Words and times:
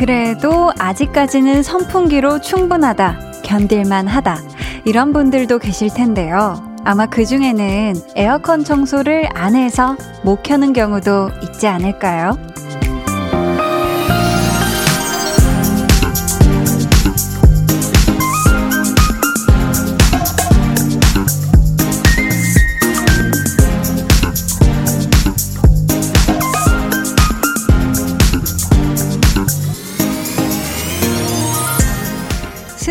그래도 0.00 0.72
아직까지는 0.78 1.62
선풍기로 1.62 2.40
충분하다, 2.40 3.42
견딜만 3.44 4.08
하다. 4.08 4.38
이런 4.86 5.12
분들도 5.12 5.58
계실 5.58 5.92
텐데요. 5.92 6.74
아마 6.86 7.04
그 7.04 7.26
중에는 7.26 7.96
에어컨 8.16 8.64
청소를 8.64 9.28
안 9.34 9.54
해서 9.54 9.98
못 10.24 10.42
켜는 10.42 10.72
경우도 10.72 11.28
있지 11.42 11.66
않을까요? 11.66 12.38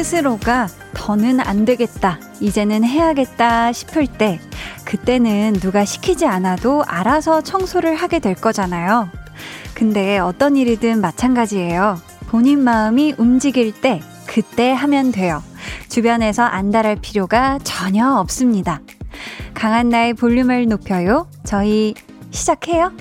스스로가 0.09 0.67
더는 0.95 1.39
안 1.39 1.65
되겠다, 1.65 2.19
이제는 2.39 2.83
해야겠다 2.83 3.71
싶을 3.71 4.07
때, 4.07 4.39
그때는 4.83 5.53
누가 5.61 5.85
시키지 5.85 6.25
않아도 6.25 6.83
알아서 6.87 7.41
청소를 7.41 7.93
하게 7.93 8.17
될 8.17 8.33
거잖아요. 8.33 9.07
근데 9.75 10.17
어떤 10.17 10.57
일이든 10.57 10.99
마찬가지예요. 10.99 11.99
본인 12.27 12.63
마음이 12.63 13.13
움직일 13.19 13.71
때, 13.71 14.01
그때 14.25 14.71
하면 14.71 15.11
돼요. 15.11 15.43
주변에서 15.89 16.41
안달할 16.41 16.95
필요가 16.95 17.59
전혀 17.63 18.11
없습니다. 18.15 18.81
강한 19.53 19.89
나의 19.89 20.15
볼륨을 20.15 20.65
높여요. 20.67 21.29
저희 21.43 21.93
시작해요? 22.31 22.93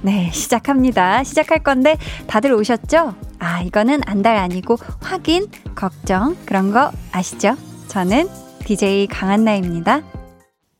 네, 0.00 0.30
시작합니다. 0.32 1.24
시작할 1.24 1.58
건데 1.58 1.98
다들 2.26 2.54
오셨죠? 2.54 3.14
아, 3.40 3.60
이거는 3.60 4.00
안달 4.06 4.36
아니고 4.36 4.76
확인, 5.00 5.46
걱정, 5.78 6.36
그런 6.44 6.72
거 6.72 6.90
아시죠? 7.12 7.54
저는 7.86 8.28
DJ 8.64 9.06
강한나입니다. 9.06 10.02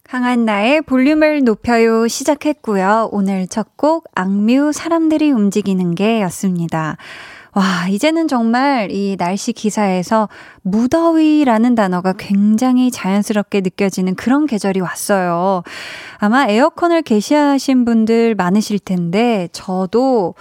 강한나의 0.02 0.82
볼륨을 0.82 1.44
높여요 1.44 2.08
시작했고요. 2.08 3.10
오늘 3.12 3.46
첫 3.46 3.68
곡 3.76 4.06
악뮤 4.16 4.72
사람들이 4.72 5.30
움직이는 5.30 5.94
게 5.94 6.20
였습니다. 6.22 6.96
와, 7.54 7.86
이제는 7.88 8.26
정말 8.26 8.90
이 8.90 9.16
날씨 9.16 9.52
기사에서 9.52 10.28
무더위라는 10.62 11.76
단어가 11.76 12.12
굉장히 12.12 12.90
자연스럽게 12.90 13.60
느껴지는 13.60 14.16
그런 14.16 14.46
계절이 14.46 14.80
왔어요. 14.80 15.62
아마 16.18 16.46
에어컨을 16.48 17.02
개시하신 17.02 17.84
분들 17.84 18.34
많으실 18.34 18.80
텐데, 18.80 19.48
저도, 19.52 20.34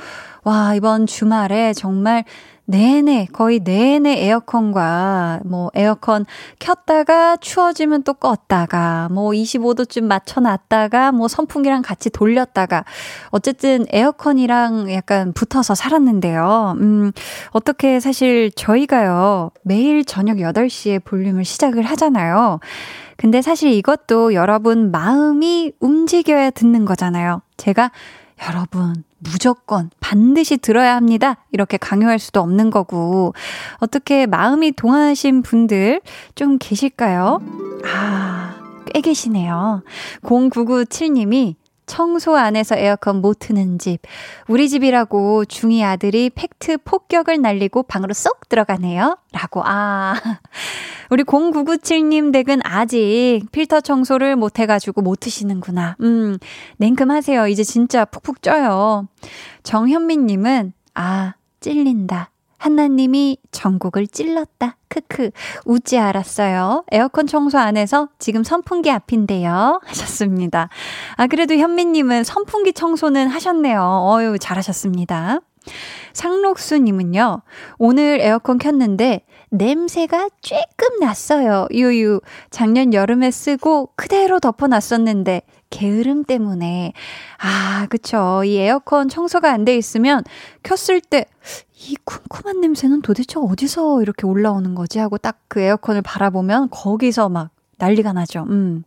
와, 0.43 0.73
이번 0.75 1.05
주말에 1.05 1.73
정말 1.73 2.23
내내, 2.69 3.27
거의 3.31 3.61
내내 3.61 4.25
에어컨과, 4.25 5.39
뭐, 5.45 5.71
에어컨 5.73 6.25
켰다가 6.59 7.37
추워지면 7.37 8.03
또 8.03 8.13
껐다가, 8.13 9.09
뭐, 9.09 9.31
25도쯤 9.31 10.03
맞춰 10.03 10.41
놨다가, 10.41 11.13
뭐, 11.13 11.29
선풍기랑 11.29 11.81
같이 11.81 12.09
돌렸다가, 12.09 12.83
어쨌든 13.29 13.85
에어컨이랑 13.89 14.91
약간 14.91 15.31
붙어서 15.31 15.75
살았는데요. 15.75 16.75
음, 16.81 17.13
어떻게 17.51 18.01
사실 18.01 18.51
저희가요, 18.51 19.51
매일 19.61 20.03
저녁 20.03 20.39
8시에 20.39 21.01
볼륨을 21.05 21.45
시작을 21.45 21.83
하잖아요. 21.83 22.59
근데 23.15 23.41
사실 23.41 23.71
이것도 23.71 24.33
여러분 24.33 24.91
마음이 24.91 25.71
움직여야 25.79 26.51
듣는 26.51 26.83
거잖아요. 26.83 27.41
제가 27.55 27.91
여러분, 28.49 29.03
무조건 29.19 29.89
반드시 29.99 30.57
들어야 30.57 30.95
합니다. 30.95 31.37
이렇게 31.51 31.77
강요할 31.77 32.19
수도 32.19 32.39
없는 32.41 32.69
거고. 32.69 33.33
어떻게 33.79 34.25
마음이 34.25 34.73
동하신 34.73 35.41
분들 35.41 36.01
좀 36.35 36.57
계실까요? 36.59 37.41
아, 37.85 38.55
꽤 38.93 39.01
계시네요. 39.01 39.83
0997님이 40.23 41.55
청소 41.87 42.35
안에서 42.35 42.75
에어컨 42.75 43.21
못 43.21 43.39
트는 43.39 43.79
집. 43.79 44.01
우리 44.47 44.69
집이라고 44.69 45.45
중2 45.45 45.83
아들이 45.83 46.29
팩트 46.29 46.77
폭격을 46.83 47.41
날리고 47.41 47.83
방으로 47.83 48.13
쏙 48.13 48.47
들어가네요. 48.49 49.17
라고, 49.31 49.63
아. 49.65 50.13
우리 51.09 51.23
0997님 51.23 52.31
댁은 52.33 52.59
아직 52.63 53.41
필터 53.51 53.81
청소를 53.81 54.35
못 54.35 54.59
해가지고 54.59 55.01
못 55.01 55.21
트시는구나. 55.21 55.95
음, 56.01 56.37
냉큼 56.77 57.09
하세요. 57.09 57.47
이제 57.47 57.63
진짜 57.63 58.05
푹푹 58.05 58.43
쪄요. 58.43 59.07
정현민님은, 59.63 60.73
아, 60.93 61.33
찔린다. 61.61 62.31
한나님이 62.57 63.37
전국을 63.51 64.07
찔렀다. 64.07 64.77
크크. 64.89 65.31
웃지 65.65 65.97
않았어요. 65.97 66.85
에어컨 66.91 67.27
청소 67.27 67.57
안에서 67.57 68.09
지금 68.19 68.43
선풍기 68.43 68.89
앞인데요. 68.89 69.81
하셨습니다. 69.85 70.69
아, 71.15 71.27
그래도 71.27 71.55
현미님은 71.55 72.23
선풍기 72.23 72.73
청소는 72.73 73.27
하셨네요. 73.27 73.81
어유 73.81 74.37
잘하셨습니다. 74.39 75.39
상록수님은요, 76.13 77.41
오늘 77.77 78.19
에어컨 78.21 78.57
켰는데, 78.57 79.25
냄새가 79.49 80.29
쬐끔 80.41 80.99
났어요. 81.01 81.67
유유. 81.71 82.21
작년 82.49 82.93
여름에 82.93 83.31
쓰고 83.31 83.89
그대로 83.95 84.39
덮어놨었는데, 84.39 85.41
게으름 85.69 86.23
때문에. 86.23 86.93
아, 87.39 87.85
그쵸. 87.89 88.43
이 88.45 88.57
에어컨 88.57 89.09
청소가 89.09 89.51
안 89.51 89.65
돼 89.65 89.75
있으면 89.75 90.23
켰을 90.63 91.01
때, 91.01 91.25
이 91.79 91.95
쿰쿰한 92.05 92.59
냄새는 92.61 93.01
도대체 93.01 93.39
어디서 93.39 94.01
이렇게 94.01 94.25
올라오는 94.25 94.73
거지? 94.75 94.99
하고 94.99 95.17
딱 95.17 95.37
그 95.47 95.61
에어컨을 95.61 96.01
바라보면 96.01 96.69
거기서 96.69 97.29
막 97.29 97.51
난리가 97.77 98.13
나죠. 98.13 98.45
음. 98.49 98.83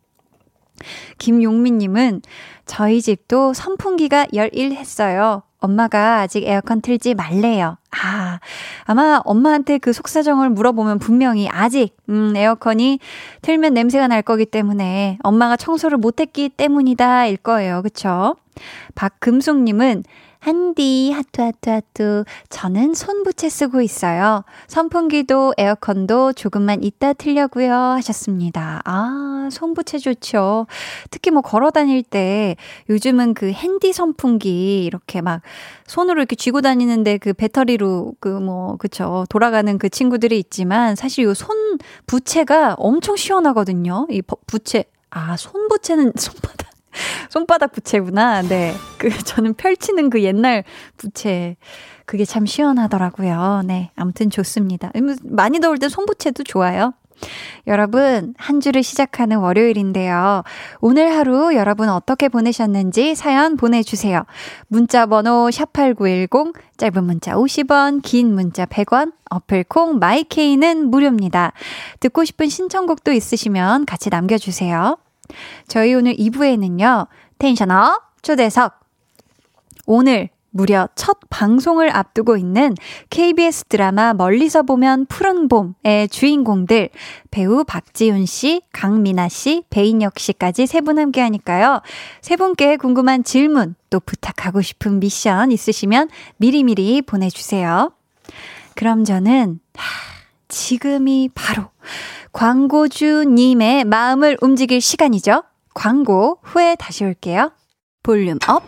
김용민님은 1.18 2.22
저희 2.66 3.02
집도 3.02 3.52
선풍기가 3.52 4.26
열일했어요. 4.34 5.42
엄마가 5.58 6.20
아직 6.20 6.44
에어컨 6.44 6.80
틀지 6.80 7.14
말래요. 7.14 7.76
아, 7.90 8.40
아마 8.84 9.20
엄마한테 9.24 9.76
그 9.76 9.92
속사정을 9.92 10.48
물어보면 10.50 10.98
분명히 11.00 11.48
아직, 11.50 11.96
음, 12.08 12.34
에어컨이 12.34 12.98
틀면 13.42 13.74
냄새가 13.74 14.08
날 14.08 14.22
거기 14.22 14.46
때문에 14.46 15.18
엄마가 15.22 15.56
청소를 15.56 15.98
못했기 15.98 16.50
때문이다, 16.50 17.26
일 17.26 17.36
거예요. 17.36 17.82
그쵸? 17.82 18.36
박금숙님은 18.94 20.04
한디, 20.40 21.12
하트, 21.14 21.42
하트, 21.42 21.68
하트. 21.68 22.24
저는 22.48 22.94
손부채 22.94 23.48
쓰고 23.50 23.82
있어요. 23.82 24.42
선풍기도 24.68 25.52
에어컨도 25.58 26.32
조금만 26.32 26.82
이따 26.82 27.12
틀려고요 27.12 27.72
하셨습니다. 27.72 28.80
아, 28.86 29.48
손부채 29.52 29.98
좋죠. 29.98 30.66
특히 31.10 31.30
뭐 31.30 31.42
걸어 31.42 31.70
다닐 31.70 32.02
때 32.02 32.56
요즘은 32.88 33.34
그 33.34 33.50
핸디 33.52 33.92
선풍기 33.92 34.84
이렇게 34.84 35.20
막 35.20 35.42
손으로 35.86 36.20
이렇게 36.20 36.36
쥐고 36.36 36.62
다니는데 36.62 37.18
그 37.18 37.32
배터리로 37.34 38.14
그 38.20 38.28
뭐, 38.28 38.76
그쵸. 38.78 39.26
돌아가는 39.28 39.78
그 39.78 39.88
친구들이 39.90 40.38
있지만 40.38 40.96
사실 40.96 41.24
요 41.24 41.34
손 41.34 41.78
부채가 42.06 42.74
엄청 42.78 43.16
시원하거든요. 43.16 44.06
이 44.10 44.22
부채. 44.46 44.84
아, 45.10 45.36
손부채는 45.36 46.12
손바닥. 46.16 46.59
손바닥 47.30 47.72
부채구나. 47.72 48.42
네. 48.42 48.74
그, 48.98 49.10
저는 49.10 49.54
펼치는 49.54 50.10
그 50.10 50.22
옛날 50.22 50.64
부채. 50.96 51.56
그게 52.04 52.24
참 52.24 52.46
시원하더라고요. 52.46 53.62
네. 53.66 53.90
아무튼 53.96 54.30
좋습니다. 54.30 54.90
음, 54.96 55.16
많이 55.22 55.60
더울 55.60 55.78
때 55.78 55.88
손부채도 55.88 56.44
좋아요. 56.44 56.92
여러분, 57.66 58.34
한 58.38 58.60
주를 58.60 58.82
시작하는 58.82 59.38
월요일인데요. 59.38 60.42
오늘 60.80 61.14
하루 61.14 61.54
여러분 61.54 61.88
어떻게 61.88 62.28
보내셨는지 62.28 63.14
사연 63.14 63.56
보내주세요. 63.56 64.24
문자 64.68 65.06
번호 65.06 65.48
샵8910, 65.50 66.54
짧은 66.78 67.04
문자 67.04 67.34
50원, 67.34 68.00
긴 68.02 68.34
문자 68.34 68.64
100원, 68.64 69.12
어플 69.30 69.64
콩 69.64 69.98
마이케이는 69.98 70.90
무료입니다. 70.90 71.52
듣고 72.00 72.24
싶은 72.24 72.48
신청곡도 72.48 73.12
있으시면 73.12 73.86
같이 73.86 74.10
남겨주세요. 74.10 74.96
저희 75.68 75.94
오늘 75.94 76.14
2부에는요, 76.14 77.06
텐션업 77.38 78.02
초대석. 78.22 78.78
오늘 79.86 80.28
무려 80.52 80.88
첫 80.96 81.18
방송을 81.30 81.94
앞두고 81.94 82.36
있는 82.36 82.74
KBS 83.10 83.66
드라마 83.66 84.14
멀리서 84.14 84.64
보면 84.64 85.06
푸른 85.06 85.46
봄의 85.46 86.08
주인공들 86.10 86.90
배우 87.30 87.62
박지훈 87.62 88.26
씨, 88.26 88.60
강민아 88.72 89.28
씨, 89.28 89.62
배인혁 89.70 90.18
씨까지 90.18 90.66
세 90.66 90.80
분 90.80 90.98
함께 90.98 91.20
하니까요. 91.20 91.82
세 92.20 92.34
분께 92.36 92.76
궁금한 92.76 93.22
질문 93.22 93.76
또 93.90 94.00
부탁하고 94.00 94.60
싶은 94.60 94.98
미션 94.98 95.52
있으시면 95.52 96.08
미리미리 96.38 97.02
보내주세요. 97.02 97.92
그럼 98.74 99.04
저는 99.04 99.60
하, 99.76 99.84
지금이 100.48 101.30
바로 101.34 101.68
광고주님의 102.32 103.84
마음을 103.84 104.36
움직일 104.40 104.80
시간이죠. 104.80 105.42
광고 105.74 106.38
후에 106.42 106.76
다시 106.78 107.04
올게요. 107.04 107.50
볼륨 108.02 108.38
up, 108.48 108.62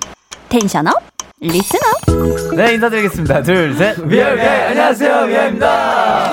텐션 0.49 0.87
up, 0.89 0.95
listener. 1.41 2.57
네, 2.57 2.75
인사드리겠습니다. 2.75 3.43
둘, 3.43 3.75
셋. 3.75 3.99
We 4.01 4.29
are 4.31 4.45
위아이, 4.45 4.69
안녕하세요. 4.69 5.15
위아이입니다. 5.27 6.33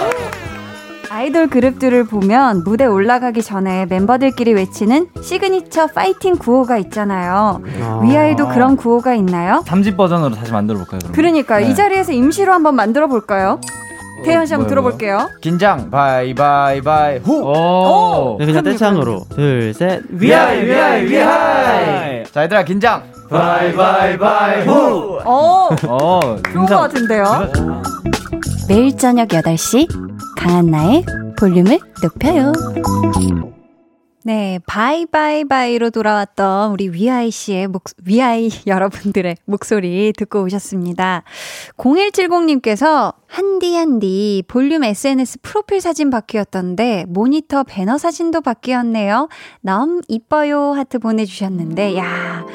아이돌 1.11 1.47
그룹들을 1.49 2.03
보면 2.05 2.63
무대 2.63 2.85
올라가기 2.85 3.41
전에 3.41 3.85
멤버들끼리 3.87 4.53
외치는 4.53 5.07
시그니처 5.21 5.87
파이팅 5.87 6.35
구호가 6.37 6.77
있잖아요. 6.77 7.61
아. 7.81 7.99
위아이도 8.03 8.47
그런 8.49 8.75
구호가 8.77 9.15
있나요? 9.15 9.63
3집 9.65 9.97
버전으로 9.97 10.35
다시 10.35 10.51
만들어 10.51 10.77
볼까요? 10.77 10.99
그러니까 11.13 11.57
네. 11.59 11.69
이 11.69 11.75
자리에서 11.75 12.11
임시로 12.11 12.53
한번 12.53 12.75
만들어 12.75 13.07
볼까요? 13.07 13.59
태연 14.23 14.45
씨 14.45 14.53
한번 14.53 14.69
들어볼게요. 14.69 15.29
긴장 15.41 15.89
Bye 15.89 16.32
Bye 16.32 16.75
Bye 16.75 17.17
후. 17.19 17.41
오. 17.43 18.37
네, 18.39 18.45
그냥 18.45 18.63
떼창으로 18.63 19.25
둘 19.33 19.73
셋. 19.73 20.01
위아이 20.09 20.65
위아이 20.65 21.05
위아이. 21.05 22.23
자 22.25 22.43
얘들아 22.43 22.63
긴장. 22.63 23.03
Bye 23.29 23.75
Bye 23.75 24.20
Bye 24.20 24.65
후. 24.65 25.19
어. 25.25 25.69
어. 25.87 26.19
좋은 26.53 26.65
것 26.65 26.77
같은데요. 26.77 27.23
매일 28.67 28.95
저녁 28.97 29.27
8시 29.29 29.87
강한나의 30.37 31.05
볼륨을 31.37 31.79
높여요. 32.03 32.51
네, 34.25 34.59
Bye 34.65 35.00
Bye 35.00 35.34
Bye로 35.34 35.91
돌아왔던 35.91 36.71
우리 36.71 36.89
위아이 36.89 37.31
씨의 37.31 37.67
목, 37.67 37.85
위아이 38.03 38.49
여러분들의 38.67 39.37
목소리 39.45 40.11
듣고 40.11 40.43
오셨습니다. 40.43 41.23
0170님께서 41.77 43.13
한디한디 43.27 44.43
볼륨 44.49 44.83
SNS 44.83 45.39
프로필 45.41 45.79
사진 45.79 46.09
바뀌었던데 46.09 47.05
모니터 47.07 47.63
배너 47.63 47.97
사진도 47.97 48.41
바뀌었네요. 48.41 49.29
너무 49.61 50.01
이뻐요 50.09 50.73
하트 50.73 50.99
보내주셨는데, 50.99 51.97
야. 51.97 52.45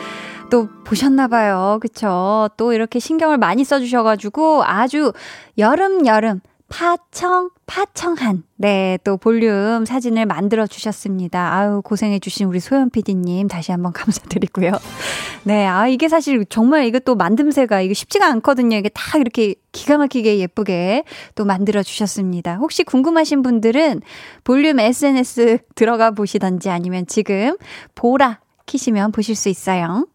또 0.51 0.69
보셨나봐요. 0.85 1.79
그쵸? 1.81 2.51
또 2.59 2.75
이렇게 2.75 2.99
신경을 2.99 3.39
많이 3.39 3.65
써주셔가지고 3.65 4.65
아주 4.65 5.13
여름, 5.57 6.07
여름, 6.07 6.41
파청, 6.75 7.51
파청한, 7.67 8.43
네, 8.57 8.99
또 9.05 9.17
볼륨 9.17 9.85
사진을 9.85 10.27
만들어 10.27 10.67
주셨습니다. 10.67 11.55
아유, 11.55 11.81
고생해 11.85 12.19
주신 12.19 12.49
우리 12.49 12.59
소연 12.59 12.91
PD님, 12.91 13.47
다시 13.47 13.71
한번 13.71 13.93
감사드리고요. 13.95 14.73
네, 15.45 15.67
아, 15.67 15.87
이게 15.87 16.09
사실 16.09 16.45
정말 16.47 16.87
이것도 16.87 17.17
만듦새가 17.17 17.85
이게 17.85 17.95
쉽지가 17.95 18.27
않거든요. 18.27 18.77
이게 18.77 18.89
다 18.89 19.19
이렇게 19.19 19.55
기가 19.71 19.99
막히게 19.99 20.41
예쁘게 20.41 21.05
또 21.37 21.45
만들어 21.45 21.85
주셨습니다. 21.85 22.57
혹시 22.57 22.83
궁금하신 22.83 23.43
분들은 23.43 24.03
볼륨 24.43 24.81
SNS 24.81 25.59
들어가 25.77 26.11
보시던지 26.11 26.71
아니면 26.71 27.07
지금 27.07 27.57
보라 27.95 28.41
키시면 28.67 29.13
보실 29.13 29.37
수 29.37 29.49
있어요. 29.49 30.09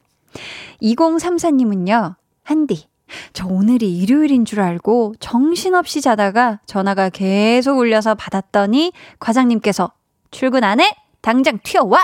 2034님은요, 0.82 2.16
한디. 2.44 2.90
저 3.34 3.48
오늘이 3.48 3.98
일요일인 3.98 4.46
줄 4.46 4.62
알고 4.62 5.16
정신없이 5.20 6.02
자다가 6.02 6.60
전화가 6.66 7.10
계속 7.10 7.78
울려서 7.78 8.16
받았더니 8.16 8.92
과장님께서 9.20 9.92
출근 10.32 10.64
안 10.64 10.80
해? 10.80 10.96
당장 11.22 11.60
튀어와! 11.64 11.98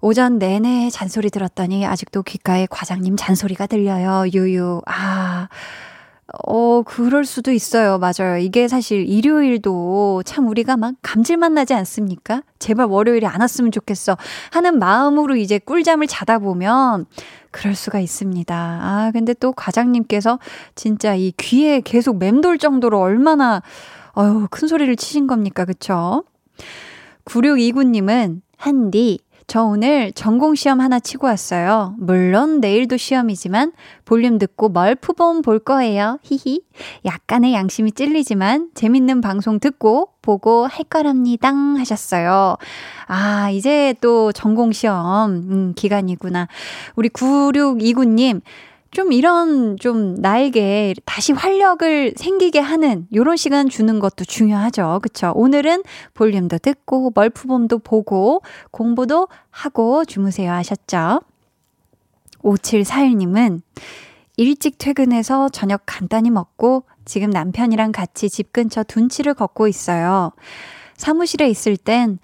오전 0.00 0.38
내내 0.38 0.90
잔소리 0.90 1.30
들었더니 1.30 1.86
아직도 1.86 2.24
귓가에 2.24 2.66
과장님 2.68 3.16
잔소리가 3.16 3.66
들려요. 3.68 4.24
유유. 4.32 4.82
아. 4.86 5.48
어, 6.46 6.82
그럴 6.82 7.24
수도 7.24 7.52
있어요. 7.52 7.98
맞아요. 7.98 8.38
이게 8.38 8.66
사실 8.66 9.06
일요일도 9.06 10.22
참 10.24 10.48
우리가 10.48 10.76
막 10.76 10.94
감질만 11.02 11.54
나지 11.54 11.74
않습니까? 11.74 12.42
제발 12.58 12.86
월요일에 12.86 13.26
안 13.26 13.40
왔으면 13.40 13.70
좋겠어. 13.70 14.16
하는 14.50 14.78
마음으로 14.78 15.36
이제 15.36 15.58
꿀잠을 15.58 16.06
자다 16.06 16.38
보면 16.38 17.04
그럴 17.50 17.74
수가 17.74 18.00
있습니다. 18.00 18.54
아, 18.54 19.10
근데 19.12 19.34
또 19.34 19.52
과장님께서 19.52 20.38
진짜 20.74 21.14
이 21.14 21.32
귀에 21.36 21.80
계속 21.80 22.18
맴돌 22.18 22.56
정도로 22.58 22.98
얼마나, 22.98 23.62
어휴, 24.14 24.48
큰 24.50 24.68
소리를 24.68 24.94
치신 24.96 25.26
겁니까? 25.26 25.66
그쵸? 25.66 26.24
9629님은, 27.26 28.40
한디, 28.56 29.18
저 29.52 29.64
오늘 29.64 30.12
전공 30.12 30.54
시험 30.54 30.80
하나 30.80 30.98
치고 30.98 31.26
왔어요. 31.26 31.94
물론 31.98 32.60
내일도 32.60 32.96
시험이지만 32.96 33.72
볼륨 34.06 34.38
듣고 34.38 34.70
멀프본 34.70 35.42
볼 35.42 35.58
거예요. 35.58 36.18
히히. 36.22 36.62
약간의 37.04 37.52
양심이 37.52 37.92
찔리지만 37.92 38.70
재밌는 38.72 39.20
방송 39.20 39.60
듣고 39.60 40.08
보고 40.22 40.66
할 40.66 40.84
거랍니다. 40.84 41.50
하셨어요. 41.50 42.56
아, 43.08 43.50
이제 43.50 43.94
또 44.00 44.32
전공 44.32 44.72
시험 44.72 45.30
음, 45.30 45.72
기간이구나. 45.76 46.48
우리 46.96 47.10
9629님 47.10 48.40
좀 48.92 49.10
이런 49.12 49.78
좀 49.78 50.14
나에게 50.14 50.94
다시 51.06 51.32
활력을 51.32 52.12
생기게 52.16 52.60
하는 52.60 53.06
요런 53.14 53.36
시간 53.36 53.68
주는 53.68 53.98
것도 53.98 54.24
중요하죠. 54.24 55.00
그쵸? 55.02 55.32
오늘은 55.34 55.82
볼륨도 56.14 56.58
듣고 56.58 57.10
멀프봄도 57.14 57.78
보고 57.78 58.42
공부도 58.70 59.28
하고 59.50 60.04
주무세요 60.04 60.52
하셨죠? 60.52 61.22
5741님은 62.42 63.62
일찍 64.36 64.76
퇴근해서 64.78 65.48
저녁 65.48 65.82
간단히 65.86 66.30
먹고 66.30 66.84
지금 67.04 67.30
남편이랑 67.30 67.92
같이 67.92 68.28
집 68.28 68.52
근처 68.52 68.82
둔치를 68.82 69.34
걷고 69.34 69.68
있어요. 69.68 70.32
사무실에 70.96 71.48
있을 71.48 71.76
땐 71.76 72.18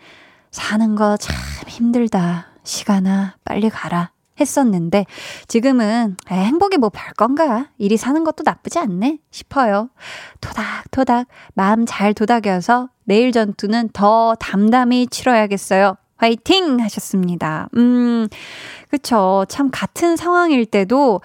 사는 0.51 0.95
거 0.97 1.17
참 1.19 1.35
힘들다. 1.67 2.49
시간아, 2.63 3.37
빨리 3.45 3.71
가라. 3.71 4.11
했었는데 4.41 5.07
지금은 5.47 6.17
에, 6.31 6.35
행복이 6.35 6.79
뭐 6.79 6.91
별건가 6.91 7.69
일이 7.79 7.97
사는 7.97 8.23
것도 8.25 8.43
나쁘지 8.45 8.79
않네 8.79 9.19
싶어요. 9.31 9.91
토닥토닥 10.41 11.27
마음 11.55 11.87
잘 11.87 12.15
도닥여서 12.15 12.89
내일 13.05 13.33
전투는 13.33 13.91
더 13.93 14.35
담담히 14.39 15.07
치러야겠어요. 15.09 15.97
화이팅 16.19 16.81
하셨습니다. 16.81 17.69
음, 17.77 18.29
그쵸. 18.91 19.45
참 19.49 19.71
같은 19.73 20.17
상황일 20.17 20.67
때도 20.67 21.21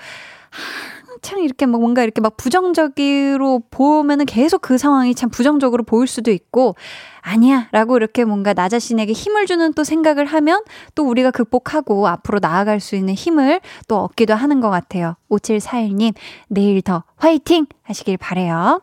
한창 1.24 1.42
이렇게 1.42 1.66
막 1.66 1.80
뭔가 1.80 2.04
이렇게 2.04 2.20
막 2.20 2.36
부정적으로 2.36 3.64
보면은 3.72 4.25
계속 4.25 4.62
그 4.62 4.77
상황이 4.77 5.15
참 5.15 5.30
부정적으로 5.30 5.84
보일 5.84 6.06
수도 6.06 6.32
있고 6.32 6.75
아니야 7.22 7.70
라고 7.72 7.96
이렇게 7.96 8.25
뭔가 8.25 8.53
나 8.53 8.68
자신에게 8.68 9.13
힘을 9.13 9.46
주는 9.46 9.74
또 9.74 9.86
생각을 9.86 10.25
하면 10.25 10.62
또 10.96 11.08
우리가 11.08 11.32
극복하고 11.32 12.10
앞으로 12.10 12.39
나아갈 12.39 12.82
수 12.82 12.98
있는 12.98 13.13
힘을 13.13 13.62
또 13.88 14.00
얻기도 14.00 14.36
하는 14.36 14.60
것 14.60 14.70
같아요. 14.70 15.15
5741님, 15.30 16.13
내일 16.50 16.82
더 16.82 17.06
화이팅 17.15 17.68
하시길 17.84 18.18
바래요. 18.18 18.82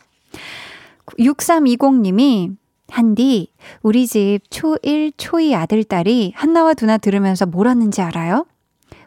6320님이 1.19 2.57
한디, 2.89 3.53
우리 3.83 4.07
집 4.07 4.41
초1, 4.49 5.13
초2 5.17 5.55
아들딸이 5.55 6.33
한나와 6.35 6.73
두나 6.75 6.97
들으면서 6.97 7.45
뭘 7.47 7.69
하는지 7.69 8.01
알아요? 8.01 8.47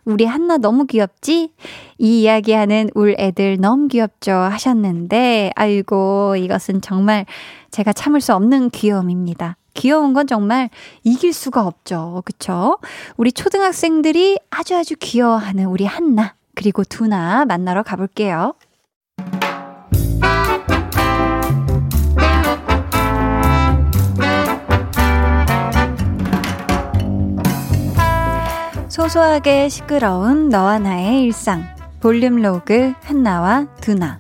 우리 0.06 0.26
한나 0.26 0.58
너무 0.58 0.86
귀엽지? 0.86 1.52
이 1.98 2.22
이야기하는 2.22 2.90
울 2.94 3.16
애들 3.18 3.60
너무 3.60 3.88
귀엽죠? 3.88 4.32
하셨는데, 4.32 5.52
아이고, 5.56 6.36
이것은 6.36 6.82
정말 6.82 7.26
제가 7.72 7.94
참을 7.94 8.20
수 8.22 8.34
없는 8.36 8.70
귀여움입니다. 8.72 9.58
귀여운 9.76 10.14
건 10.14 10.28
정말 10.28 10.70
이길 11.04 11.34
수가 11.34 11.66
없죠. 11.66 12.22
그쵸? 12.26 12.78
우리 13.18 13.32
초등학생들이 13.32 14.40
아주 14.50 14.76
아주 14.76 14.96
귀여워하는 15.00 15.66
우리 15.66 15.86
한나, 15.86 16.36
그리고 16.54 16.84
두나 16.84 17.46
만나러 17.46 17.82
가볼게요. 17.82 18.54
소소하게 28.94 29.70
시끄러운 29.70 30.50
너와 30.50 30.78
나의 30.78 31.24
일상. 31.24 31.66
볼륨 32.00 32.36
로그 32.36 32.94
한나와 33.02 33.66
두나. 33.82 34.20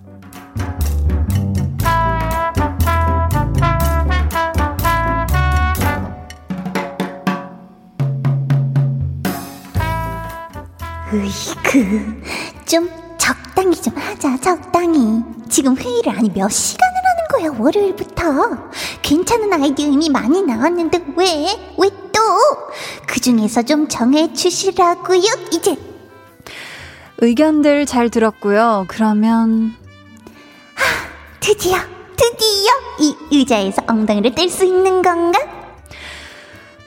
으이그 11.13 12.23
좀 12.65 12.89
적당히 13.19 13.79
좀 13.79 13.95
하자 13.95 14.37
적당히 14.37 15.21
지금 15.49 15.77
회의를 15.77 16.17
아니 16.17 16.31
몇 16.31 16.49
시간을 16.49 16.93
하는 17.05 17.51
거야 17.51 17.63
월요일부터 17.63 18.71
괜찮은 19.03 19.53
아이디어 19.53 19.85
이미 19.85 20.09
많이 20.09 20.41
나왔는데 20.41 20.99
왜왜또 21.15 22.02
그 23.07 23.19
중에서 23.19 23.63
좀 23.63 23.87
정해 23.87 24.33
주시라고요 24.33 25.21
이제 25.51 25.77
의견들 27.19 27.85
잘 27.85 28.09
들었고요 28.09 28.85
그러면 28.87 29.73
하 30.75 30.83
드디어 31.39 31.77
드디어 32.15 32.71
이 32.99 33.15
의자에서 33.31 33.83
엉덩이를 33.87 34.33
뗄 34.35 34.49
수 34.49 34.65
있는 34.65 35.01
건가 35.01 35.39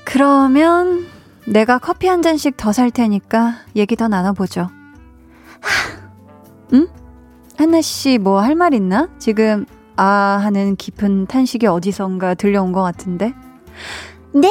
그러면 0.05 1.07
내가 1.47 1.79
커피 1.79 2.07
한 2.09 2.23
잔씩 2.23 2.57
더 2.57 2.73
살 2.73 2.91
테니까 2.91 3.55
얘기 3.77 3.95
더 3.97 4.09
나눠보죠. 4.09 4.63
하, 5.61 5.99
응? 6.73 6.89
한나 7.57 7.81
씨 7.81 8.19
뭐 8.19 8.41
할 8.41 8.55
말 8.57 8.75
있나? 8.75 9.09
지금 9.19 9.65
아 9.97 10.05
하는 10.43 10.77
깊은 10.77 11.27
탄식이 11.27 11.67
어디선가 11.67 12.35
들려온 12.35 12.73
것 12.73 12.83
같은데. 12.83 13.33
네? 14.35 14.51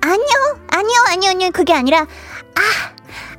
아니요, 0.00 0.58
아니요, 0.68 0.98
아니요, 1.08 1.30
아니요. 1.30 1.50
그게 1.52 1.72
아니라 1.74 2.00
아, 2.00 2.92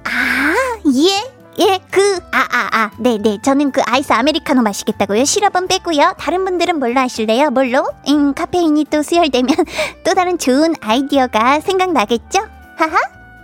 아, 0.04 0.56
예. 0.96 1.40
예, 1.62 1.78
그, 1.92 2.20
아, 2.32 2.48
아, 2.50 2.70
아, 2.72 2.92
네네. 3.00 3.18
네. 3.22 3.38
저는 3.44 3.72
그 3.74 3.82
아이스 3.86 4.14
아메리카노 4.14 4.62
마시겠다고요. 4.62 5.26
시럽은 5.26 5.68
빼고요. 5.68 6.14
다른 6.18 6.46
분들은 6.46 6.80
뭘로 6.80 7.02
하실래요? 7.02 7.50
뭘로? 7.50 7.86
음, 8.08 8.34
카페인이 8.34 8.86
또 8.86 9.04
수혈되면 9.04 9.50
또 10.06 10.14
다른 10.14 10.38
좋은 10.38 10.74
아이디어가 10.80 11.60
생각나겠죠? 11.60 12.40
하하? 12.78 12.98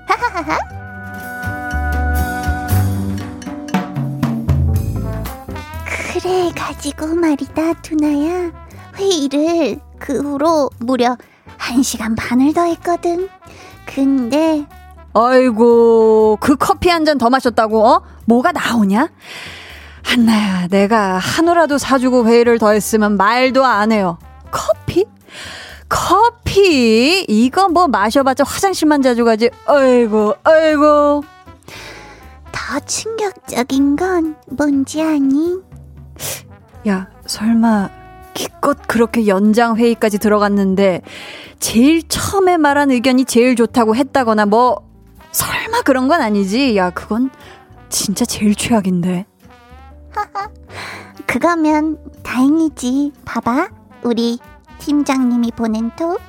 하하하하? 0.07 0.59
그래, 6.13 6.51
가지고 6.55 7.07
말이다, 7.15 7.73
두나야. 7.81 8.51
회의를 8.97 9.79
그 9.99 10.17
후로 10.21 10.69
무려 10.79 11.17
1시간 11.73 12.15
반을 12.17 12.53
더 12.53 12.63
했거든. 12.63 13.29
근데 13.85 14.65
아이고, 15.13 16.37
그 16.41 16.55
커피 16.57 16.89
한 16.89 17.05
잔 17.05 17.17
더 17.17 17.29
마셨다고, 17.29 17.85
어? 17.87 18.01
뭐가 18.25 18.51
나오냐? 18.51 19.07
한나야, 20.03 20.67
내가 20.67 21.17
한우라도 21.17 21.77
사주고 21.77 22.27
회의를 22.27 22.59
더 22.59 22.71
했으면 22.71 23.15
말도 23.17 23.63
안 23.65 23.91
해요. 23.91 24.17
커피? 24.51 25.05
커피? 25.87 27.23
이거 27.27 27.69
뭐 27.69 27.87
마셔봤자 27.87 28.43
화장실만 28.43 29.01
자주 29.01 29.23
가지. 29.23 29.49
아이고, 29.65 30.35
아이고. 30.43 31.23
더 32.51 32.79
충격적인 32.81 33.95
건 33.95 34.35
뭔지 34.49 35.01
아니? 35.01 35.57
야, 36.87 37.07
설마 37.25 37.89
기껏 38.35 38.77
그렇게 38.85 39.25
연장 39.25 39.77
회의까지 39.77 40.19
들어갔는데 40.19 41.01
제일 41.59 42.07
처음에 42.07 42.57
말한 42.57 42.91
의견이 42.91 43.25
제일 43.25 43.55
좋다고 43.55 43.95
했다거나 43.95 44.45
뭐 44.45 44.85
설마 45.31 45.81
그런 45.81 46.07
건 46.07 46.21
아니지? 46.21 46.77
야, 46.77 46.91
그건 46.91 47.31
진짜 47.89 48.25
제일 48.25 48.53
최악인데. 48.53 49.25
그거면 51.25 51.97
다행이지. 52.23 53.13
봐봐. 53.25 53.69
우리 54.03 54.39
팀장님이 54.79 55.51
보낸 55.51 55.91
톡. 55.95 56.19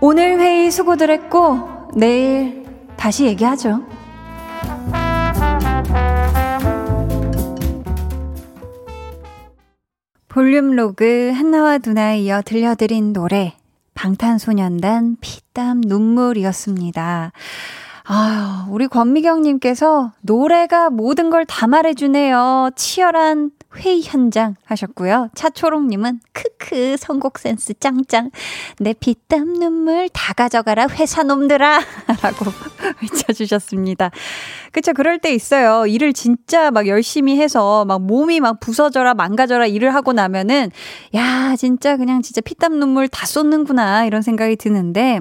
오늘 0.00 0.38
회의 0.38 0.70
수고들 0.70 1.10
했고, 1.10 1.90
내일 1.94 2.64
다시 2.96 3.24
얘기하죠. 3.24 3.82
볼륨 10.36 10.72
로그 10.72 11.32
한나와 11.34 11.78
두나 11.78 12.12
이어 12.12 12.42
들려드린 12.42 13.14
노래 13.14 13.54
방탄소년단 13.94 15.16
피땀 15.22 15.80
눈물이었습니다. 15.80 17.32
아유, 18.04 18.36
우리 18.68 18.86
권미경님께서 18.86 20.12
노래가 20.20 20.90
모든 20.90 21.30
걸 21.30 21.46
다 21.46 21.66
말해주네요. 21.66 22.68
치열한 22.76 23.52
회의 23.78 24.02
현장 24.02 24.56
하셨고요. 24.64 25.30
차초롱님은 25.34 26.20
크크 26.32 26.96
선곡 26.98 27.38
센스 27.38 27.74
짱짱 27.78 28.30
내 28.78 28.92
피땀 28.92 29.54
눈물 29.54 30.08
다 30.10 30.32
가져가라 30.32 30.88
회사 30.90 31.22
놈들아 31.22 31.80
라고 32.22 32.46
외쳐주셨습니다. 33.02 34.10
그쵸 34.72 34.92
그럴 34.92 35.18
때 35.18 35.32
있어요. 35.34 35.86
일을 35.86 36.12
진짜 36.12 36.70
막 36.70 36.86
열심히 36.86 37.38
해서 37.40 37.84
막 37.84 38.02
몸이 38.02 38.40
막 38.40 38.60
부서져라 38.60 39.14
망가져라 39.14 39.66
일을 39.66 39.94
하고 39.94 40.12
나면은 40.12 40.70
야 41.14 41.54
진짜 41.56 41.96
그냥 41.96 42.22
진짜 42.22 42.40
피땀 42.40 42.78
눈물 42.78 43.08
다 43.08 43.26
쏟는구나 43.26 44.04
이런 44.04 44.22
생각이 44.22 44.56
드는데 44.56 45.20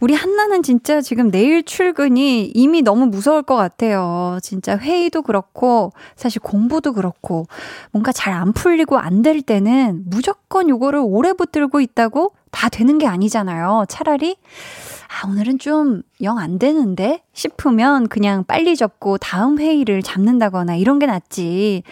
우리 0.00 0.14
한나는 0.14 0.62
진짜 0.62 1.00
지금 1.00 1.30
내일 1.30 1.64
출근이 1.64 2.52
이미 2.54 2.82
너무 2.82 3.06
무서울 3.06 3.42
것 3.42 3.56
같아요. 3.56 4.38
진짜 4.42 4.76
회의도 4.78 5.22
그렇고, 5.22 5.92
사실 6.14 6.40
공부도 6.40 6.92
그렇고, 6.92 7.46
뭔가 7.90 8.12
잘 8.12 8.32
안 8.32 8.52
풀리고 8.52 8.98
안 8.98 9.22
될 9.22 9.42
때는 9.42 10.04
무조건 10.06 10.68
요거를 10.68 11.00
오래 11.02 11.32
붙들고 11.32 11.80
있다고 11.80 12.32
다 12.52 12.68
되는 12.68 12.98
게 12.98 13.06
아니잖아요. 13.08 13.86
차라리, 13.88 14.36
아, 15.08 15.26
오늘은 15.28 15.58
좀 15.58 16.02
영 16.22 16.38
안 16.38 16.58
되는데? 16.58 17.22
싶으면 17.32 18.06
그냥 18.08 18.44
빨리 18.44 18.76
접고 18.76 19.18
다음 19.18 19.58
회의를 19.58 20.02
잡는다거나 20.02 20.76
이런 20.76 20.98
게 21.00 21.06
낫지. 21.06 21.82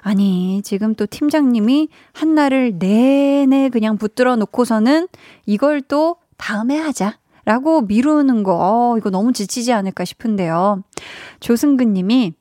아니, 0.00 0.62
지금 0.64 0.94
또 0.94 1.06
팀장님이 1.06 1.88
한나를 2.12 2.78
내내 2.78 3.68
그냥 3.70 3.98
붙들어 3.98 4.36
놓고서는 4.36 5.08
이걸 5.46 5.80
또 5.82 6.16
다음에 6.38 6.76
하자. 6.78 7.18
라고 7.44 7.82
미루는 7.82 8.42
거, 8.42 8.56
어, 8.60 8.98
이거 8.98 9.10
너무 9.10 9.32
지치지 9.32 9.72
않을까 9.72 10.04
싶은데요. 10.04 10.82
조승근 11.40 11.92
님이 11.92 12.34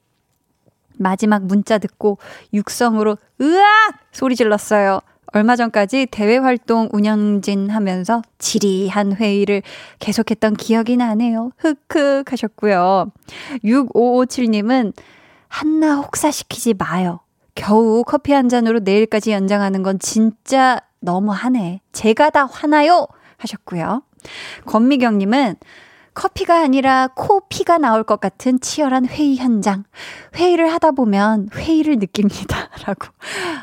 마지막 0.97 1.45
문자 1.45 1.77
듣고 1.77 2.19
육성으로 2.53 3.17
으악! 3.41 3.65
소리 4.11 4.35
질렀어요. 4.35 5.01
얼마 5.33 5.55
전까지 5.55 6.07
대외 6.11 6.37
활동 6.37 6.89
운영진 6.91 7.69
하면서 7.69 8.21
지리한 8.37 9.13
회의를 9.13 9.61
계속했던 9.99 10.55
기억이 10.55 10.97
나네요. 10.97 11.51
흑흑 11.57 12.31
하셨고요. 12.31 13.11
6557님은 13.63 14.93
한나 15.47 15.95
혹사시키지 15.95 16.73
마요. 16.73 17.21
겨우 17.55 18.03
커피 18.05 18.33
한 18.33 18.49
잔으로 18.49 18.79
내일까지 18.79 19.31
연장하는 19.31 19.83
건 19.83 19.99
진짜 19.99 20.79
너무하네. 20.99 21.81
제가 21.93 22.29
다 22.29 22.45
화나요! 22.45 23.07
하셨고요. 23.37 24.03
권미경님은 24.65 25.55
커피가 26.13 26.59
아니라 26.59 27.07
코피가 27.15 27.77
나올 27.77 28.03
것 28.03 28.19
같은 28.19 28.59
치열한 28.59 29.07
회의 29.07 29.37
현장. 29.37 29.85
회의를 30.35 30.71
하다 30.73 30.91
보면 30.91 31.49
회의를 31.55 31.97
느낍니다. 31.99 32.69
라고. 32.85 33.07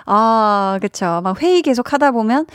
아, 0.06 0.78
그쵸. 0.80 1.20
막 1.22 1.42
회의 1.42 1.62
계속 1.62 1.92
하다 1.92 2.12
보면 2.12 2.46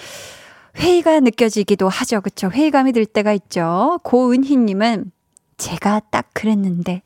회의가 0.78 1.20
느껴지기도 1.20 1.90
하죠. 1.90 2.22
그쵸. 2.22 2.50
회의감이 2.50 2.92
들 2.92 3.06
때가 3.06 3.34
있죠. 3.34 4.00
고은희님은 4.04 5.12
제가 5.58 6.02
딱 6.10 6.30
그랬는데. 6.34 7.04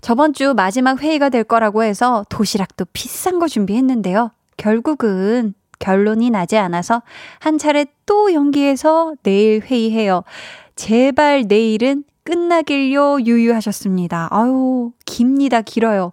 저번 0.00 0.32
주 0.32 0.54
마지막 0.54 1.00
회의가 1.00 1.28
될 1.28 1.44
거라고 1.44 1.82
해서 1.82 2.24
도시락도 2.30 2.86
비싼 2.92 3.38
거 3.38 3.48
준비했는데요. 3.48 4.30
결국은 4.56 5.54
결론이 5.78 6.30
나지 6.30 6.56
않아서 6.56 7.02
한 7.40 7.58
차례 7.58 7.86
또 8.06 8.32
연기해서 8.32 9.14
내일 9.22 9.60
회의해요. 9.60 10.22
제발 10.76 11.44
내일은 11.46 12.04
끝나길요 12.24 13.20
유유하셨습니다. 13.20 14.28
아유, 14.30 14.92
깁니다, 15.04 15.60
길어요. 15.60 16.12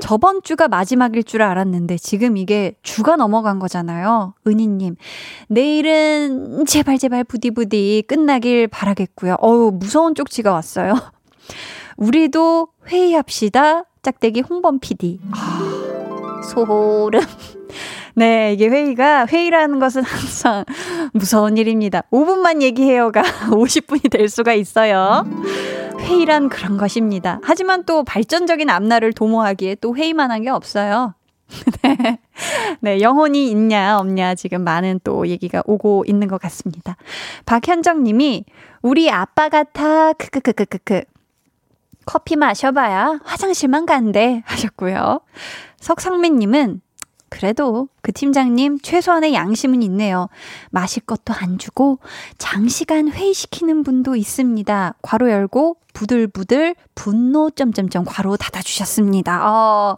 저번 0.00 0.42
주가 0.42 0.66
마지막일 0.66 1.22
줄 1.22 1.40
알았는데 1.42 1.98
지금 1.98 2.36
이게 2.36 2.74
주가 2.82 3.14
넘어간 3.16 3.60
거잖아요. 3.60 4.34
은희님. 4.46 4.96
내일은 5.48 6.66
제발 6.66 6.98
제발 6.98 7.22
부디부디 7.22 8.04
끝나길 8.08 8.68
바라겠고요. 8.68 9.36
어우, 9.40 9.70
무서운 9.72 10.16
쪽지가 10.16 10.52
왔어요. 10.52 10.94
우리도 11.96 12.68
회의합시다. 12.88 13.84
짝대기 14.02 14.40
홍범 14.40 14.80
PD. 14.80 15.20
아, 15.30 16.40
소름. 16.42 17.20
네, 18.14 18.52
이게 18.52 18.68
회의가, 18.68 19.26
회의라는 19.26 19.78
것은 19.78 20.02
항상 20.02 20.64
무서운 21.12 21.56
일입니다. 21.56 22.02
5분만 22.10 22.62
얘기해요가 22.62 23.22
50분이 23.50 24.10
될 24.10 24.28
수가 24.28 24.52
있어요. 24.52 25.24
회의란 25.98 26.48
그런 26.48 26.76
것입니다. 26.76 27.40
하지만 27.42 27.84
또 27.84 28.04
발전적인 28.04 28.68
앞날을 28.68 29.12
도모하기에 29.12 29.76
또 29.76 29.96
회의만한 29.96 30.42
게 30.42 30.50
없어요. 30.50 31.14
네. 31.82 32.18
네, 32.80 33.00
영혼이 33.00 33.50
있냐, 33.50 33.98
없냐, 33.98 34.34
지금 34.34 34.64
많은 34.64 35.00
또 35.04 35.26
얘기가 35.28 35.62
오고 35.66 36.04
있는 36.06 36.28
것 36.28 36.40
같습니다. 36.40 36.96
박현정 37.46 38.02
님이, 38.02 38.44
우리 38.80 39.10
아빠 39.10 39.48
같아, 39.48 40.12
크크크크크크. 40.14 41.02
커피 42.04 42.36
마셔봐야 42.36 43.20
화장실만 43.24 43.86
간대. 43.86 44.42
하셨고요. 44.46 45.20
석상민 45.78 46.38
님은, 46.38 46.80
그래도 47.32 47.88
그 48.02 48.12
팀장님 48.12 48.80
최소한의 48.80 49.32
양심은 49.32 49.82
있네요. 49.84 50.28
마실 50.70 51.02
것도 51.02 51.32
안 51.32 51.56
주고 51.56 51.98
장시간 52.36 53.10
회의시키는 53.10 53.84
분도 53.84 54.16
있습니다. 54.16 54.94
괄호 55.00 55.30
열고 55.30 55.78
부들부들 55.94 56.74
분노 56.94 57.48
점점점 57.48 58.04
괄호 58.04 58.36
닫아 58.36 58.60
주셨습니다. 58.60 59.48
어, 59.48 59.96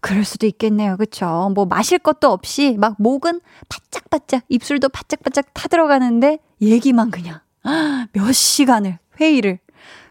그럴 0.00 0.24
수도 0.24 0.46
있겠네요. 0.46 0.96
그쵸? 0.96 1.50
뭐 1.52 1.66
마실 1.66 1.98
것도 1.98 2.30
없이 2.30 2.76
막 2.78 2.94
목은 2.98 3.40
바짝바짝 3.68 4.44
입술도 4.48 4.88
바짝바짝 4.90 5.52
타들어가는데 5.54 6.38
얘기만 6.62 7.10
그냥 7.10 7.40
몇 8.12 8.30
시간을 8.32 8.98
회의를 9.20 9.58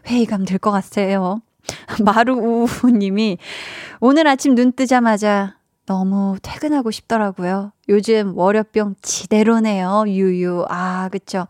회의감 0.06 0.44
들 0.44 0.58
것 0.58 0.70
같아요. 0.70 1.40
마루우님이 2.04 3.38
오늘 4.00 4.26
아침 4.26 4.54
눈 4.54 4.72
뜨자마자 4.72 5.57
너무 5.88 6.36
퇴근하고 6.42 6.90
싶더라고요. 6.90 7.72
요즘 7.88 8.36
월요병 8.36 8.96
지대로네요. 9.00 10.04
유유. 10.06 10.66
아, 10.68 11.08
그쵸. 11.10 11.46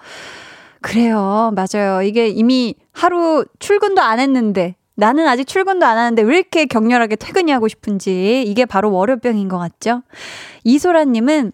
그래요. 0.81 1.53
맞아요. 1.57 2.03
이게 2.03 2.29
이미 2.29 2.77
하루 2.93 3.45
출근도 3.59 4.01
안 4.01 4.21
했는데 4.21 4.77
나는 4.95 5.27
아직 5.27 5.45
출근도 5.45 5.85
안 5.85 5.99
하는데 5.99 6.23
왜 6.23 6.37
이렇게 6.37 6.67
격렬하게 6.67 7.17
퇴근이 7.17 7.51
하고 7.51 7.67
싶은지 7.67 8.45
이게 8.47 8.65
바로 8.65 8.93
월요병인 8.93 9.49
것 9.49 9.59
같죠? 9.59 10.03
이소라님은 10.63 11.51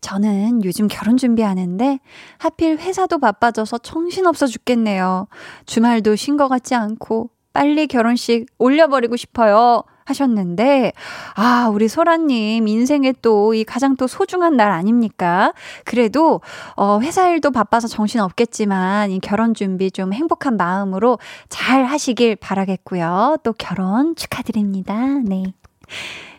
저는 0.00 0.64
요즘 0.64 0.88
결혼 0.88 1.18
준비하는데 1.18 2.00
하필 2.38 2.78
회사도 2.78 3.18
바빠져서 3.18 3.78
정신없어 3.78 4.46
죽겠네요. 4.46 5.26
주말도 5.66 6.16
쉰 6.16 6.38
것 6.38 6.48
같지 6.48 6.74
않고 6.74 7.28
빨리 7.52 7.86
결혼식 7.86 8.46
올려버리고 8.58 9.16
싶어요. 9.16 9.82
하셨는데, 10.04 10.92
아, 11.34 11.68
우리 11.72 11.88
소라님, 11.88 12.68
인생에 12.68 13.12
또 13.22 13.54
이 13.54 13.64
가장 13.64 13.96
또 13.96 14.06
소중한 14.06 14.56
날 14.56 14.70
아닙니까? 14.70 15.52
그래도, 15.84 16.40
어, 16.76 16.98
회사 17.00 17.28
일도 17.28 17.50
바빠서 17.50 17.88
정신 17.88 18.20
없겠지만, 18.20 19.10
이 19.10 19.20
결혼 19.20 19.54
준비 19.54 19.90
좀 19.90 20.12
행복한 20.12 20.56
마음으로 20.56 21.18
잘 21.48 21.84
하시길 21.84 22.36
바라겠고요. 22.36 23.38
또 23.42 23.52
결혼 23.52 24.16
축하드립니다. 24.16 24.94
네. 25.24 25.44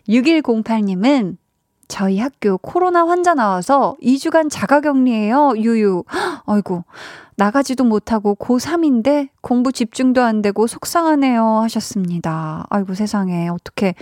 6108님은 0.10 1.38
저희 1.88 2.20
학교 2.20 2.58
코로나 2.58 3.08
환자 3.08 3.34
나와서 3.34 3.96
2주간 4.01 4.50
자가 4.50 4.82
격리예요. 4.82 5.54
유유. 5.58 6.04
아이고. 6.46 6.84
나가지도 7.38 7.84
못하고 7.84 8.36
고3인데 8.36 9.30
공부 9.42 9.72
집중도 9.72 10.22
안 10.24 10.42
되고 10.42 10.68
속상하네요. 10.68 11.44
하셨습니다. 11.63 12.65
아이고 12.70 12.94
세상에. 12.94 13.50
어떻게 13.50 13.94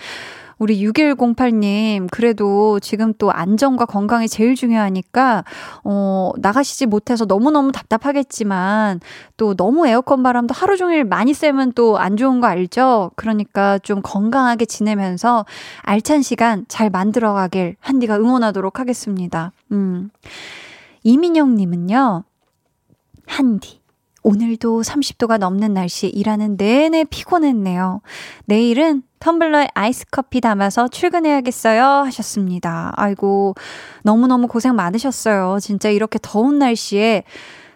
우리 0.59 0.83
6108님, 0.85 2.07
그래도 2.11 2.79
지금 2.79 3.13
또 3.17 3.31
안전과 3.31 3.85
건강이 3.85 4.27
제일 4.27 4.55
중요하니까, 4.55 5.43
어, 5.83 6.31
나가시지 6.37 6.85
못해서 6.85 7.25
너무너무 7.25 7.71
답답하겠지만, 7.71 8.99
또 9.37 9.55
너무 9.55 9.87
에어컨 9.87 10.23
바람도 10.23 10.53
하루 10.53 10.77
종일 10.77 11.03
많이 11.03 11.33
쐬면 11.33 11.73
또 11.73 11.97
안 11.97 12.17
좋은 12.17 12.41
거 12.41 12.47
알죠? 12.47 13.11
그러니까 13.15 13.79
좀 13.79 14.01
건강하게 14.03 14.65
지내면서 14.65 15.45
알찬 15.81 16.21
시간 16.21 16.65
잘 16.67 16.89
만들어 16.89 17.33
가길 17.33 17.75
한디가 17.79 18.17
응원하도록 18.17 18.79
하겠습니다. 18.79 19.51
음. 19.71 20.09
이민영님은요, 21.03 22.23
한디. 23.25 23.81
오늘도 24.23 24.81
30도가 24.81 25.37
넘는 25.37 25.73
날씨에 25.73 26.09
일하는 26.09 26.55
내내 26.55 27.03
피곤했네요. 27.03 28.01
내일은 28.45 29.03
텀블러에 29.23 29.69
아이스 29.73 30.05
커피 30.11 30.41
담아서 30.41 30.89
출근해야겠어요. 30.89 31.81
하셨습니다. 32.05 32.91
아이고, 32.97 33.55
너무너무 34.03 34.47
고생 34.47 34.75
많으셨어요. 34.75 35.59
진짜 35.61 35.87
이렇게 35.89 36.19
더운 36.21 36.59
날씨에 36.59 37.23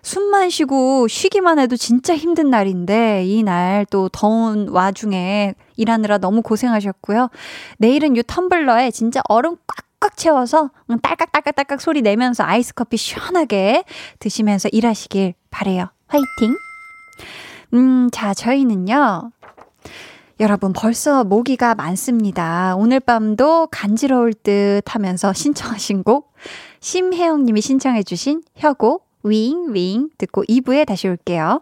숨만 0.01 0.49
쉬고 0.49 1.07
쉬기만 1.07 1.57
해도 1.59 1.77
진짜 1.77 2.15
힘든 2.17 2.49
날인데, 2.49 3.23
이 3.25 3.43
날 3.43 3.85
또 3.89 4.09
더운 4.09 4.67
와중에 4.69 5.53
일하느라 5.77 6.17
너무 6.17 6.41
고생하셨고요. 6.41 7.29
내일은 7.77 8.17
이 8.17 8.21
텀블러에 8.23 8.91
진짜 8.93 9.21
얼음 9.29 9.55
꽉꽉 9.99 10.17
채워서 10.17 10.71
딸깍딸깍딸깍 11.01 11.79
소리 11.79 12.01
내면서 12.01 12.43
아이스 12.43 12.73
커피 12.73 12.97
시원하게 12.97 13.85
드시면서 14.19 14.67
일하시길 14.73 15.33
바래요. 15.49 15.87
화이팅! 16.07 16.57
음, 17.73 18.09
자, 18.11 18.33
저희는요. 18.33 19.31
여러분, 20.39 20.71
벌써 20.71 21.23
모기가 21.23 21.73
많습니다. 21.73 22.75
오늘 22.77 22.99
밤도 22.99 23.69
간지러울 23.71 24.33
듯 24.35 24.83
하면서 24.85 25.33
신청하신 25.33 26.03
곡, 26.03 26.31
심혜영 26.79 27.43
님이 27.45 27.59
신청해 27.59 28.03
주신 28.03 28.43
혀곡, 28.55 29.07
윙, 29.23 29.73
윙 29.73 30.09
듣고 30.19 30.43
2부에 30.43 30.85
다시 30.85 31.07
올게요. 31.07 31.61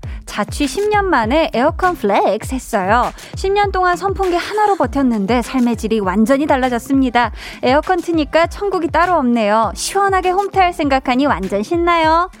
자취 0.31 0.63
10년 0.63 1.03
만에 1.03 1.51
에어컨 1.53 1.93
flex 1.93 2.55
했어요. 2.55 3.11
10년 3.35 3.73
동안 3.73 3.97
선풍기 3.97 4.37
하나로 4.37 4.77
버텼는데 4.77 5.41
삶의 5.41 5.75
질이 5.75 5.99
완전히 5.99 6.47
달라졌습니다. 6.47 7.33
에어컨 7.63 7.99
트니까 7.99 8.47
천국이 8.47 8.87
따로 8.87 9.15
없네요. 9.15 9.73
시원하게 9.75 10.29
홈트할 10.29 10.71
생각하니 10.71 11.25
완전 11.25 11.63
신나요. 11.63 12.31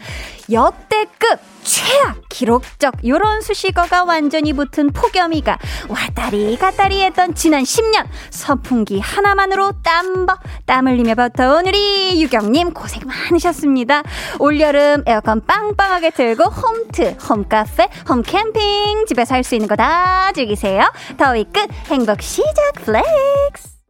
역대급 0.49 1.50
최악! 1.63 2.21
기록적 2.29 3.05
요런 3.05 3.41
수식어가 3.41 4.03
완전히 4.03 4.53
붙은 4.53 4.91
폭염이가 4.93 5.57
왔다리 5.89 6.57
갔다리 6.57 7.01
했던 7.03 7.35
지난 7.35 7.63
10년 7.63 8.05
선풍기 8.31 8.99
하나만으로 8.99 9.73
땀버 9.83 10.37
땀 10.65 10.87
흘리며 10.87 11.15
버텨온 11.15 11.67
우리 11.67 12.21
유경님 12.21 12.73
고생 12.73 13.03
많으셨습니다. 13.05 14.03
올여름 14.39 15.03
에어컨 15.05 15.45
빵빵하게 15.45 16.11
틀고 16.11 16.43
홈트 16.45 17.17
홈카페 17.29 17.87
홈캠핑 18.09 19.05
집에서 19.07 19.35
할 19.35 19.43
수 19.43 19.55
있는 19.55 19.67
거 19.67 19.75
다 19.75 20.31
즐기세요. 20.33 20.91
더위 21.17 21.43
끝 21.45 21.67
행복 21.89 22.21
시작 22.21 22.73
flex 22.85 23.80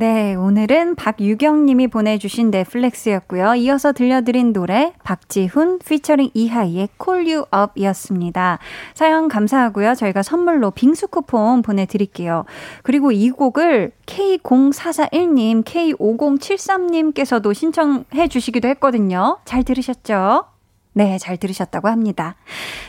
네, 0.00 0.36
오늘은 0.36 0.94
박유경님이 0.94 1.88
보내주신 1.88 2.52
네 2.52 2.65
flex였고요. 2.65 3.56
이어서 3.56 3.92
들려드린 3.92 4.52
노래 4.52 4.92
박지훈 5.02 5.80
피처링 5.80 6.30
이하이의 6.34 6.90
Call 7.04 7.28
You 7.28 7.46
Up이었습니다. 7.52 8.60
사연 8.94 9.26
감사하고요. 9.26 9.96
저희가 9.96 10.22
선물로 10.22 10.70
빙수 10.70 11.08
쿠폰 11.08 11.62
보내드릴게요. 11.62 12.44
그리고 12.84 13.10
이 13.10 13.30
곡을 13.30 13.90
K0441님, 14.06 15.64
K5073님께서도 15.64 17.52
신청해 17.52 18.28
주시기도 18.28 18.68
했거든요. 18.68 19.38
잘 19.44 19.64
들으셨죠? 19.64 20.44
네, 20.98 21.16
잘 21.16 21.36
들으셨다고 21.36 21.86
합니다. 21.86 22.34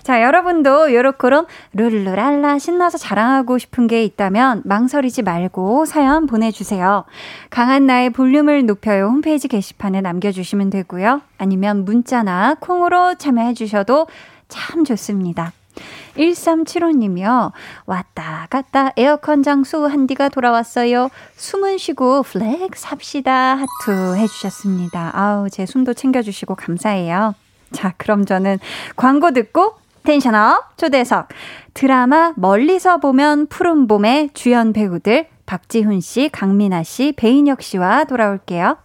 자, 0.01 0.23
여러분도 0.23 0.95
요렇게럼 0.95 1.45
룰루랄라 1.73 2.57
신나서 2.57 2.97
자랑하고 2.97 3.59
싶은 3.59 3.85
게 3.85 4.03
있다면 4.03 4.63
망설이지 4.65 5.21
말고 5.21 5.85
사연 5.85 6.25
보내주세요. 6.25 7.03
강한나의 7.51 8.09
볼륨을 8.09 8.65
높여요 8.65 9.05
홈페이지 9.05 9.47
게시판에 9.47 10.01
남겨주시면 10.01 10.71
되고요. 10.71 11.21
아니면 11.37 11.85
문자나 11.85 12.55
콩으로 12.59 13.13
참여해 13.13 13.53
주셔도 13.53 14.07
참 14.47 14.85
좋습니다. 14.85 15.51
1375님이요. 16.17 17.51
왔다 17.85 18.47
갔다 18.49 18.91
에어컨 18.97 19.43
장수 19.43 19.85
한디가 19.85 20.29
돌아왔어요. 20.29 21.09
숨은 21.35 21.77
쉬고 21.77 22.23
flex 22.23 22.87
합시다. 22.87 23.55
하트 23.55 24.15
해주셨습니다. 24.15 25.11
아우, 25.13 25.47
제 25.51 25.67
숨도 25.67 25.93
챙겨주시고 25.93 26.55
감사해요. 26.55 27.35
자, 27.71 27.93
그럼 27.97 28.25
저는 28.25 28.59
광고 28.95 29.31
듣고 29.31 29.75
텐션업 30.03 30.77
초대석. 30.77 31.27
드라마 31.73 32.33
멀리서 32.35 32.97
보면 32.99 33.47
푸른 33.47 33.87
봄의 33.87 34.31
주연 34.33 34.73
배우들 34.73 35.27
박지훈 35.45 36.01
씨, 36.01 36.29
강민아 36.29 36.83
씨, 36.83 37.13
배인혁 37.15 37.61
씨와 37.61 38.05
돌아올게요. 38.05 38.77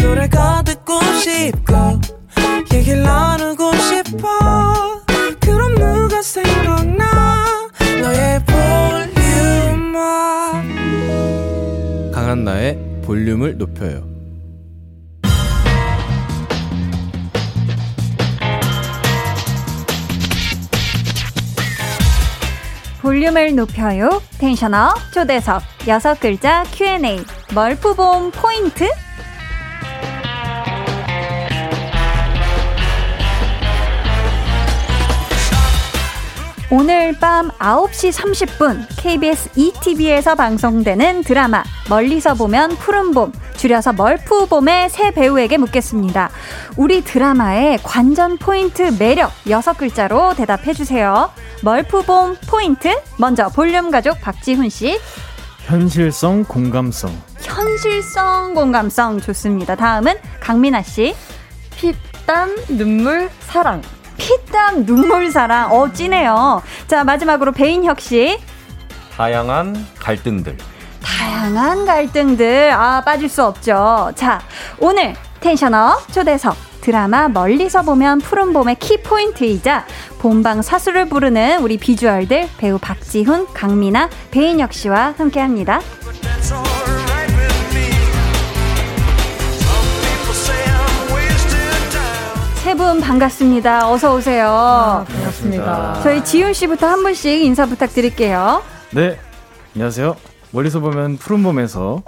노래가 0.00 0.62
듣고 0.62 1.00
싶고 1.02 2.00
얘기를 2.72 3.02
나누고 3.02 3.72
싶어 3.76 5.03
강한 12.14 12.44
나의 12.44 12.78
볼륨을 13.04 13.58
높여요. 13.58 14.08
볼륨을 23.02 23.54
높여요. 23.54 24.22
텐션업 24.38 25.12
초대석 25.12 25.62
여섯 25.86 26.18
글자 26.20 26.64
Q&A. 26.72 27.22
멀프봄 27.54 28.30
포인트 28.30 28.88
오늘 36.76 37.12
밤 37.20 37.50
9시 37.50 38.10
30분 38.10 38.84
KBS 38.96 39.50
ETV에서 39.54 40.34
방송되는 40.34 41.22
드라마 41.22 41.62
멀리서 41.88 42.34
보면 42.34 42.70
푸른 42.70 43.12
봄 43.12 43.30
줄여서 43.56 43.92
멀프봄의 43.92 44.90
새 44.90 45.12
배우에게 45.12 45.56
묻겠습니다. 45.56 46.30
우리 46.76 47.04
드라마의 47.04 47.78
관전 47.84 48.38
포인트 48.38 48.82
매력 48.98 49.30
6글자로 49.44 50.34
대답해 50.34 50.72
주세요. 50.72 51.30
멀프봄 51.62 52.38
포인트 52.48 52.92
먼저 53.18 53.48
볼륨 53.50 53.92
가족 53.92 54.20
박지훈 54.20 54.68
씨 54.68 54.98
현실성 55.66 56.42
공감성 56.42 57.16
현실성 57.38 58.54
공감성 58.54 59.20
좋습니다. 59.20 59.76
다음은 59.76 60.14
강민아 60.40 60.82
씨 60.82 61.14
피땀 61.76 62.56
눈물 62.76 63.30
사랑 63.42 63.80
피땀 64.24 64.86
눈물 64.86 65.30
사랑 65.30 65.70
어 65.70 65.92
찌네요. 65.92 66.62
자 66.86 67.04
마지막으로 67.04 67.52
배인혁 67.52 68.00
씨 68.00 68.38
다양한 69.12 69.86
갈등들 69.98 70.56
다양한 71.02 71.84
갈등들 71.84 72.72
아 72.72 73.02
빠질 73.04 73.28
수 73.28 73.44
없죠. 73.44 74.12
자 74.14 74.40
오늘 74.78 75.14
텐션업 75.40 76.10
초대석 76.10 76.56
드라마 76.80 77.28
멀리서 77.28 77.82
보면 77.82 78.20
푸른 78.20 78.54
봄의 78.54 78.76
키포인트이자 78.76 79.84
본방 80.18 80.62
사수를 80.62 81.06
부르는 81.08 81.60
우리 81.60 81.76
비주얼들 81.76 82.48
배우 82.56 82.78
박지훈, 82.78 83.46
강민아, 83.52 84.08
배인혁 84.30 84.72
씨와 84.72 85.14
함께합니다. 85.18 85.80
세분 92.94 93.00
반갑습니다. 93.00 93.90
어서 93.90 94.14
오세요. 94.14 94.46
아, 94.48 95.04
반갑습니다. 95.08 96.00
저희 96.02 96.22
지훈 96.24 96.52
씨부터 96.52 96.86
한 96.86 97.02
분씩 97.02 97.42
인사 97.42 97.66
부탁드릴게요. 97.66 98.62
네 98.92 99.18
안녕하세요 99.74 100.14
멀리서 100.52 100.78
보면 100.80 101.16
푸른 101.16 101.42
봄에서 101.42 102.02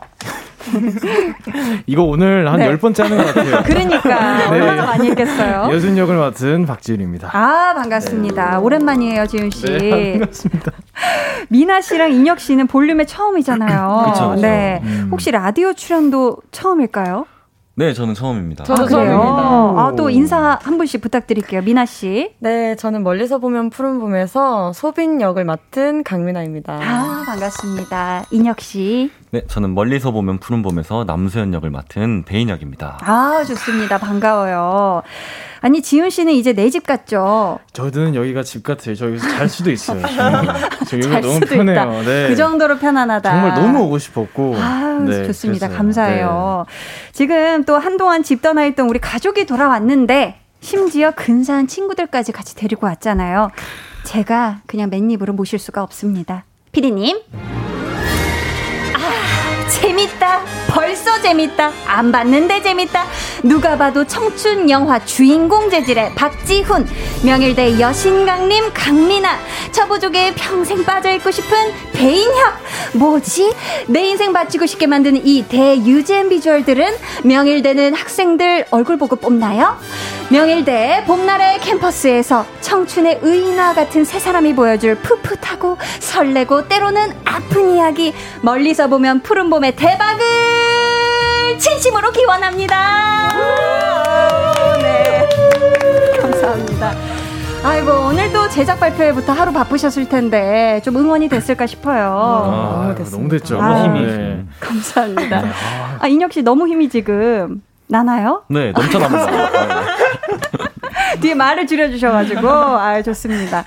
이거 1.87 2.03
오늘 2.03 2.49
한 2.49 2.59
네. 2.59 2.67
열 2.67 2.77
번째 2.79 3.03
하는 3.05 3.17
것 3.19 3.27
같아요 3.35 3.63
그러니까 3.65 4.37
네. 4.39 4.47
얼마나 4.47 4.85
많이 4.87 5.09
했겠어요. 5.11 5.71
여준 5.73 5.99
역을 5.99 6.17
맡은 6.17 6.67
박지윤입니다 6.67 7.31
아 7.33 7.75
반갑습니다. 7.75 8.61
오랜만이에요, 8.61 9.27
지훈 9.27 9.51
씨. 9.51 9.65
네, 9.65 10.19
반갑습니다 10.19 10.73
미나 11.49 11.81
씨랑 11.81 12.13
인혁 12.13 12.39
씨는 12.39 12.67
볼륨에 12.69 13.05
처음이잖아요. 13.07 14.13
그쵸, 14.13 14.31
그쵸. 14.31 14.43
네. 14.43 14.81
음. 14.85 15.09
혹시 15.11 15.31
라디오 15.33 15.73
출연도 15.73 16.39
처음일까요? 16.53 17.27
네 17.79 17.93
저는 17.93 18.15
처음입니다 18.15 18.65
저도 18.65 18.85
아? 18.85 18.89
처음입니다. 18.89 19.23
아, 19.23 19.93
또 19.99 20.09
인사 20.09 20.59
한 20.63 20.79
분씩 20.79 21.03
부탁드릴게요. 21.03 21.61
미나 21.61 21.85
씨. 21.85 22.33
네, 22.39 22.75
저는 22.75 23.03
멀리서 23.03 23.39
보면 23.39 23.69
푸른 23.69 24.01
봄에서 24.01 24.73
소빈 24.73 25.21
역을 25.21 25.45
맡은 25.45 26.03
강민아입니다. 26.03 26.73
아, 26.73 27.23
반갑습니다. 27.27 28.25
인혁 28.31 28.61
씨. 28.61 29.11
네 29.37 29.43
저는 29.49 29.75
멀리서 29.75 30.13
보면 30.13 30.39
푸른 30.39 30.63
봄에서 30.63 31.05
남수현 31.05 31.53
역을 31.53 31.69
맡은 31.69 32.23
배인혁입니다 32.25 32.99
아, 33.03 33.45
좋습니다. 33.47 33.99
반가워요. 33.99 35.03
아니, 35.61 35.83
지훈 35.83 36.09
씨는 36.11 36.33
이제 36.33 36.53
내 36.53 36.71
집 36.71 36.87
같죠? 36.87 37.59
저는 37.73 38.15
여기가 38.15 38.43
집 38.43 38.63
같아요 38.63 38.95
저 38.95 39.07
여기서 39.09 39.29
잘 39.29 39.49
수도 39.49 39.71
있어요 39.71 40.01
저 40.89 40.97
여기가 40.97 41.13
잘 41.13 41.21
너무 41.21 41.35
수도 41.35 41.47
편해요. 41.47 42.03
네. 42.03 42.29
그 42.29 42.37
정도로 42.37 42.79
편안하다. 42.79 43.31
정말 43.31 43.55
너무 43.55 43.85
오고 43.85 43.99
싶었고 43.99 44.57
아, 44.59 44.99
네, 45.07 45.27
좋습니다. 45.27 45.67
그래서, 45.69 45.77
감사해요. 45.83 46.65
지금 47.13 47.65
또 47.65 47.77
한동안 47.79 48.23
집 48.23 48.41
떠나 48.43 48.65
있던 48.67 48.89
우리 48.89 48.99
가족이 48.99 49.45
돌아왔는데 49.47 50.41
심지어 50.61 51.11
근사한 51.13 51.67
친구들까지 51.67 52.33
같이 52.33 52.55
데리고 52.57 52.87
왔잖아요. 52.87 53.51
제가 54.05 54.61
그냥 54.67 54.89
맨입으로 54.91 55.33
모실 55.35 55.59
수가 55.59 55.83
없습니다. 55.83 56.45
피디님. 56.73 57.56
아, 59.67 59.69
재밌다. 59.69 60.56
벌써 60.69 61.21
재밌다. 61.21 61.73
안 61.87 62.13
봤는데 62.13 62.63
재밌다. 62.63 63.07
누가 63.43 63.77
봐도 63.77 64.05
청춘 64.05 64.69
영화 64.71 64.99
주인공 65.05 65.71
재질의 65.71 66.15
박지훈, 66.15 66.87
명일대 67.25 67.81
여신강림 67.81 68.73
강민아, 68.75 69.39
처보족에 69.73 70.35
평생 70.35 70.85
빠져있고 70.85 71.31
싶은 71.31 71.57
배인혁. 71.93 72.55
뭐지? 72.95 73.55
내 73.89 74.05
인생 74.05 74.33
바치고 74.33 74.67
싶게 74.67 74.87
만드는 74.87 75.27
이 75.27 75.45
대유잼 75.49 76.29
비주얼들은 76.29 76.95
명일대는 77.25 77.95
학생들 77.95 78.67
얼굴 78.71 78.97
보고 78.97 79.17
뽑나요? 79.17 79.77
명일대 80.29 81.05
봄날의 81.07 81.61
캠퍼스에서 81.61 82.45
청춘의 82.61 83.21
의인화 83.23 83.75
같은 83.75 84.05
새 84.05 84.19
사람이 84.19 84.55
보여줄 84.57 84.97
풋풋하고 84.97 85.79
설레고 86.01 86.67
때로는 86.69 87.15
아픈 87.25 87.77
이야기 87.77 88.13
멀리서 88.43 88.89
보면 88.89 89.23
푸른 89.23 89.51
봄의 89.51 89.77
대박을 89.77 90.56
진심으로 91.59 92.11
기원합니다. 92.13 93.29
네. 94.83 95.29
감사합니다. 96.21 96.93
아이고 97.65 97.91
오늘도 97.91 98.49
제작 98.51 98.79
발표회부터 98.79 99.33
하루 99.33 99.53
바쁘셨을 99.53 100.09
텐데 100.09 100.81
좀 100.85 100.97
응원이 100.97 101.29
됐을까 101.29 101.67
싶어요. 101.67 102.03
아, 102.17 102.45
너무 102.45 102.87
너무 102.87 102.95
됐습니다. 102.95 103.37
됐죠 103.39 103.61
아, 103.61 103.85
힘이 103.85 104.07
네. 104.07 104.45
감사합니다. 104.61 105.43
아 105.99 106.07
인혁 106.07 106.33
씨 106.33 106.43
너무 106.43 106.69
힘이 106.69 106.89
지금 106.89 107.63
나나요? 107.89 108.45
네 108.49 108.73
넘쳐납니다 108.73 109.27
뒤에 111.21 111.35
말을 111.35 111.67
줄여주셔가지고 111.67 112.49
아 112.49 113.03
좋습니다. 113.03 113.65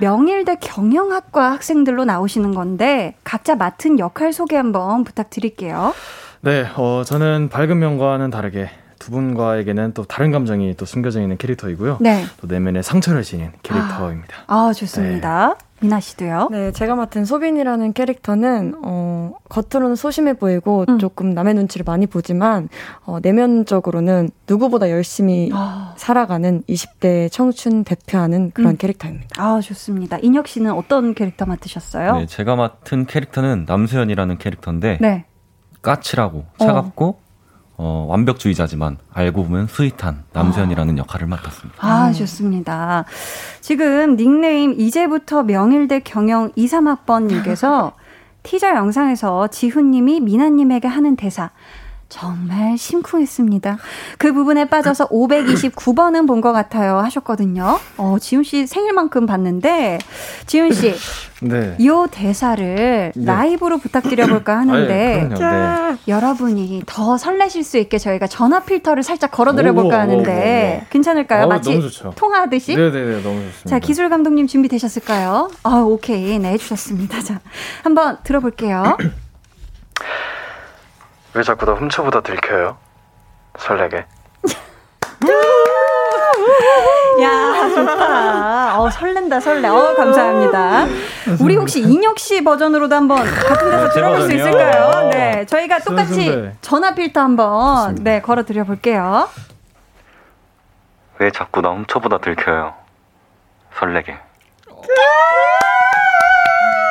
명일대 0.00 0.56
경영학과 0.60 1.52
학생들로 1.52 2.04
나오시는 2.04 2.54
건데 2.54 3.14
각자 3.24 3.54
맡은 3.54 3.98
역할 3.98 4.32
소개 4.32 4.56
한번 4.56 5.04
부탁드릴게요. 5.04 5.94
네, 6.46 6.64
어, 6.76 7.02
저는 7.04 7.48
밝은 7.48 7.76
면과는 7.76 8.30
다르게 8.30 8.70
두 9.00 9.10
분과에게는 9.10 9.94
또 9.94 10.04
다른 10.04 10.30
감정이 10.30 10.76
또 10.76 10.86
숨겨져 10.86 11.20
있는 11.20 11.36
캐릭터이고요. 11.38 11.98
네. 12.00 12.22
또 12.40 12.46
내면에 12.46 12.82
상처를 12.82 13.24
지닌 13.24 13.50
캐릭터입니다. 13.64 14.32
아 14.46 14.72
좋습니다. 14.72 15.56
미나 15.80 15.98
씨도요. 15.98 16.50
네, 16.52 16.70
제가 16.70 16.94
맡은 16.94 17.24
소빈이라는 17.24 17.92
캐릭터는 17.94 18.74
어, 18.84 19.32
겉으로는 19.48 19.96
소심해 19.96 20.34
보이고 20.34 20.84
음. 20.88 21.00
조금 21.00 21.30
남의 21.30 21.54
눈치를 21.54 21.82
많이 21.84 22.06
보지만 22.06 22.68
어, 23.04 23.18
내면적으로는 23.20 24.30
누구보다 24.48 24.88
열심히 24.88 25.50
아, 25.52 25.94
살아가는 25.96 26.62
20대 26.68 27.28
청춘 27.32 27.82
대표하는 27.82 28.52
그런 28.52 28.74
음. 28.74 28.76
캐릭터입니다. 28.76 29.26
아 29.36 29.60
좋습니다. 29.60 30.18
인혁 30.22 30.46
씨는 30.46 30.70
어떤 30.70 31.12
캐릭터 31.12 31.44
맡으셨어요? 31.44 32.18
네 32.18 32.26
제가 32.26 32.54
맡은 32.54 33.04
캐릭터는 33.04 33.64
남수현이라는 33.66 34.38
캐릭터인데 34.38 34.98
네. 35.00 35.24
까칠하고 35.86 36.44
차갑고 36.58 37.20
어, 37.78 38.06
완벽주의자지만 38.08 38.96
알고 39.12 39.44
보면 39.44 39.68
스윗한 39.68 40.24
남수현이라는 40.32 40.98
역할을 40.98 41.26
맡았습니다 41.28 41.86
아, 41.86 42.10
좋습니다. 42.12 43.04
지금 43.60 44.16
닉네임 44.16 44.72
이제부터 44.72 45.42
명일대 45.44 46.00
경영 46.00 46.50
2, 46.56 46.66
3학번님께서 46.66 47.92
티저 48.42 48.74
영상에서 48.74 49.48
지훈님이 49.48 50.20
미나님에게 50.20 50.88
하는 50.88 51.16
대사. 51.16 51.50
정말 52.08 52.78
심쿵했습니다. 52.78 53.78
그 54.18 54.32
부분에 54.32 54.66
빠져서 54.66 55.08
529번은 55.08 56.26
본 56.28 56.40
것 56.40 56.52
같아요. 56.52 56.98
하셨거든요. 56.98 57.78
어, 57.96 58.16
지훈 58.20 58.44
씨 58.44 58.66
생일만큼 58.66 59.26
봤는데, 59.26 59.98
지훈 60.46 60.72
씨, 60.72 60.94
네. 61.42 61.74
이 61.78 61.90
대사를 62.10 63.12
네. 63.16 63.24
라이브로 63.24 63.78
부탁드려볼까 63.78 64.56
하는데, 64.58 65.20
아유, 65.20 65.28
그럼요. 65.30 65.92
네. 65.92 65.96
여러분이 66.06 66.82
더 66.86 67.16
설레실 67.18 67.64
수 67.64 67.78
있게 67.78 67.98
저희가 67.98 68.26
전화 68.28 68.60
필터를 68.60 69.02
살짝 69.02 69.30
걸어드려볼까 69.32 69.98
하는데, 69.98 70.78
오, 70.80 70.84
오. 70.84 70.86
괜찮을까요? 70.90 71.42
어우, 71.44 71.48
마치. 71.48 71.80
통화하듯이? 72.14 72.76
네네네, 72.76 73.22
너무 73.22 73.40
좋습니다. 73.40 73.68
자, 73.70 73.78
기술 73.80 74.08
감독님 74.10 74.46
준비 74.46 74.68
되셨을까요? 74.68 75.50
아, 75.64 75.76
오케이. 75.78 76.38
네, 76.38 76.52
해주셨습니다. 76.52 77.20
자, 77.22 77.40
한번 77.82 78.18
들어볼게요. 78.22 78.96
왜 81.36 81.42
자꾸 81.42 81.66
나 81.66 81.72
훔쳐보다 81.72 82.22
들켜요? 82.22 82.78
설레게. 83.58 83.98
야, 87.20 87.68
좋다. 87.74 88.80
어, 88.80 88.88
설렌다, 88.88 89.38
설레. 89.40 89.68
어, 89.68 89.94
감사합니다. 89.94 90.86
우리 91.42 91.56
혹시 91.56 91.82
인혁 91.82 92.18
씨 92.18 92.42
버전으로도 92.42 92.94
한번 92.94 93.18
같은 93.22 93.70
데서 93.70 93.88
네, 93.88 93.94
들어볼 93.94 94.22
수 94.22 94.32
있을까요? 94.32 95.10
네. 95.10 95.44
저희가 95.44 95.80
똑같이 95.80 96.50
전화 96.62 96.94
필터 96.94 97.20
한번, 97.20 97.96
네, 97.96 98.22
걸어 98.22 98.42
드려 98.44 98.64
볼게요. 98.64 99.28
왜 101.18 101.30
자꾸 101.30 101.60
나 101.60 101.68
훔쳐보다 101.68 102.16
들켜요? 102.18 102.74
설레게. 103.78 104.16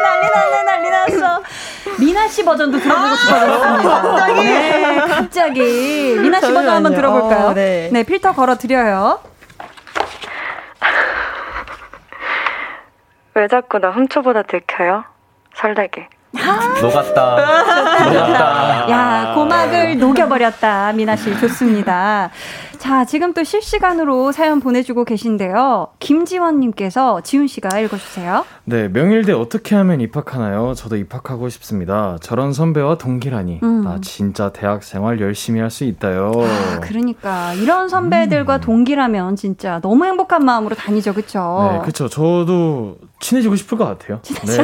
난리 0.03 0.29
난리 0.29 0.65
난리 0.65 0.89
났어. 1.19 1.34
미나 1.99 2.27
씨 2.27 2.43
버전도 2.43 2.79
들어보고 2.79 3.15
싶어졌습니다. 3.15 4.01
갑자기. 4.01 4.43
네, 4.43 4.97
갑자기. 5.07 5.59
미나 6.21 6.39
씨 6.41 6.47
버전 6.53 6.69
한번 6.69 6.93
들어볼까요? 6.95 7.47
어, 7.47 7.53
네. 7.53 7.89
네, 7.91 8.03
필터 8.03 8.33
걸어 8.33 8.55
드려요. 8.55 9.19
왜 13.35 13.47
자꾸 13.47 13.79
나 13.79 13.91
훔쳐보다 13.91 14.43
들켜요? 14.43 15.03
설레게. 15.55 16.07
녹았다. 16.81 17.35
녹았다. 18.05 18.89
야, 18.89 19.31
고막을 19.35 19.97
녹여버렸다. 19.97 20.91
미나 20.93 21.15
씨, 21.15 21.37
좋습니다. 21.39 22.29
자, 22.79 23.05
지금 23.05 23.33
또 23.33 23.43
실시간으로 23.43 24.31
사연 24.31 24.59
보내주고 24.59 25.05
계신데요. 25.05 25.89
김지원님께서 25.99 27.21
지훈 27.21 27.47
씨가 27.47 27.79
읽어주세요. 27.79 28.45
네, 28.63 28.87
명일대 28.87 29.33
어떻게 29.33 29.75
하면 29.75 30.01
입학하나요? 30.01 30.73
저도 30.73 30.95
입학하고 30.95 31.49
싶습니다. 31.49 32.17
저런 32.21 32.53
선배와 32.53 32.97
동기라니. 32.97 33.59
음. 33.61 33.83
나 33.83 33.99
진짜 34.01 34.51
대학 34.51 34.83
생활 34.83 35.19
열심히 35.21 35.59
할 35.59 35.75
수 35.75 35.83
있다요. 35.83 36.31
아, 36.35 36.79
그러니까 36.79 37.53
이런 37.53 37.89
선배들과 37.89 38.55
음. 38.57 38.61
동기라면 38.61 39.35
진짜 39.35 39.81
너무 39.81 40.05
행복한 40.05 40.45
마음으로 40.45 40.73
다니죠, 40.73 41.13
그렇죠? 41.13 41.69
네, 41.73 41.79
그렇죠. 41.81 42.07
저도 42.07 42.95
친해지고 43.19 43.57
싶을 43.57 43.77
것 43.77 43.85
같아요. 43.85 44.21
네, 44.23 44.55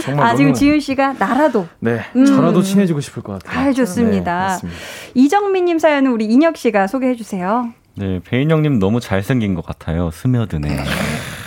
정말 0.00 0.22
아, 0.24 0.28
너무... 0.28 0.36
지금 0.36 0.54
지훈 0.54 0.78
씨가 0.78 1.14
나라도. 1.14 1.66
네, 1.80 2.02
음. 2.14 2.24
저라도 2.24 2.62
친해지고 2.62 3.00
싶을 3.00 3.22
것 3.24 3.42
같아요. 3.42 3.68
아, 3.68 3.72
좋습니다. 3.72 4.58
네, 4.62 4.68
이정민님 5.14 5.78
사연은 5.78 6.10
우리 6.10 6.26
인혁 6.26 6.56
씨가 6.56 6.86
소개해 6.86 7.14
주세요. 7.14 7.72
네, 7.96 8.20
배인 8.24 8.50
형님 8.50 8.78
너무 8.78 9.00
잘생긴 9.00 9.54
것 9.54 9.64
같아요. 9.64 10.10
스며드네. 10.10 10.68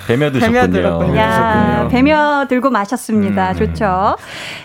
배며 0.08 0.32
드셨군요. 0.32 1.17
야, 1.17 1.88
배며 1.89 2.46
들고 2.50 2.70
마셨습니다. 2.70 3.52
음. 3.52 3.56
좋죠. 3.56 4.15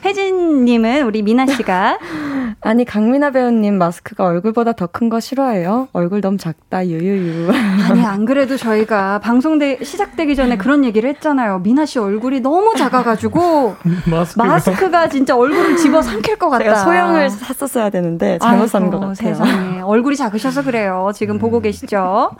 혜진님은 0.05 1.03
우리 1.03 1.23
미나 1.23 1.47
씨가 1.47 1.99
아니 2.61 2.85
강민아 2.85 3.31
배우님 3.31 3.77
마스크가 3.79 4.25
얼굴보다 4.25 4.73
더 4.73 4.87
큰 4.93 5.09
거 5.09 5.19
싫어해요? 5.21 5.89
얼굴 5.93 6.21
너무 6.21 6.37
작다 6.37 6.87
유유유. 6.87 7.51
아니 7.91 8.05
안 8.05 8.25
그래도 8.25 8.57
저희가 8.57 9.19
방송 9.21 9.59
시작되기 9.83 10.35
전에 10.37 10.57
그런 10.57 10.85
얘기를 10.85 11.09
했잖아요. 11.11 11.59
미나 11.61 11.85
씨 11.87 11.99
얼굴이 11.99 12.41
너무 12.41 12.75
작아가지고 12.77 13.77
마스크가, 14.37 15.09
진짜 15.09 15.37
얼굴을 15.37 15.77
집어 15.77 16.01
삼킬 16.03 16.37
것 16.37 16.49
같다. 16.51 16.77
소형을 16.77 17.31
샀었어야 17.31 17.91
되는데 17.91 18.39
잘못 18.39 18.69
산 18.69 18.91
것 18.91 18.99
같아요. 19.01 19.15
세상에 19.15 19.81
얼굴이 19.81 20.17
작으셔서 20.17 20.63
그래요. 20.63 21.11
지금 21.15 21.37
음. 21.37 21.39
보고 21.39 21.61
계시죠? 21.61 22.31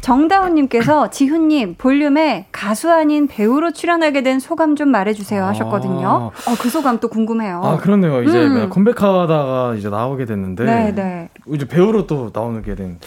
정다운님께서 0.00 1.10
지훈님 1.10 1.74
볼륨에 1.78 2.41
가수 2.50 2.90
아닌 2.90 3.26
배우로 3.28 3.72
출연하게 3.72 4.22
된 4.22 4.40
소감 4.40 4.76
좀 4.76 4.88
말해주세요 4.88 5.44
하셨거든요. 5.44 6.08
아. 6.08 6.50
어, 6.50 6.54
그 6.60 6.68
소감 6.68 6.98
또 6.98 7.08
궁금해요. 7.08 7.60
아 7.62 7.76
그렇네요. 7.76 8.22
이제 8.22 8.44
음. 8.44 8.68
컴백하다가 8.70 9.74
이제 9.76 9.88
나오게 9.88 10.24
됐는데 10.24 10.64
네, 10.64 10.94
네. 10.94 11.28
이제 11.48 11.66
배우로 11.66 12.06
또 12.06 12.30
나오게 12.32 12.74
된. 12.74 12.98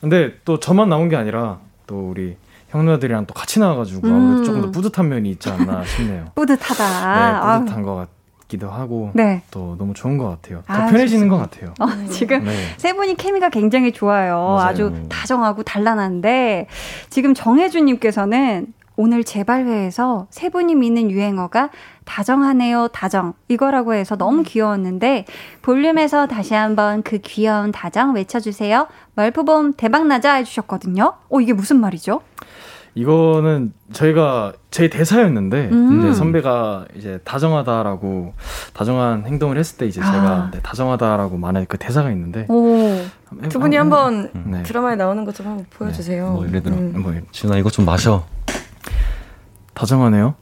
근데 0.00 0.34
또 0.44 0.60
저만 0.60 0.88
나온 0.88 1.08
게 1.08 1.16
아니라 1.16 1.58
또 1.86 2.10
우리 2.10 2.36
형 2.68 2.84
누나들이랑 2.84 3.26
또 3.26 3.34
같이 3.34 3.60
나와가지고 3.60 4.06
음. 4.06 4.44
조금 4.44 4.60
더 4.60 4.70
뿌듯한 4.70 5.08
면이 5.08 5.30
있지 5.30 5.50
않나 5.50 5.84
싶네요. 5.84 6.26
뿌듯하다. 6.34 6.84
네, 6.84 7.58
뿌듯한 7.58 7.82
아. 7.82 7.86
것 7.86 7.94
같. 7.94 8.15
기도 8.48 8.70
하고 8.70 9.10
네. 9.14 9.42
또 9.50 9.76
너무 9.78 9.92
좋은 9.94 10.18
것 10.18 10.28
같아요. 10.28 10.62
더 10.66 10.72
아, 10.72 10.86
편해지는 10.86 11.28
것 11.28 11.36
같아요. 11.36 11.74
어, 11.80 11.86
지금 12.10 12.44
네. 12.44 12.54
세 12.76 12.92
분이 12.92 13.16
케미가 13.16 13.48
굉장히 13.48 13.92
좋아요. 13.92 14.36
맞아요. 14.36 14.68
아주 14.68 14.92
다정하고 15.08 15.62
단란한데 15.64 16.68
지금 17.10 17.34
정혜준님께서는 17.34 18.72
오늘 18.96 19.24
재발회에서 19.24 20.26
세 20.30 20.48
분이 20.48 20.74
믿는 20.74 21.10
유행어가 21.10 21.70
다정하네요, 22.06 22.88
다정. 22.88 23.34
이거라고 23.48 23.92
해서 23.92 24.16
너무 24.16 24.42
귀여웠는데, 24.42 25.26
볼륨에서 25.60 26.26
다시 26.26 26.54
한번 26.54 27.02
그 27.02 27.18
귀여운 27.18 27.72
다정 27.72 28.14
외쳐주세요. 28.14 28.86
멀프봄 29.14 29.74
대박나자 29.74 30.34
해주셨거든요. 30.34 31.12
어, 31.28 31.40
이게 31.40 31.52
무슨 31.52 31.78
말이죠? 31.80 32.22
이거는 32.96 33.74
저희가 33.92 34.54
제 34.70 34.88
대사였는데 34.88 35.68
음. 35.70 35.98
이제 35.98 36.14
선배가 36.14 36.86
이제 36.96 37.20
다정하다라고 37.24 38.32
다정한 38.72 39.26
행동을 39.26 39.58
했을 39.58 39.76
때 39.76 39.86
이제 39.86 40.00
아. 40.02 40.10
제가 40.10 40.50
네, 40.54 40.60
다정하다라고 40.62 41.36
말할 41.36 41.66
그 41.66 41.76
대사가 41.76 42.10
있는데 42.10 42.46
오. 42.48 42.98
두 43.50 43.58
분이 43.60 43.76
한번 43.76 44.30
음. 44.34 44.44
네. 44.50 44.62
드라마에 44.62 44.96
나오는 44.96 45.24
것 45.26 45.34
좀 45.34 45.46
한번 45.46 45.66
보여주세요. 45.68 46.24
네. 46.24 46.30
뭐 46.30 46.46
예를 46.48 46.62
들어 46.62 46.74
음. 46.74 46.94
뭐 47.02 47.12
지훈아 47.32 47.58
이거 47.58 47.68
좀 47.68 47.84
마셔. 47.84 48.24
다정하네요. 49.74 50.34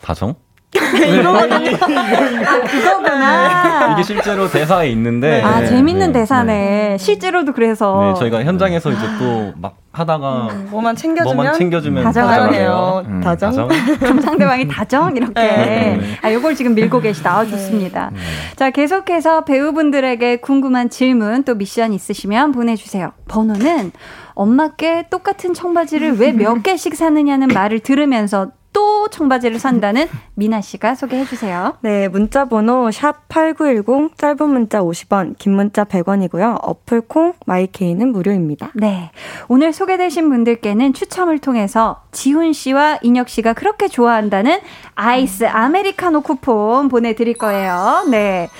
다정? 0.00 0.36
이거 0.76 1.36
아, 1.38 2.60
그거구나. 2.66 3.92
이게 3.92 4.02
실제로 4.02 4.48
대사에 4.48 4.88
있는데. 4.90 5.42
아, 5.42 5.60
네, 5.60 5.66
재밌는 5.66 6.12
네, 6.12 6.20
대사네. 6.20 6.52
네. 6.92 6.98
실제로도 6.98 7.52
그래서. 7.52 8.12
네, 8.14 8.18
저희가 8.20 8.44
현장에서 8.44 8.90
이제 8.90 9.00
또 9.18 9.52
막 9.60 9.76
하다가. 9.92 10.48
음, 10.52 10.68
뭐만 10.70 10.94
챙겨주면. 10.94 11.36
뭐만 11.36 11.54
챙겨주면. 11.54 12.04
다정하네요. 12.04 13.04
음, 13.08 13.20
다정. 13.22 13.50
다정. 13.50 13.68
그럼 13.98 14.20
상대방이 14.20 14.68
다정? 14.68 15.16
이렇게. 15.16 15.32
네. 15.34 16.00
아, 16.22 16.30
요걸 16.32 16.54
지금 16.54 16.74
밀고 16.74 17.00
계시다. 17.00 17.38
아, 17.38 17.44
좋습니다. 17.46 18.10
네. 18.12 18.18
자, 18.56 18.70
계속해서 18.70 19.44
배우분들에게 19.44 20.36
궁금한 20.36 20.90
질문 20.90 21.44
또 21.44 21.54
미션 21.54 21.94
있으시면 21.94 22.52
보내주세요. 22.52 23.12
번호는 23.28 23.92
엄마께 24.34 25.06
똑같은 25.10 25.54
청바지를 25.54 26.18
왜 26.18 26.32
몇 26.32 26.62
개씩 26.62 26.94
사느냐는 26.94 27.48
말을 27.48 27.80
들으면서 27.80 28.48
또 28.76 29.08
청바지를 29.08 29.58
산다는 29.58 30.06
미나 30.34 30.60
씨가 30.60 30.96
소개해 30.96 31.24
주세요. 31.24 31.78
네, 31.80 32.08
문자 32.08 32.44
번호 32.44 32.90
샵 32.90 33.26
8910 33.30 34.18
짧은 34.18 34.50
문자 34.50 34.80
50원, 34.82 35.34
긴 35.38 35.54
문자 35.54 35.84
100원이고요. 35.84 36.58
어플 36.62 37.00
콩 37.08 37.32
마이케이는 37.46 38.12
무료입니다. 38.12 38.72
네. 38.74 39.10
오늘 39.48 39.72
소개되신 39.72 40.28
분들께는 40.28 40.92
추첨을 40.92 41.38
통해서 41.38 42.02
지훈 42.12 42.52
씨와 42.52 42.98
인혁 43.00 43.30
씨가 43.30 43.54
그렇게 43.54 43.88
좋아한다는 43.88 44.58
아이스 44.94 45.46
아메리카노 45.46 46.20
쿠폰 46.20 46.88
보내 46.88 47.14
드릴 47.14 47.32
거예요. 47.38 48.04
네. 48.10 48.50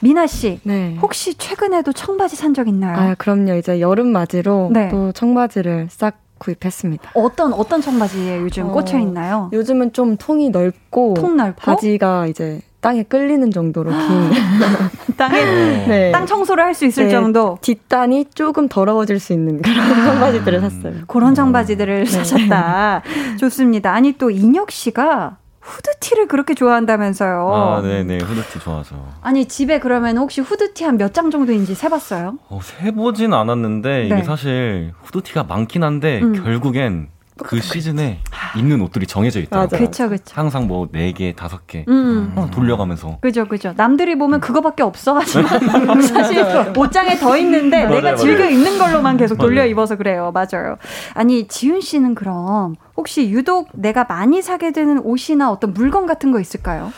미나 0.00 0.26
씨, 0.26 0.58
네. 0.64 0.96
혹시 1.00 1.34
최근에도 1.34 1.92
청바지 1.92 2.34
산 2.34 2.54
적 2.54 2.66
있나요? 2.66 2.96
아, 2.98 3.14
그럼요. 3.16 3.54
이제 3.54 3.80
여름 3.80 4.08
맞이로 4.08 4.70
네. 4.72 4.88
또 4.88 5.12
청바지를 5.12 5.86
싹 5.90 6.16
구입했습니다. 6.40 7.12
어떤 7.14 7.52
어떤 7.52 7.80
청바지에 7.80 8.40
요즘 8.40 8.70
어, 8.70 8.72
꽂혀 8.72 8.98
있나요? 8.98 9.48
요즘은 9.52 9.92
좀 9.92 10.16
통이 10.16 10.50
넓고 10.50 11.14
통 11.14 11.36
넓고 11.36 11.60
바지가 11.60 12.26
이제 12.26 12.60
땅에 12.80 13.02
끌리는 13.02 13.50
정도로 13.50 13.90
긴 13.90 14.00
땅에 15.18 15.44
네. 15.44 16.12
땅 16.12 16.24
청소를 16.26 16.64
할 16.64 16.74
수 16.74 16.86
있을 16.86 17.04
네. 17.04 17.10
정도 17.10 17.58
뒷단이 17.60 18.26
조금 18.34 18.68
더러워질 18.68 19.20
수 19.20 19.34
있는 19.34 19.60
그런 19.60 19.78
아, 19.78 20.04
청바지들을 20.06 20.60
샀어요. 20.62 20.94
그런 21.06 21.34
청바지들을 21.34 22.04
네. 22.04 22.10
사셨다. 22.10 23.02
좋습니다. 23.38 23.92
아니 23.92 24.12
또 24.12 24.30
인혁 24.30 24.70
씨가 24.70 25.36
후드티를 25.60 26.26
그렇게 26.26 26.54
좋아한다면서요. 26.54 27.52
아, 27.54 27.82
네네. 27.82 28.18
후드티 28.18 28.58
좋아하죠. 28.60 29.12
아니, 29.20 29.46
집에 29.46 29.78
그러면 29.78 30.16
혹시 30.16 30.40
후드티 30.40 30.84
한 30.84 30.96
몇 30.96 31.12
장 31.12 31.30
정도인지 31.30 31.74
세봤어요? 31.74 32.38
어, 32.48 32.60
세보진 32.62 33.32
않았는데, 33.34 33.88
네. 33.88 34.06
이게 34.06 34.22
사실 34.22 34.92
후드티가 35.02 35.44
많긴 35.44 35.84
한데, 35.84 36.20
음. 36.22 36.32
결국엔 36.42 37.08
그 37.44 37.60
시즌에 37.60 38.18
입는 38.56 38.80
옷들이 38.82 39.06
정해져 39.06 39.40
있더라고요. 39.40 39.78
그쵸, 39.80 40.08
그쵸. 40.08 40.24
항상 40.34 40.66
뭐 40.66 40.88
4개, 40.88 41.34
5개 41.34 41.88
음. 41.88 42.32
어, 42.36 42.48
돌려가면서. 42.50 43.18
그죠, 43.20 43.46
그죠. 43.46 43.72
남들이 43.76 44.16
보면 44.16 44.40
그거밖에 44.40 44.82
없어. 44.82 45.18
하지만 45.18 45.48
사실 46.02 46.44
옷장에 46.76 47.16
더 47.16 47.36
있는데 47.36 47.84
맞아요, 47.84 47.94
내가 47.96 48.16
즐겨 48.16 48.40
맞아요. 48.44 48.50
입는 48.54 48.78
걸로만 48.78 49.16
계속 49.16 49.38
돌려 49.38 49.64
입어서 49.66 49.96
그래요. 49.96 50.32
맞아요. 50.32 50.76
아니, 51.14 51.46
지훈 51.48 51.80
씨는 51.80 52.14
그럼 52.14 52.74
혹시 52.96 53.30
유독 53.30 53.68
내가 53.72 54.04
많이 54.04 54.42
사게 54.42 54.72
되는 54.72 54.98
옷이나 55.00 55.50
어떤 55.50 55.72
물건 55.72 56.06
같은 56.06 56.32
거 56.32 56.40
있을까요? 56.40 56.92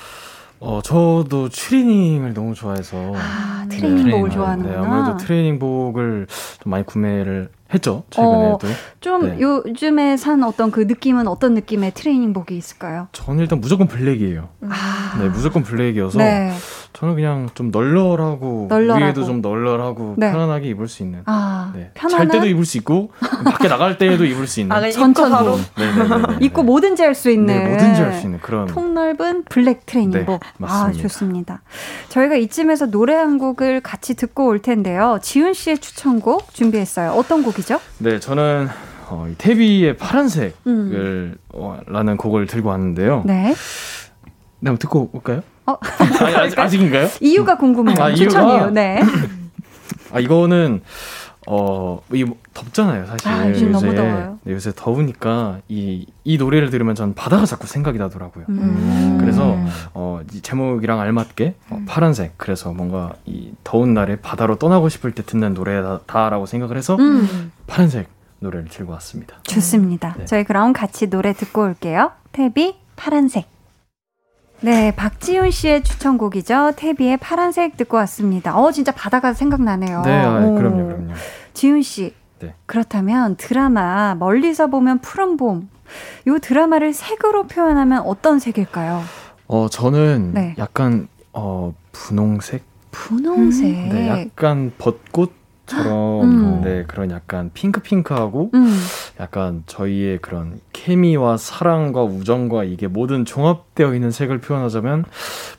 어, 0.64 0.80
저도 0.80 1.48
트레이닝을 1.48 2.34
너무 2.34 2.54
좋아해서. 2.54 2.96
아, 3.16 3.66
트레이닝복을 3.68 4.28
네, 4.28 4.34
좋아하는구나. 4.36 4.80
네, 4.80 4.86
아무래도 4.86 5.16
트레이닝복을 5.16 6.26
좀 6.62 6.70
많이 6.70 6.86
구매를 6.86 7.48
했죠. 7.74 8.04
최근에도. 8.10 8.54
어, 8.54 8.58
좀 9.00 9.26
네. 9.26 9.40
요즘에 9.40 10.16
산 10.16 10.42
어떤 10.42 10.70
그 10.70 10.80
느낌은 10.80 11.26
어떤 11.26 11.54
느낌의 11.54 11.92
트레이닝복이 11.94 12.56
있을까요? 12.56 13.08
저는 13.12 13.40
일단 13.40 13.60
무조건 13.60 13.88
블랙이에요. 13.88 14.48
아. 14.68 15.18
네, 15.18 15.28
무조건 15.28 15.62
블랙이어서 15.62 16.18
네. 16.18 16.52
저는 16.92 17.14
그냥 17.14 17.48
좀 17.54 17.70
널널하고, 17.70 18.66
널널하고. 18.68 19.04
위에도 19.04 19.24
좀 19.24 19.40
널널하고 19.40 20.14
네. 20.18 20.30
편안하게 20.30 20.68
입을 20.68 20.88
수 20.88 21.02
있는. 21.02 21.22
아, 21.24 21.72
네. 21.74 21.90
편안한? 21.94 22.18
잘 22.18 22.28
때도 22.28 22.46
입을 22.46 22.64
수 22.66 22.76
있고 22.78 23.10
밖에 23.44 23.68
나갈 23.68 23.96
때에도 23.96 24.24
입을 24.24 24.46
수 24.46 24.60
있는. 24.60 24.76
아, 24.76 24.90
전천후. 24.90 25.58
입고 26.40 26.62
뭐든지 26.62 27.02
할 27.02 27.14
수 27.14 27.30
있는. 27.30 27.46
네, 27.46 27.68
뭐든지 27.70 28.00
할 28.02 28.12
수 28.12 28.26
있는 28.26 28.40
그런. 28.40 28.66
통 28.66 28.92
넓은 28.94 29.44
블랙 29.44 29.86
트레이닝복. 29.86 30.40
네, 30.40 30.48
맞습니다. 30.58 30.98
아, 30.98 31.02
좋습니다. 31.02 31.62
저희가 32.10 32.36
이쯤에서 32.36 32.86
노래 32.90 33.14
한 33.14 33.38
곡을 33.38 33.80
같이 33.80 34.14
듣고 34.14 34.46
올 34.46 34.58
텐데요. 34.60 35.18
지훈 35.22 35.54
씨의 35.54 35.78
추천곡 35.78 36.52
준비했어요. 36.52 37.12
어떤 37.12 37.42
곡이죠? 37.42 37.80
네, 37.98 38.20
저는 38.20 38.68
어, 39.08 39.28
태비의 39.38 39.96
파란색을 39.96 40.52
음. 40.66 41.34
어, 41.54 41.78
라는 41.86 42.16
곡을 42.16 42.46
들고 42.46 42.68
왔는데요. 42.68 43.22
네. 43.26 43.54
네, 44.60 44.68
한번 44.68 44.78
듣고 44.78 45.10
올까요? 45.12 45.42
어? 45.66 45.76
아니, 46.20 46.54
아직, 46.56 46.80
인가요 46.80 47.08
이유가 47.20 47.56
궁금해요. 47.56 47.96
아, 48.02 48.14
추천이요. 48.14 48.70
네. 48.70 49.00
아 50.12 50.20
이거는 50.20 50.82
어, 51.46 52.00
이 52.12 52.24
덥잖아요, 52.54 53.06
사실. 53.06 53.28
아, 53.28 53.48
요즘 53.48 53.72
너무 53.72 53.94
더워요. 53.94 54.38
네, 54.44 54.52
요새 54.52 54.72
더우니까 54.74 55.58
이, 55.68 56.06
이 56.22 56.38
노래를 56.38 56.70
들으면 56.70 56.94
전 56.94 57.14
바다가 57.14 57.46
자꾸 57.46 57.66
생각이 57.66 57.98
나더라고요. 57.98 58.44
음. 58.48 59.18
그래서 59.20 59.58
어, 59.92 60.20
이 60.32 60.40
제목이랑 60.40 61.00
알맞게 61.00 61.54
어, 61.70 61.76
음. 61.76 61.84
파란색. 61.86 62.34
그래서 62.36 62.72
뭔가 62.72 63.14
이 63.24 63.52
더운 63.64 63.92
날에 63.92 64.16
바다로 64.16 64.56
떠나고 64.56 64.88
싶을 64.88 65.12
때 65.12 65.24
듣는 65.24 65.54
노래다라고 65.54 66.46
생각을 66.46 66.76
해서 66.76 66.96
음. 66.96 67.50
파란색 67.66 68.08
노래를 68.38 68.68
들고 68.68 68.92
왔습니다. 68.92 69.36
좋습니다. 69.42 70.14
네. 70.18 70.24
저희 70.26 70.44
그럼 70.44 70.72
같이 70.72 71.10
노래 71.10 71.32
듣고 71.32 71.62
올게요. 71.62 72.12
태비 72.30 72.76
파란색. 72.94 73.51
네, 74.62 74.94
박지훈 74.94 75.50
씨의 75.50 75.82
추천곡이죠. 75.82 76.72
태비의 76.76 77.16
파란색 77.16 77.76
듣고 77.76 77.96
왔습니다. 77.98 78.56
어, 78.56 78.70
진짜 78.70 78.92
바다가 78.92 79.32
생각나네요. 79.32 80.02
네, 80.02 80.12
아, 80.20 80.38
그럼요, 80.38 80.86
그럼요. 80.86 81.12
지훈 81.52 81.82
씨. 81.82 82.14
네. 82.38 82.54
그렇다면 82.66 83.36
드라마 83.36 84.14
멀리서 84.14 84.68
보면 84.68 85.00
푸른 85.00 85.36
봄. 85.36 85.68
요 86.28 86.38
드라마를 86.38 86.92
색으로 86.92 87.46
표현하면 87.48 88.02
어떤 88.02 88.38
색일까요? 88.38 89.02
어, 89.48 89.68
저는 89.68 90.32
네. 90.34 90.54
약간 90.58 91.08
어, 91.32 91.74
분홍색? 91.90 92.62
분홍색. 92.92 93.64
음. 93.66 93.88
네, 93.90 94.08
약간 94.08 94.72
벚꽃 94.78 95.32
처럼 95.66 96.22
음. 96.22 96.60
네 96.62 96.84
그런 96.86 97.10
약간 97.10 97.50
핑크핑크하고 97.54 98.50
음. 98.54 98.78
약간 99.20 99.62
저희의 99.66 100.18
그런 100.18 100.60
케미와 100.72 101.36
사랑과 101.36 102.02
우정과 102.02 102.64
이게 102.64 102.88
모든 102.88 103.24
종합되어 103.24 103.94
있는 103.94 104.10
색을 104.10 104.40
표현하자면 104.40 105.04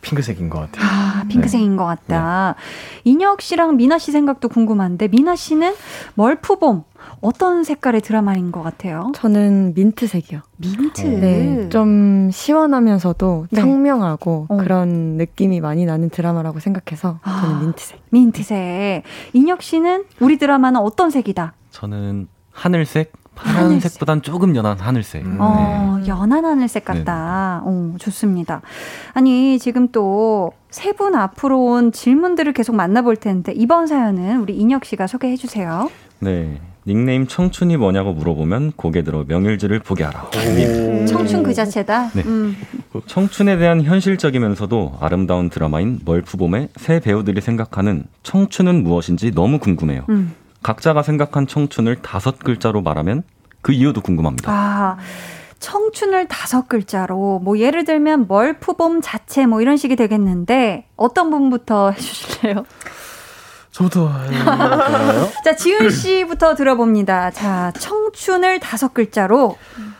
핑크색인 0.02 0.50
것 0.50 0.60
같아요. 0.60 0.86
아 0.86 1.24
핑크색인 1.28 1.72
네. 1.72 1.78
것 1.78 1.86
같다. 1.86 2.56
네. 2.58 3.12
인혁 3.12 3.42
씨랑 3.42 3.78
미나 3.78 3.98
씨 3.98 4.12
생각도 4.12 4.50
궁금한데 4.50 5.08
미나 5.08 5.36
씨는 5.36 5.74
멀푸봄 6.16 6.84
어떤 7.22 7.63
색깔의 7.63 8.02
드라마인 8.02 8.52
것 8.52 8.62
같아요? 8.63 9.12
저는 9.16 9.74
민트색이요. 9.76 10.42
민트. 10.58 11.02
네, 11.02 11.70
좀 11.70 12.30
시원하면서도 12.32 13.48
네. 13.52 13.62
청명하고 13.62 14.48
어. 14.50 14.58
그런 14.58 15.18
느낌이 15.18 15.62
많이 15.62 15.86
나는 15.86 16.10
드라마라고 16.10 16.60
생각해서 16.60 17.20
아, 17.24 17.42
저는 17.42 17.60
민트색. 17.62 18.02
민트색. 18.10 19.04
인혁 19.34 19.62
씨는 19.62 20.06
우리 20.20 20.38
드라마는 20.38 20.80
어떤 20.80 21.10
색이다? 21.12 21.54
저는 21.72 22.28
하늘색. 22.52 23.13
파란색보단 23.36 24.22
조금 24.22 24.56
연한 24.56 24.78
하늘색. 24.80 25.26
음. 25.26 25.38
어, 25.39 25.98
네. 26.00 26.08
연한 26.08 26.46
하늘색 26.46 26.86
같다. 26.86 27.63
네. 27.66 27.72
오, 27.72 27.98
좋습니다. 27.98 28.62
아니, 29.13 29.58
지금 29.58 29.88
또 29.92 30.54
세 30.70 30.92
분 30.94 31.16
앞으로 31.16 31.63
온 31.63 31.92
질문들을 31.92 32.52
계속 32.54 32.76
만나볼 32.76 33.16
텐데, 33.16 33.52
이번 33.56 33.88
사연은 33.88 34.39
우리 34.42 34.56
인혁 34.58 34.86
씨가 34.86 35.08
소개해 35.08 35.36
주세요. 35.36 35.89
네. 36.24 36.60
닉네임 36.86 37.28
청춘이 37.28 37.78
뭐냐고 37.78 38.14
물어보면 38.14 38.74
고개 38.76 39.04
들어 39.04 39.24
명일지를 39.26 39.80
보게 39.80 40.04
하라. 40.04 40.30
청춘 41.08 41.44
그 41.44 41.54
자체다. 41.54 42.10
네. 42.14 42.24
음. 42.26 42.58
청춘에 43.08 43.58
대한 43.58 43.84
현실적이면서도 43.84 44.98
아름다운 45.00 45.50
드라마인 45.50 46.00
멀프봄의 46.04 46.70
새 46.76 47.00
배우들이 47.00 47.40
생각하는 47.40 48.04
청춘은 48.24 48.84
무엇인지 48.84 49.32
너무 49.32 49.60
궁금해요. 49.60 50.06
음. 50.10 50.34
각자가 50.62 51.04
생각한 51.04 51.48
청춘을 51.48 52.02
다섯 52.02 52.40
글자로 52.40 52.82
말하면 52.82 53.24
그 53.62 53.72
이유도 53.72 54.02
궁금합니다. 54.02 54.52
아. 54.52 54.98
청춘을 55.60 56.28
다섯 56.28 56.68
글자로 56.68 57.40
뭐 57.42 57.58
예를 57.58 57.86
들면 57.86 58.26
멀프봄 58.28 59.00
자체 59.02 59.46
뭐 59.46 59.62
이런 59.62 59.78
식이 59.78 59.96
되겠는데 59.96 60.88
어떤 60.98 61.30
분부터 61.30 61.92
해주실래요? 61.96 62.66
저부터 63.74 64.08
해볼까요? 64.08 65.30
자, 65.44 65.56
지훈 65.56 65.90
씨부터 65.90 66.54
들어봅니다. 66.56 67.32
자, 67.32 67.74
청춘을 67.80 68.60
다섯 68.60 68.94
글자로. 68.94 69.58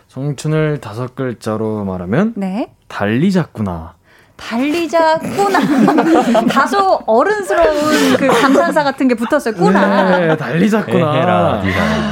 청춘을 0.10 0.80
다섯 0.80 1.16
글자로 1.16 1.84
말하면 1.84 2.34
네. 2.38 2.72
달리자꾸나. 2.88 3.96
달리자 4.36 5.20
꾸나 5.20 5.60
다소 6.50 7.00
어른스러운 7.06 8.18
그 8.18 8.28
감탄사 8.28 8.84
같은 8.84 9.08
게 9.08 9.14
붙었어요 9.16 9.54
꾸나 9.54 10.20
네, 10.20 10.36
달리자꾸나 10.36 11.62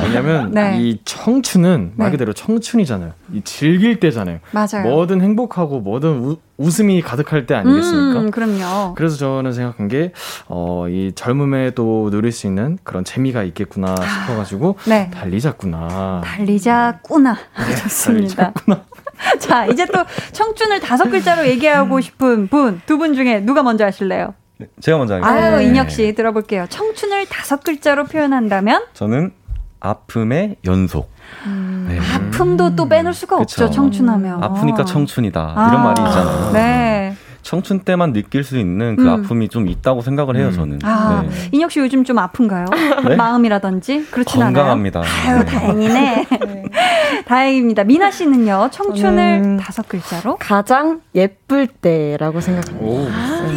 왜냐면 0.03 0.51
네. 0.51 0.77
이 0.79 0.99
청춘은 1.03 1.93
말 1.95 2.07
네. 2.07 2.11
그대로 2.11 2.31
청춘이잖아요 2.31 3.11
이 3.33 3.41
즐길 3.41 3.99
때잖아요 3.99 4.39
맞아요 4.51 4.83
뭐든 4.83 5.19
행복하고 5.21 5.81
뭐든 5.81 6.09
우, 6.23 6.37
웃음이 6.61 7.01
가득할 7.01 7.45
때 7.45 7.55
아니겠습니까 7.55 8.19
음, 8.21 8.31
그럼요 8.31 8.93
그래서 8.95 9.17
저는 9.17 9.53
생각한 9.53 9.87
게 9.87 10.11
어, 10.47 10.85
이 10.89 11.11
젊음에 11.15 11.71
도 11.71 12.09
누릴 12.11 12.31
수 12.31 12.47
있는 12.47 12.77
그런 12.83 13.03
재미가 13.03 13.43
있겠구나 13.43 13.95
아, 13.97 14.05
싶어가지고 14.05 14.77
네. 14.85 15.09
달리자꾸나 15.13 16.21
달리자꾸나 16.23 17.33
네, 17.33 17.75
좋습니다 17.83 18.53
달리자꾸나. 18.53 18.83
자, 19.39 19.65
이제 19.67 19.85
또 19.85 20.03
청춘을 20.31 20.79
다섯 20.79 21.05
글자로 21.11 21.47
얘기하고 21.47 22.01
싶은 22.01 22.47
분, 22.47 22.81
두 22.87 22.97
분 22.97 23.13
중에 23.13 23.39
누가 23.41 23.61
먼저 23.61 23.85
하실래요? 23.85 24.33
네, 24.57 24.65
제가 24.79 24.97
먼저 24.97 25.15
하겠습니다. 25.15 25.47
아유, 25.47 25.57
네. 25.57 25.65
인혁 25.65 25.91
씨 25.91 26.13
들어볼게요. 26.15 26.65
청춘을 26.69 27.27
다섯 27.27 27.63
글자로 27.63 28.05
표현한다면? 28.05 28.83
저는 28.95 29.31
아픔의 29.79 30.55
연속. 30.65 31.11
음, 31.45 31.85
네. 31.89 31.99
아픔도 31.99 32.75
또 32.75 32.87
빼놓을 32.87 33.13
수가 33.13 33.37
그쵸. 33.37 33.65
없죠, 33.65 33.73
청춘하면. 33.73 34.43
아프니까 34.43 34.85
청춘이다. 34.85 35.53
아, 35.55 35.67
이런 35.69 35.83
말이 35.83 36.01
있잖아요. 36.01 36.51
네. 36.53 37.15
청춘 37.41 37.79
때만 37.79 38.13
느낄 38.13 38.43
수 38.43 38.57
있는 38.59 38.95
그 38.95 39.03
음. 39.03 39.09
아픔이 39.09 39.49
좀 39.49 39.67
있다고 39.67 40.01
생각을 40.01 40.35
해요, 40.37 40.47
음. 40.47 40.51
저는. 40.53 40.79
아, 40.83 41.23
네. 41.27 41.49
인혁 41.51 41.71
씨 41.71 41.79
요즘 41.79 42.03
좀 42.03 42.19
아픈가요? 42.19 42.65
네? 43.07 43.15
마음이라든지? 43.15 44.07
그렇진 44.11 44.41
건강합니다. 44.41 45.01
않아요? 45.01 45.37
아유, 45.39 45.45
다행이네. 45.45 46.27
네. 46.45 46.63
다행입니다. 47.25 47.83
미나 47.83 48.11
씨는요, 48.11 48.69
청춘을 48.71 49.57
다섯 49.59 49.87
글자로? 49.87 50.37
가장 50.39 51.01
예쁠 51.15 51.67
때라고 51.67 52.41
생각합니다. 52.41 53.11
아, 53.11 53.47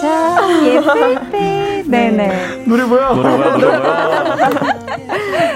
가장 0.00 0.66
예쁠 0.66 1.30
때. 1.30 1.82
네네. 1.86 2.64
노래 2.66 2.84
뭐야? 2.84 3.08
노래 3.14 3.28
뭐야? 3.36 3.52
노래 3.56 3.78
뭐야? 3.78 4.34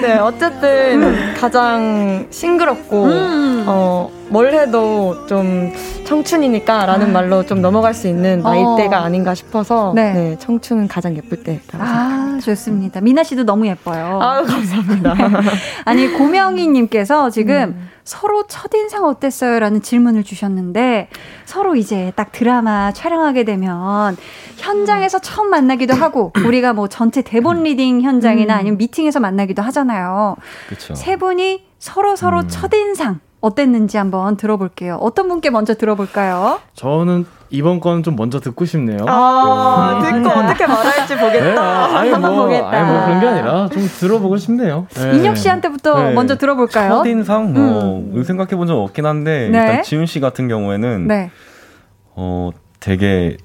네, 0.03 0.19
어쨌든 0.19 1.35
가장 1.35 2.27
싱그럽고, 2.31 3.05
음. 3.05 3.65
어, 3.67 4.11
뭘 4.31 4.53
해도 4.55 5.27
좀 5.27 5.73
청춘이니까 6.05 6.87
라는 6.87 7.09
아. 7.09 7.13
말로 7.13 7.45
좀 7.45 7.61
넘어갈 7.61 7.95
수 7.95 8.09
있는 8.09 8.41
나이대가 8.41 9.01
어. 9.01 9.05
아닌가 9.05 9.35
싶어서 9.35 9.93
네. 9.95 10.13
네. 10.13 10.39
청춘은 10.39 10.89
가장 10.89 11.17
예쁠 11.17 11.43
때라고 11.43 11.79
아, 11.79 12.39
좋습니다. 12.43 13.01
미나 13.01 13.23
씨도 13.23 13.45
너무 13.45 13.67
예뻐요. 13.67 14.19
아, 14.23 14.43
감사합니다. 14.43 15.15
아니, 15.85 16.09
고명희 16.13 16.67
님께서 16.69 17.31
지금 17.31 17.55
음. 17.55 17.89
서로 18.05 18.47
첫인상 18.47 19.05
어땠어요? 19.05 19.59
라는 19.59 19.83
질문을 19.83 20.25
주셨는데 20.25 21.11
서로 21.45 21.77
이제 21.77 22.13
딱 22.17 22.33
드라마 22.33 22.91
촬영하게 22.91 23.45
되면 23.45 24.17
현장에서 24.57 25.19
처음 25.19 25.51
만나기도 25.51 25.95
하고 25.95 26.33
우리가 26.47 26.73
뭐 26.73 26.89
전체 26.89 27.21
대본 27.21 27.65
리딩 27.65 28.01
현장이나 28.01 28.55
음. 28.55 28.59
아니면 28.59 28.79
미팅에서 28.79 29.21
만나기도 29.21 29.61
하잖아요. 29.61 30.37
그쵸. 30.71 30.95
세 30.95 31.17
분이 31.17 31.67
서로 31.79 32.17
서로 32.17 32.41
음. 32.41 32.49
첫인상 32.49 33.21
어땠는지 33.41 33.97
한번 33.99 34.37
들어볼게요. 34.37 34.97
어떤 35.01 35.29
분께 35.29 35.51
먼저 35.51 35.75
들어볼까요? 35.75 36.61
저는 36.75 37.25
이번 37.51 37.79
건 37.81 38.03
좀 38.03 38.17
먼저 38.17 38.41
듣고 38.41 38.65
싶네요. 38.65 38.99
아, 39.09 40.01
네. 40.03 40.13
듣고 40.23 40.29
어떻게 40.31 40.67
말할지 40.67 41.17
보겠다. 41.17 41.89
네, 41.89 41.97
아니, 41.97 42.11
뭐, 42.11 42.45
보겠다. 42.45 42.69
아니, 42.69 42.91
뭐 42.93 43.05
그런 43.07 43.21
게 43.21 43.27
아니라 43.29 43.69
좀 43.69 43.83
들어보고 43.87 44.37
싶네요. 44.39 44.87
네. 44.95 45.17
인혁 45.17 45.37
씨한테부터 45.37 46.03
네. 46.03 46.13
먼저 46.15 46.37
들어볼까요? 46.37 47.03
첫인상, 47.03 47.53
뭐, 47.55 47.99
음. 48.15 48.23
생각해 48.25 48.51
본 48.57 48.67
적 48.67 48.77
없긴 48.79 49.07
한데, 49.07 49.49
네. 49.51 49.59
일단 49.59 49.83
지훈 49.83 50.05
씨 50.07 50.21
같은 50.21 50.49
경우에는, 50.49 51.07
네. 51.07 51.31
어, 52.17 52.51
되게 52.81 53.37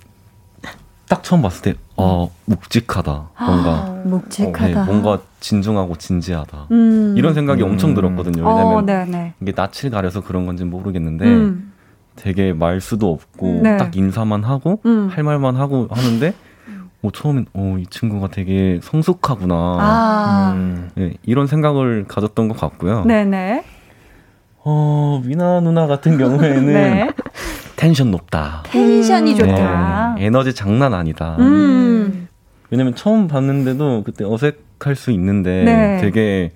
딱 1.07 1.23
처음 1.23 1.41
봤을 1.41 1.61
때, 1.61 1.79
어, 1.95 2.31
묵직하다. 2.45 3.29
뭔가. 3.39 3.71
아, 3.71 4.01
묵직하다. 4.05 4.81
어, 4.81 4.85
네, 4.85 4.91
뭔가 4.91 5.19
진중하고 5.39 5.95
진지하다. 5.97 6.67
음. 6.71 7.15
이런 7.17 7.33
생각이 7.33 7.61
음. 7.63 7.71
엄청 7.71 7.93
들었거든요. 7.93 8.47
왜냐면 8.47 8.89
어, 8.89 9.33
이게 9.41 9.53
낯을 9.55 9.91
가려서 9.91 10.21
그런 10.21 10.45
건지 10.45 10.63
모르겠는데, 10.63 11.25
음. 11.25 11.73
되게 12.15 12.53
말수도 12.53 13.11
없고 13.11 13.61
네. 13.63 13.77
딱 13.77 13.95
인사만 13.95 14.43
하고 14.43 14.79
음. 14.85 15.09
할 15.11 15.23
말만 15.23 15.55
하고 15.55 15.87
하는데 15.89 16.33
어, 17.01 17.11
처음엔 17.11 17.47
어, 17.53 17.75
이 17.79 17.85
친구가 17.87 18.29
되게 18.29 18.79
성숙하구나 18.81 19.55
아. 19.55 20.53
음, 20.55 20.89
네, 20.95 21.13
이런 21.23 21.47
생각을 21.47 22.05
가졌던 22.07 22.47
것 22.47 22.57
같고요. 22.57 23.03
네네. 23.05 23.63
어 24.65 25.21
미나 25.25 25.59
누나 25.59 25.87
같은 25.87 26.17
경우에는 26.17 26.65
네. 26.65 27.09
텐션 27.75 28.11
높다. 28.11 28.63
텐션이 28.67 29.35
좋다. 29.35 30.15
네, 30.17 30.25
에너지 30.25 30.53
장난 30.53 30.93
아니다. 30.93 31.35
음. 31.39 32.27
왜냐면 32.69 32.95
처음 32.95 33.27
봤는데도 33.27 34.03
그때 34.03 34.23
어색할 34.25 34.95
수 34.95 35.11
있는데 35.11 35.63
네. 35.63 35.97
되게 36.01 36.51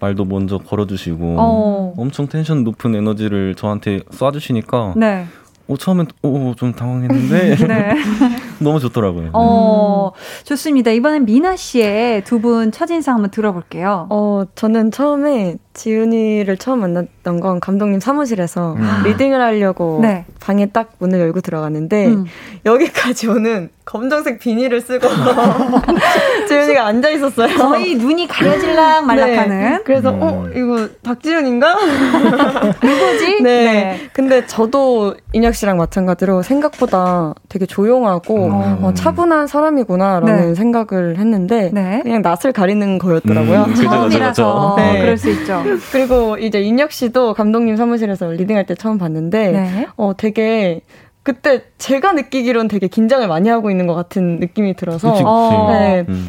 말도 0.00 0.24
먼저 0.24 0.58
걸어주시고 0.58 1.36
어. 1.38 1.94
엄청 1.96 2.26
텐션 2.28 2.64
높은 2.64 2.94
에너지를 2.94 3.54
저한테 3.54 4.00
쏴주시니까 4.10 4.96
네. 4.98 5.26
어, 5.68 5.76
처음엔 5.76 6.06
오, 6.22 6.54
좀 6.56 6.72
당황했는데 6.72 7.56
네. 7.68 7.94
너무 8.58 8.80
좋더라고요. 8.80 9.30
어, 9.34 10.10
좋습니다. 10.44 10.90
이번엔 10.90 11.24
미나 11.26 11.54
씨의 11.56 12.24
두 12.24 12.40
분 12.40 12.72
첫인상 12.72 13.14
한번 13.16 13.30
들어볼게요. 13.30 14.06
어, 14.10 14.44
저는 14.54 14.90
처음에 14.90 15.56
지윤이를 15.80 16.58
처음 16.58 16.80
만났던 16.80 17.40
건 17.40 17.58
감독님 17.58 18.00
사무실에서 18.00 18.74
음. 18.74 19.02
리딩을 19.04 19.40
하려고 19.40 20.00
네. 20.02 20.26
방에 20.38 20.66
딱 20.66 20.90
문을 20.98 21.18
열고 21.20 21.40
들어갔는데 21.40 22.08
음. 22.08 22.26
여기까지 22.66 23.28
오는 23.28 23.70
검정색 23.86 24.38
비닐을 24.38 24.80
쓰고 24.82 25.08
지윤이가 26.46 26.86
앉아 26.86 27.10
있었어요. 27.10 27.56
거의 27.56 27.96
눈이 27.96 28.28
가려질랑 28.28 29.04
말락하는. 29.04 29.48
네. 29.48 29.80
그래서 29.84 30.10
음. 30.10 30.18
어 30.22 30.48
이거 30.54 30.88
박지윤인가? 31.02 31.74
누구지? 32.84 33.42
네. 33.42 33.64
네. 33.64 34.00
근데 34.12 34.46
저도 34.46 35.16
인혁 35.32 35.56
씨랑 35.56 35.76
마찬가지로 35.78 36.42
생각보다 36.42 37.34
되게 37.48 37.66
조용하고 37.66 38.46
음. 38.46 38.84
어, 38.84 38.94
차분한 38.94 39.48
사람이구나라는 39.48 40.48
네. 40.50 40.54
생각을 40.54 41.18
했는데 41.18 41.70
네. 41.72 42.00
그냥 42.04 42.22
낯을 42.22 42.52
가리는 42.52 42.98
거였더라고요. 42.98 43.64
음, 43.64 43.74
처음이라서 43.74 44.74
네. 44.76 45.00
그럴 45.00 45.16
수 45.16 45.30
있죠. 45.30 45.64
그리고 45.92 46.38
이제 46.38 46.60
인혁 46.60 46.92
씨도 46.92 47.34
감독님 47.34 47.76
사무실에서 47.76 48.30
리딩할 48.30 48.66
때 48.66 48.74
처음 48.74 48.98
봤는데 48.98 49.52
네. 49.52 49.86
어 49.96 50.12
되게 50.16 50.80
그때 51.22 51.62
제가 51.78 52.12
느끼기로는 52.12 52.68
되게 52.68 52.88
긴장을 52.88 53.26
많이 53.28 53.48
하고 53.48 53.70
있는 53.70 53.86
것 53.86 53.94
같은 53.94 54.40
느낌이 54.40 54.74
들어서 54.74 55.12
그치, 55.12 55.22
그치. 55.22 55.72
네. 55.72 56.04
음. 56.08 56.28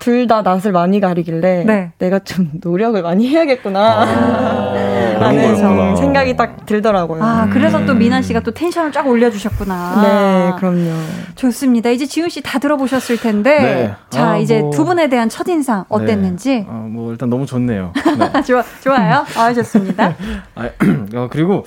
둘다 0.00 0.42
낯을 0.42 0.72
많이 0.72 0.98
가리길래 0.98 1.64
네. 1.64 1.92
내가 1.98 2.18
좀 2.20 2.50
노력을 2.62 3.00
많이 3.02 3.28
해야겠구나 3.28 4.02
아, 4.02 4.72
라는 5.20 5.96
생각이 5.96 6.36
딱 6.36 6.66
들더라고요. 6.66 7.22
아 7.22 7.48
그래서 7.52 7.84
또 7.86 7.94
미나 7.94 8.20
씨가 8.22 8.40
또 8.40 8.50
텐션을 8.50 8.92
쫙 8.92 9.06
올려주셨구나. 9.06 10.02
네, 10.02 10.58
그럼요. 10.58 10.90
좋습니다. 11.36 11.90
이제 11.90 12.06
지훈 12.06 12.28
씨 12.28 12.40
다 12.42 12.58
들어보셨을 12.58 13.18
텐데 13.18 13.60
네. 13.60 13.94
자 14.10 14.30
아, 14.30 14.36
이제 14.38 14.60
뭐... 14.60 14.70
두 14.70 14.84
분에 14.84 15.08
대한 15.08 15.28
첫 15.28 15.46
인상 15.48 15.84
어땠는지. 15.88 16.50
네. 16.50 16.66
아, 16.68 16.72
뭐 16.72 17.12
일단 17.12 17.30
너무 17.30 17.46
좋네요. 17.46 17.92
네. 18.18 18.42
좋아 18.42 18.64
좋아요. 18.82 19.24
아 19.36 19.52
좋습니다. 19.54 20.16
아, 20.56 20.68
어, 21.14 21.28
그리고 21.30 21.64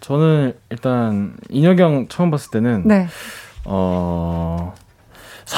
저는 0.00 0.54
일단 0.70 1.34
인혁이 1.48 2.06
처음 2.08 2.30
봤을 2.30 2.50
때는 2.50 2.82
네. 2.86 3.06
어. 3.64 4.49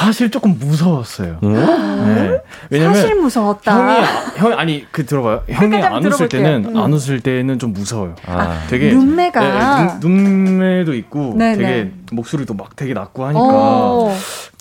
사실 0.03 0.29
조금 0.29 0.57
무서웠어요. 0.59 1.39
음? 1.43 1.53
네. 1.53 2.41
왜냐면 2.69 2.95
사실 2.95 3.15
무서웠다. 3.15 3.73
형이 3.73 4.05
형 4.35 4.59
아니 4.59 4.85
그 4.91 5.05
들어봐요. 5.05 5.43
형이 5.47 5.81
안 5.81 6.05
웃을 6.05 6.27
때는 6.27 6.65
음. 6.65 6.77
안 6.77 6.91
웃을 6.91 7.21
때는 7.21 7.57
좀 7.57 7.71
무서워요. 7.71 8.15
아, 8.25 8.65
되게 8.69 8.91
눈매가 8.93 9.39
네, 9.39 9.99
눈, 10.01 10.23
눈매도 10.23 10.93
있고 10.95 11.35
네네. 11.37 11.57
되게 11.57 11.91
목소리도 12.11 12.53
막 12.53 12.75
되게 12.75 12.93
낮고 12.93 13.23
하니까 13.25 13.93
오. 13.93 14.11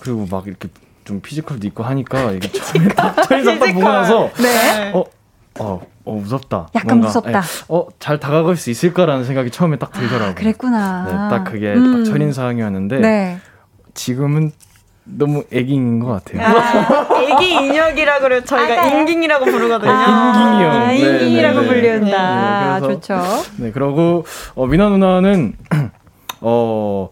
그리고 0.00 0.28
막 0.30 0.46
이렇게 0.46 0.68
좀 1.04 1.20
피지컬도 1.20 1.66
있고 1.68 1.82
하니까 1.82 2.30
이게 2.30 2.48
처음에 2.48 2.88
딱 2.90 3.16
보고 3.74 3.82
나서 3.82 4.30
네. 4.40 4.92
어, 4.94 5.04
어, 5.58 5.80
어 6.04 6.14
무섭다. 6.14 6.68
약간 6.76 6.98
뭔가, 6.98 7.08
무섭다. 7.08 7.38
에, 7.40 7.42
어, 7.68 7.88
잘 7.98 8.20
다가갈 8.20 8.54
수 8.54 8.70
있을까라는 8.70 9.24
생각이 9.24 9.50
처음에 9.50 9.78
딱 9.78 9.90
들더라고요. 9.90 10.30
아, 10.30 10.34
그랬구나. 10.34 11.04
네, 11.04 11.12
딱 11.36 11.44
그게 11.50 11.74
음. 11.74 12.04
딱 12.04 12.12
첫인상이었는데 12.12 13.00
네. 13.00 13.40
지금은 13.94 14.52
너무 15.04 15.42
애기인 15.52 15.98
것 16.00 16.06
같아요. 16.24 16.42
아, 16.46 17.08
애기 17.22 17.52
인혁이라고 17.54 18.22
그래 18.22 18.44
저희가 18.44 18.82
아, 18.82 18.86
인깅이라고 18.86 19.44
부르거든요. 19.46 19.90
인깅이요. 19.92 20.70
아, 20.70 20.92
인깅이라고 20.92 21.60
네, 21.60 21.66
네, 21.66 21.72
네. 21.82 21.98
불린다. 21.98 22.74
네, 22.74 22.80
그래서, 22.80 23.00
좋죠. 23.00 23.22
네, 23.56 23.72
그러고 23.72 24.24
어, 24.54 24.66
미나 24.66 24.88
누나는 24.88 25.54
어 26.40 27.08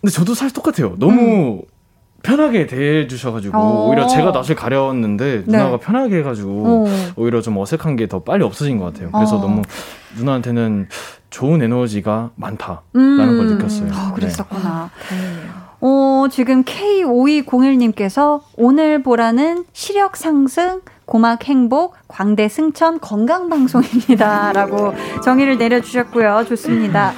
근데 0.00 0.12
저도 0.12 0.34
사실 0.34 0.52
똑같아요. 0.54 0.94
너무 0.98 1.60
음. 1.60 1.62
편하게 2.22 2.66
대해 2.66 3.06
주셔가지고 3.06 3.56
어. 3.58 3.88
오히려 3.88 4.06
제가 4.06 4.30
낯을 4.30 4.54
가렸는데 4.54 5.42
누나가 5.46 5.72
네. 5.72 5.78
편하게 5.78 6.18
해가지고 6.18 6.86
어. 6.86 7.12
오히려 7.16 7.40
좀 7.42 7.56
어색한 7.58 7.96
게 7.96 8.06
더 8.06 8.22
빨리 8.22 8.44
없어진 8.44 8.78
것 8.78 8.92
같아요. 8.92 9.10
그래서 9.10 9.36
어. 9.36 9.40
너무 9.40 9.62
누나한테는 10.16 10.88
좋은 11.30 11.62
에너지가 11.62 12.30
많다라는 12.36 12.80
음. 12.96 13.36
걸 13.38 13.46
느꼈어요. 13.56 13.90
아, 13.92 14.12
그랬었구나. 14.14 14.90
네. 15.10 15.48
어, 15.86 16.28
지금 16.30 16.64
K5201님께서 16.64 18.40
오늘 18.56 19.02
보라는 19.02 19.66
시력 19.74 20.16
상승, 20.16 20.80
고막 21.04 21.46
행복, 21.46 21.94
광대 22.08 22.48
승천 22.48 23.00
건강 23.00 23.50
방송입니다. 23.50 24.52
라고 24.56 24.94
정의를 25.22 25.58
내려주셨고요. 25.58 26.46
좋습니다. 26.48 27.12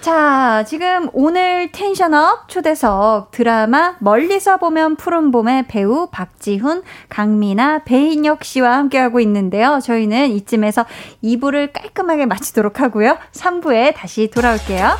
자, 0.00 0.62
지금 0.68 1.08
오늘 1.12 1.72
텐션업 1.72 2.48
초대석 2.48 3.32
드라마 3.32 3.96
멀리서 3.98 4.58
보면 4.58 4.94
푸른 4.94 5.32
봄의 5.32 5.66
배우 5.66 6.06
박지훈, 6.12 6.84
강미나, 7.08 7.80
배인혁 7.80 8.44
씨와 8.44 8.76
함께하고 8.76 9.18
있는데요. 9.18 9.80
저희는 9.82 10.30
이쯤에서 10.30 10.86
2부를 11.24 11.72
깔끔하게 11.72 12.26
마치도록 12.26 12.80
하고요. 12.80 13.18
3부에 13.32 13.94
다시 13.96 14.30
돌아올게요. 14.30 14.90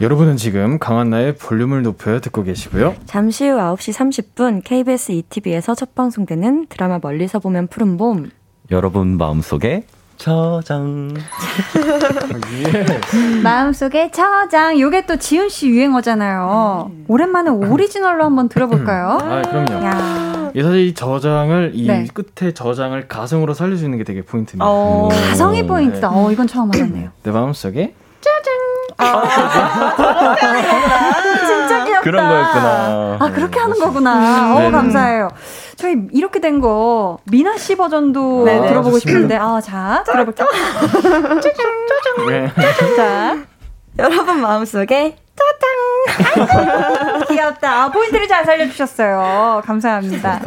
여러분은 0.00 0.38
지금 0.38 0.78
강한나의 0.78 1.34
볼륨을 1.36 1.82
높여 1.82 2.20
듣고 2.20 2.42
계시고요. 2.42 2.94
잠시 3.04 3.46
후 3.46 3.58
9시 3.58 3.92
30분 4.34 4.62
KBS 4.64 5.12
ETV에서 5.12 5.74
첫 5.74 5.94
방송되는 5.94 6.68
드라마 6.70 6.98
멀리서 7.02 7.38
보면 7.38 7.66
푸른 7.66 7.98
봄. 7.98 8.30
여러분 8.70 9.18
마음속에 9.18 9.84
저장. 10.16 11.12
마음속에 13.42 14.10
저장. 14.10 14.80
요게 14.80 15.04
또 15.04 15.16
지훈 15.18 15.50
씨 15.50 15.68
유행어잖아요. 15.68 16.90
오랜만에 17.08 17.50
오리지널로 17.50 18.24
한번 18.24 18.48
들어볼까요? 18.48 19.18
아, 19.20 19.42
그럼요. 19.42 19.84
야. 19.84 20.50
이 20.54 20.62
사실 20.62 20.80
이 20.80 20.94
저장을 20.94 21.72
이 21.74 21.86
네. 21.86 22.06
끝에 22.12 22.52
저장을 22.52 23.06
가성으로 23.06 23.52
살릴 23.52 23.76
수 23.76 23.84
있는 23.84 23.98
게 23.98 24.04
되게 24.04 24.22
포인트입니다. 24.22 24.64
어, 24.66 25.08
가성이 25.08 25.66
포인트다. 25.66 26.10
네. 26.10 26.16
어, 26.16 26.32
이건 26.32 26.46
처음 26.46 26.70
알았네요. 26.74 27.10
내 27.22 27.30
마음속에. 27.30 27.94
아, 29.00 30.36
진짜 31.46 31.84
귀엽다. 31.84 32.00
그런 32.02 32.28
거였구나. 32.28 33.16
아, 33.20 33.30
그렇게 33.34 33.58
하는 33.58 33.78
거구나. 33.78 34.54
어, 34.56 34.70
감사해요. 34.70 35.28
저희 35.76 35.96
이렇게 36.12 36.40
된 36.40 36.60
거 36.60 37.18
미나 37.24 37.56
씨 37.56 37.74
버전도 37.76 38.44
네네. 38.44 38.68
들어보고 38.68 38.98
싶은데 38.98 39.38
아, 39.40 39.60
자, 39.62 40.02
들어볼게요. 40.04 40.46
짜잔, 41.40 42.26
네. 42.28 42.52
자, 42.96 43.36
여러분 43.98 44.40
마음속에 44.42 45.16
짜잔. 46.36 47.24
귀엽다. 47.28 47.84
아, 47.84 47.88
포인트를 47.90 48.28
잘 48.28 48.44
살려주셨어요. 48.44 49.62
감사합니다. 49.64 50.40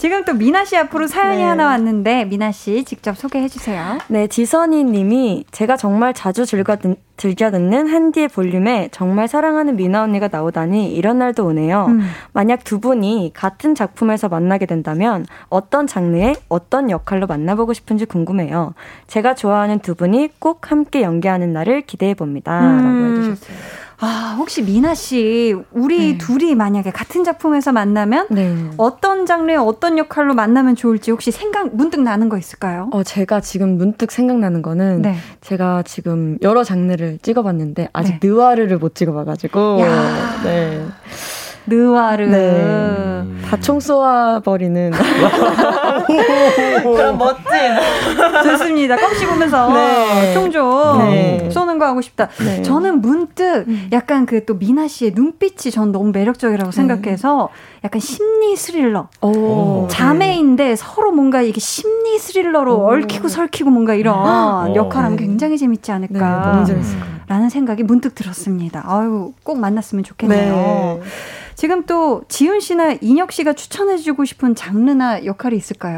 지금 0.00 0.24
또 0.24 0.32
미나 0.32 0.64
씨 0.64 0.78
앞으로 0.78 1.06
사연이 1.06 1.36
네. 1.36 1.44
하나 1.44 1.66
왔는데 1.66 2.24
미나 2.24 2.52
씨 2.52 2.84
직접 2.84 3.18
소개해 3.18 3.48
주세요. 3.48 3.98
네, 4.08 4.28
지선이 4.28 4.84
님이 4.84 5.44
제가 5.50 5.76
정말 5.76 6.14
자주 6.14 6.46
즐겨, 6.46 6.76
듣, 6.76 6.98
즐겨 7.18 7.50
듣는 7.50 7.86
한디의 7.86 8.28
볼륨에 8.28 8.88
정말 8.92 9.28
사랑하는 9.28 9.76
미나 9.76 10.02
언니가 10.02 10.30
나오다니 10.32 10.94
이런 10.94 11.18
날도 11.18 11.44
오네요. 11.44 11.84
음. 11.90 12.00
만약 12.32 12.64
두 12.64 12.80
분이 12.80 13.32
같은 13.34 13.74
작품에서 13.74 14.30
만나게 14.30 14.64
된다면 14.64 15.26
어떤 15.50 15.86
장르의 15.86 16.36
어떤 16.48 16.88
역할로 16.88 17.26
만나보고 17.26 17.74
싶은지 17.74 18.06
궁금해요. 18.06 18.72
제가 19.06 19.34
좋아하는 19.34 19.80
두 19.80 19.94
분이 19.94 20.30
꼭 20.38 20.70
함께 20.70 21.02
연기하는 21.02 21.52
날을 21.52 21.82
기대해 21.82 22.14
봅니다. 22.14 22.58
음. 22.58 23.04
라고 23.04 23.18
해주셨어요. 23.18 23.56
아, 24.02 24.34
혹시 24.38 24.62
미나 24.62 24.94
씨, 24.94 25.54
우리 25.72 26.12
네. 26.12 26.18
둘이 26.18 26.54
만약에 26.54 26.90
같은 26.90 27.22
작품에서 27.22 27.70
만나면 27.72 28.28
네. 28.30 28.56
어떤 28.78 29.26
장르의 29.26 29.58
어떤 29.58 29.98
역할로 29.98 30.32
만나면 30.34 30.74
좋을지 30.74 31.10
혹시 31.10 31.30
생각 31.30 31.74
문득 31.76 32.00
나는 32.00 32.30
거 32.30 32.38
있을까요? 32.38 32.88
어, 32.92 33.02
제가 33.02 33.40
지금 33.40 33.76
문득 33.76 34.10
생각나는 34.10 34.62
거는 34.62 35.02
네. 35.02 35.16
제가 35.42 35.82
지금 35.82 36.38
여러 36.40 36.64
장르를 36.64 37.18
찍어봤는데 37.20 37.90
아직 37.92 38.18
네. 38.20 38.28
느와르를 38.28 38.78
못 38.78 38.94
찍어봐가지고. 38.94 39.80
네. 40.44 40.86
느와르. 41.66 42.26
네. 42.26 43.24
다총 43.50 43.80
쏘아버리는. 43.80 44.92
그런 46.06 47.16
멋진. 47.18 47.44
좋습니다. 48.44 48.96
껌 48.96 49.14
씹으면서 49.14 49.72
네. 49.72 50.34
총좀 50.34 50.98
네. 51.10 51.48
쏘는 51.50 51.78
거 51.78 51.86
하고 51.86 52.00
싶다. 52.00 52.28
네. 52.44 52.62
저는 52.62 53.00
문득 53.00 53.64
음. 53.68 53.88
약간 53.92 54.26
그 54.26 54.40
또 54.46 54.54
미나 54.58 54.88
씨의 54.88 55.12
눈빛이 55.14 55.70
전 55.70 55.92
너무 55.92 56.10
매력적이라고 56.12 56.70
네. 56.70 56.74
생각해서 56.76 57.50
약간 57.84 58.00
심리 58.00 58.56
스릴러. 58.56 59.08
오. 59.22 59.86
자매인데 59.88 60.76
서로 60.76 61.12
뭔가 61.12 61.42
이게 61.42 61.60
심리 61.60 62.18
스릴러로 62.18 62.78
오. 62.78 62.92
얽히고 62.92 63.28
설키고 63.28 63.70
뭔가 63.70 63.94
이런 63.94 64.16
오. 64.70 64.74
역할하면 64.74 65.18
굉장히 65.18 65.58
재밌지 65.58 65.92
않을까. 65.92 66.14
네, 66.14 66.50
너무 66.52 66.64
재밌을 66.66 66.98
라는 67.28 67.48
생각이 67.48 67.84
문득 67.84 68.14
들었습니다. 68.16 68.82
아유, 68.86 69.32
꼭 69.44 69.58
만났으면 69.60 70.02
좋겠네요. 70.02 70.52
네. 70.52 71.00
지금 71.54 71.84
또 71.84 72.22
지훈 72.28 72.58
씨나 72.58 72.94
인혁 73.02 73.32
씨가 73.32 73.52
추천해주고 73.52 74.24
싶은 74.24 74.54
장르나 74.54 75.24
역할이 75.26 75.56
있을까요? 75.56 75.89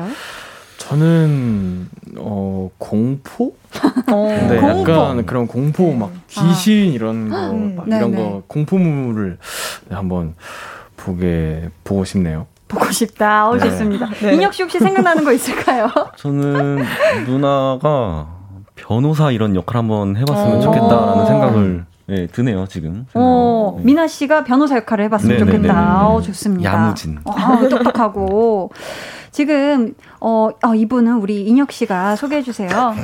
저는 0.79 1.89
어 2.19 2.69
공포? 2.79 3.55
어, 4.11 4.27
네, 4.51 4.59
공포. 4.61 4.93
약간 4.93 5.25
그런 5.27 5.47
공포 5.47 5.93
막 5.93 6.11
귀신 6.29 6.91
아. 6.91 6.95
이런 6.95 7.29
거 7.29 7.51
음, 7.51 7.79
이런 7.87 8.15
거 8.15 8.43
공포물을 8.47 9.39
한번 9.91 10.35
보게 10.97 11.71
보고 11.85 12.05
싶네요. 12.05 12.47
보고 12.69 12.91
싶다. 12.91 13.49
어, 13.49 13.55
네. 13.57 13.61
좋습니다. 13.69 14.09
네. 14.21 14.35
인혁 14.35 14.55
씨 14.55 14.63
혹시 14.63 14.79
생각나는 14.79 15.25
거 15.25 15.33
있을까요? 15.33 15.89
저는 16.17 16.83
누나가 17.27 18.29
변호사 18.75 19.31
이런 19.31 19.55
역할 19.55 19.77
한번 19.79 20.17
해봤으면 20.17 20.57
어. 20.57 20.61
좋겠다라는 20.61 21.27
생각을 21.27 21.85
네, 22.07 22.27
드네요, 22.27 22.67
지금. 22.67 23.07
어, 23.15 23.75
네. 23.79 23.85
미나 23.85 24.07
씨가 24.09 24.45
변호사 24.45 24.77
역할을 24.77 25.05
해봤으면 25.05 25.37
네네네네. 25.39 25.59
네, 25.63 25.69
좋겠다. 25.69 25.81
네, 25.81 25.99
네, 25.99 26.05
어, 26.17 26.21
좋습니다. 26.23 26.73
야무진. 26.73 27.19
어, 27.25 27.69
똑똑하고. 27.69 28.71
지금, 29.33 29.95
어, 30.21 30.51
어, 30.63 30.75
이분은 30.75 31.15
우리 31.17 31.43
인혁 31.47 31.73
씨가 31.73 32.17
소개해 32.17 32.43
주세요. 32.43 32.95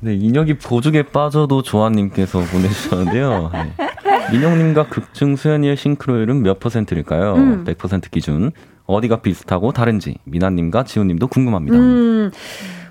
네, 0.00 0.14
인혁이 0.14 0.58
보죽에 0.58 1.04
빠져도 1.04 1.62
조아님께서 1.62 2.40
보내주셨는데요. 2.40 3.50
네. 3.52 4.36
인혁님과 4.36 4.88
극중 4.88 5.36
수연이의 5.36 5.76
싱크로율은 5.76 6.42
몇 6.42 6.58
퍼센트일까요? 6.60 7.34
음. 7.34 7.64
100% 7.64 8.10
기준. 8.10 8.52
어디가 8.86 9.20
비슷하고 9.20 9.72
다른지 9.72 10.16
미나님과 10.24 10.84
지훈님도 10.84 11.26
궁금합니다. 11.28 11.76
음. 11.76 12.30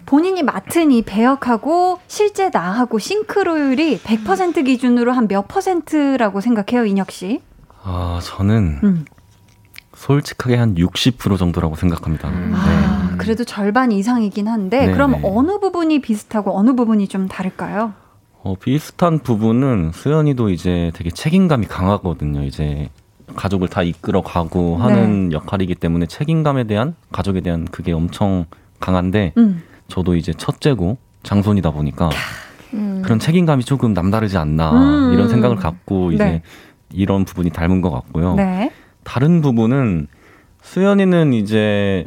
본인이 0.05 0.43
맡은 0.43 0.91
이 0.91 1.01
배역하고 1.01 1.99
실제 2.07 2.49
나하고 2.53 2.99
싱크로율이 2.99 3.99
100% 3.99 4.65
기준으로 4.65 5.11
한 5.13 5.27
몇 5.27 5.47
퍼센트라고 5.47 6.41
생각해요, 6.41 6.85
인혁 6.85 7.09
씨? 7.11 7.41
아, 7.83 8.19
저는 8.21 8.79
음. 8.83 9.05
솔직하게 10.05 10.55
한 10.55 10.75
60% 10.75 11.37
정도라고 11.39 11.75
생각합니다. 11.75 12.29
음. 12.29 12.51
네. 12.51 12.57
아, 12.57 13.15
그래도 13.17 13.43
절반 13.43 13.91
이상이긴 13.91 14.47
한데 14.47 14.85
네, 14.85 14.93
그럼 14.93 15.13
네. 15.13 15.21
어느 15.23 15.59
부분이 15.59 15.99
비슷하고 15.99 16.55
어느 16.55 16.75
부분이 16.75 17.07
좀 17.07 17.27
다를까요? 17.27 17.93
어, 18.43 18.53
비슷한 18.55 19.17
부분은 19.17 19.91
수연이도 19.93 20.49
이제 20.49 20.91
되게 20.93 21.09
책임감이 21.09 21.65
강하거든요. 21.65 22.43
이제 22.43 22.89
가족을 23.35 23.67
다 23.67 23.81
이끌어 23.81 24.21
가고 24.21 24.77
하는 24.77 25.29
네. 25.29 25.35
역할이기 25.35 25.73
때문에 25.73 26.05
책임감에 26.05 26.65
대한 26.65 26.93
가족에 27.11 27.41
대한 27.41 27.65
그게 27.65 27.91
엄청 27.91 28.45
강한데 28.79 29.33
음. 29.37 29.63
저도 29.87 30.15
이제 30.15 30.33
첫째고 30.33 30.97
장손이다 31.23 31.71
보니까 31.71 32.11
음. 32.75 33.01
그런 33.03 33.17
책임감이 33.17 33.63
조금 33.63 33.93
남다르지 33.93 34.37
않나 34.37 34.71
음. 34.71 35.13
이런 35.13 35.29
생각을 35.29 35.55
갖고 35.55 36.11
이제 36.11 36.23
네. 36.23 36.41
이런 36.91 37.25
부분이 37.25 37.49
닮은 37.49 37.81
것 37.81 37.89
같고요. 37.89 38.35
네. 38.35 38.71
다른 39.05 39.41
부분은 39.41 40.07
수연이는 40.61 41.31
이제 41.31 42.05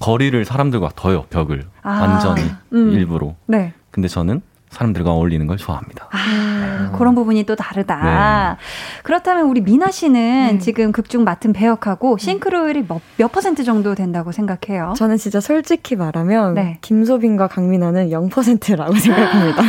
거리를 0.00 0.44
사람들과 0.44 0.90
둬요 0.94 1.22
벽을 1.30 1.64
아. 1.82 2.02
완전히 2.02 2.42
음. 2.74 2.90
일부러. 2.90 3.34
네. 3.46 3.72
근데 3.90 4.08
저는 4.08 4.42
사람들과 4.76 5.10
어울리는 5.10 5.46
걸 5.46 5.56
좋아합니다. 5.56 6.08
아, 6.10 6.88
네. 6.90 6.98
그런 6.98 7.14
부분이 7.14 7.44
또 7.44 7.56
다르다. 7.56 8.56
네. 8.56 9.02
그렇다면 9.02 9.46
우리 9.46 9.62
미나 9.62 9.90
씨는 9.90 10.50
음. 10.52 10.58
지금 10.58 10.92
극중 10.92 11.24
맡은 11.24 11.52
배역하고 11.52 12.18
싱크로율이 12.18 12.84
몇, 12.86 13.00
몇 13.16 13.32
퍼센트 13.32 13.64
정도 13.64 13.94
된다고 13.94 14.32
생각해요? 14.32 14.94
저는 14.96 15.16
진짜 15.16 15.40
솔직히 15.40 15.96
말하면 15.96 16.54
네. 16.54 16.78
김소빈과 16.82 17.48
강민아는 17.48 18.10
0%라고 18.10 18.92
생각합니다. 19.00 19.62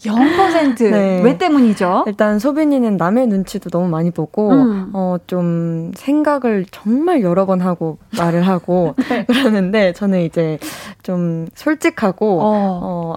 0%? 0.00 0.90
네. 0.90 1.20
왜 1.22 1.36
때문이죠? 1.36 2.04
일단 2.06 2.38
소빈이는 2.38 2.96
남의 2.96 3.26
눈치도 3.26 3.68
너무 3.68 3.88
많이 3.88 4.10
보고 4.10 4.50
음. 4.52 4.90
어, 4.94 5.16
좀 5.26 5.92
생각을 5.94 6.64
정말 6.70 7.20
여러 7.20 7.44
번 7.44 7.60
하고 7.60 7.98
말을 8.16 8.42
하고 8.42 8.94
네. 9.10 9.24
그러는데 9.26 9.92
저는 9.92 10.22
이제 10.22 10.58
좀 11.02 11.46
솔직하고 11.54 12.40
어, 12.40 12.80
어 12.82 13.16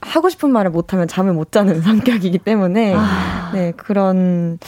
하고 0.00 0.28
싶은 0.28 0.50
말을 0.50 0.70
못하면 0.70 1.08
잠을 1.08 1.32
못 1.32 1.52
자는 1.52 1.80
성격이기 1.82 2.38
때문에 2.38 2.94
아. 2.96 3.50
네 3.52 3.72
그런 3.76 4.58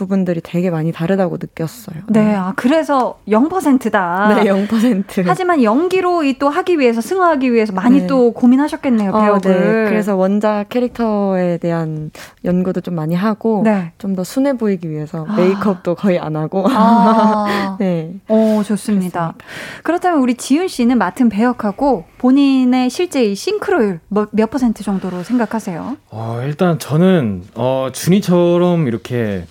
부분들이 0.00 0.40
되게 0.42 0.70
많이 0.70 0.92
다르다고 0.92 1.36
느꼈어요. 1.40 2.02
네, 2.08 2.34
아, 2.34 2.52
그래서 2.56 3.18
0%다. 3.28 4.34
네, 4.34 4.50
0%. 4.50 5.24
하지만 5.28 5.62
연기로 5.62 6.22
또 6.38 6.48
하기 6.48 6.78
위해서, 6.78 7.00
승화하기 7.00 7.52
위해서 7.52 7.72
많이 7.72 8.00
네. 8.00 8.06
또 8.06 8.32
고민하셨겠네요, 8.32 9.10
어, 9.12 9.20
배우들. 9.22 9.84
네. 9.84 9.90
그래서 9.90 10.16
원작 10.16 10.68
캐릭터에 10.68 11.58
대한 11.58 12.10
연구도 12.44 12.80
좀 12.80 12.94
많이 12.94 13.14
하고, 13.14 13.62
네. 13.64 13.92
좀더 13.98 14.24
순해 14.24 14.54
보이기 14.54 14.90
위해서 14.90 15.26
아. 15.28 15.36
메이크업도 15.36 15.94
거의 15.94 16.18
안 16.18 16.36
하고. 16.36 16.64
아. 16.68 17.76
네. 17.80 18.14
오, 18.28 18.62
좋습니다. 18.62 19.10
그렇습니다. 19.10 19.34
그렇다면 19.82 20.20
우리 20.20 20.34
지윤 20.34 20.68
씨는 20.68 20.98
맡은 20.98 21.28
배역하고 21.28 22.04
본인의 22.18 22.90
실제 22.90 23.24
이 23.24 23.34
싱크로율 23.34 24.00
몇, 24.08 24.28
몇 24.32 24.50
퍼센트 24.50 24.82
정도로 24.82 25.22
생각하세요? 25.22 25.96
어, 26.10 26.40
일단 26.44 26.78
저는, 26.78 27.44
어, 27.54 27.88
준이처럼 27.92 28.86
이렇게 28.86 29.44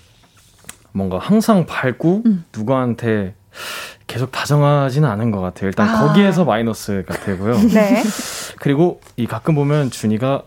뭔가 0.92 1.18
항상 1.20 1.66
밝고 1.66 2.24
음. 2.26 2.46
누구한테 2.56 3.36
계속 4.08 4.32
다정하지는 4.32 5.08
않은 5.08 5.32
것 5.32 5.40
같아요. 5.42 5.68
일단 5.68 5.90
아. 5.90 6.08
거기에서 6.08 6.46
마이너스 6.46 7.04
같고요. 7.08 7.58
네. 7.74 8.04
그리고 8.60 9.02
이 9.18 9.28
가끔 9.28 9.56
보면 9.56 9.92
준이가 9.92 10.44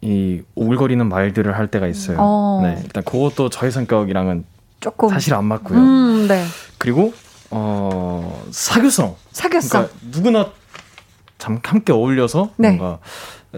이 0.00 0.42
오글거리는 0.54 1.08
말들을 1.08 1.56
할 1.56 1.68
때가 1.68 1.86
있어요. 1.86 2.18
어. 2.20 2.60
네, 2.62 2.80
일단 2.84 3.02
그것도 3.04 3.48
저의 3.48 3.72
성격이랑은 3.72 4.44
조금 4.80 5.08
사실 5.08 5.32
안 5.34 5.46
맞고요. 5.46 5.78
음, 5.78 6.28
네. 6.28 6.44
그리고 6.76 7.14
어 7.50 8.44
사교성. 8.50 9.16
사교성. 9.32 9.88
그러니까 9.88 9.94
누구나 10.10 10.50
참 11.38 11.58
함께 11.62 11.92
어울려서 11.92 12.50
네. 12.56 12.72
뭔가 12.72 12.98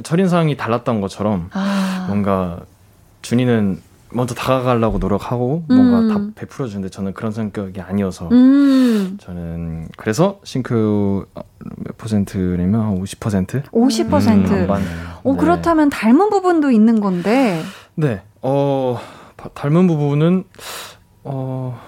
첫인상이 0.02 0.56
달랐던 0.56 1.00
것처럼 1.00 1.50
아. 1.52 2.04
뭔가 2.08 2.60
준이는 3.22 3.82
먼저 4.10 4.34
다가가려고 4.34 4.98
노력하고 4.98 5.64
뭔가 5.68 5.98
음. 6.00 6.08
다 6.08 6.40
베풀어 6.40 6.68
주는데 6.68 6.88
저는 6.88 7.12
그런 7.12 7.32
성격이 7.32 7.80
아니어서 7.80 8.28
음. 8.30 9.18
저는 9.20 9.88
그래서 9.96 10.40
싱크 10.44 11.26
몇 11.34 11.98
퍼센트냐면 11.98 13.02
50%? 13.02 13.70
50%. 13.70 14.50
음, 14.50 14.70
어, 15.24 15.32
네. 15.32 15.38
그렇다면 15.38 15.90
닮은 15.90 16.30
부분도 16.30 16.70
있는 16.70 17.00
건데. 17.00 17.62
네. 17.94 18.22
어, 18.42 18.98
닮은 19.54 19.86
부분은 19.86 20.44
어 21.24 21.78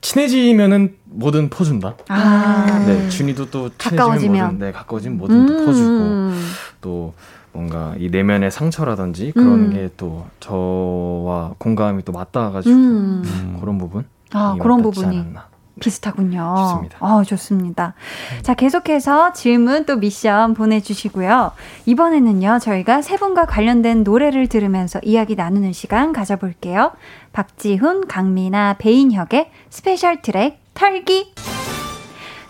친해지면은 0.00 0.96
뭐든 1.06 1.48
퍼준다. 1.48 1.96
아. 2.08 2.84
네, 2.86 3.08
준이도 3.08 3.50
또 3.50 3.70
친해지면 3.78 4.40
뭐든 4.40 4.58
네, 4.58 4.72
가까워지면 4.72 5.16
뭐든 5.16 5.46
또 5.46 5.64
퍼주고 5.64 5.88
음. 5.88 6.46
또 6.82 7.14
뭔가 7.54 7.94
이 7.98 8.10
내면의 8.10 8.50
상처라든지 8.50 9.32
그런 9.32 9.66
음. 9.66 9.72
게또 9.72 10.26
저와 10.40 11.54
공감이 11.58 12.04
또 12.04 12.12
맞닿아가지고 12.12 12.74
음. 12.74 13.22
음. 13.24 13.56
그런 13.60 13.78
부분 13.78 14.04
아 14.32 14.56
그런 14.60 14.82
부분이 14.82 15.18
않았나. 15.18 15.54
비슷하군요. 15.80 16.54
좋습니다. 16.56 16.98
어, 17.00 17.24
좋습니다. 17.24 17.94
자, 18.42 18.54
계속해서 18.54 19.32
질문 19.32 19.86
또 19.86 19.96
미션 19.96 20.54
보내주시고요. 20.54 21.52
이번에는요, 21.86 22.58
저희가 22.60 23.02
세 23.02 23.16
분과 23.16 23.46
관련된 23.46 24.04
노래를 24.04 24.46
들으면서 24.46 25.00
이야기 25.02 25.34
나누는 25.34 25.72
시간 25.72 26.12
가져볼게요. 26.12 26.92
박지훈, 27.32 28.06
강미나, 28.06 28.74
배인혁의 28.78 29.50
special 29.68 30.22
track, 30.22 30.60
털기. 30.74 31.34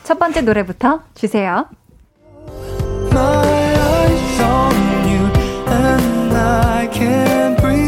첫 0.03 0.19
번째 0.19 0.43
노래부터 0.43 1.01
주세요. 1.15 1.67
I 6.85 6.87
can't 6.89 7.59
breathe. 7.63 7.84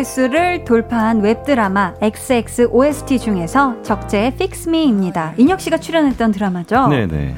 조회수를 0.00 0.64
돌파한 0.64 1.20
웹드라마 1.20 1.94
XX 2.00 2.68
OST 2.70 3.18
중에서 3.18 3.82
적재의 3.82 4.28
Fix 4.28 4.68
Me입니다. 4.68 5.34
인혁 5.36 5.60
씨가 5.60 5.78
출연했던 5.78 6.32
드라마죠? 6.32 6.88
네네. 6.88 7.34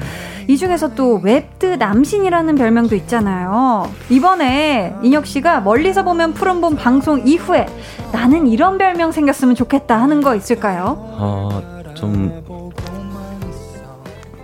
이 0.47 0.57
중에서 0.57 0.93
또 0.95 1.19
웹드 1.23 1.65
남신이라는 1.65 2.55
별명도 2.55 2.95
있잖아요. 2.95 3.89
이번에 4.09 4.95
인혁 5.01 5.25
씨가 5.25 5.61
멀리서 5.61 6.03
보면 6.03 6.33
푸른 6.33 6.61
봄 6.61 6.75
방송 6.75 7.27
이후에 7.27 7.65
나는 8.11 8.47
이런 8.47 8.77
별명 8.77 9.11
생겼으면 9.11 9.55
좋겠다 9.55 10.01
하는 10.01 10.21
거 10.21 10.35
있을까요? 10.35 10.95
어, 10.97 11.49
좀 11.95 12.43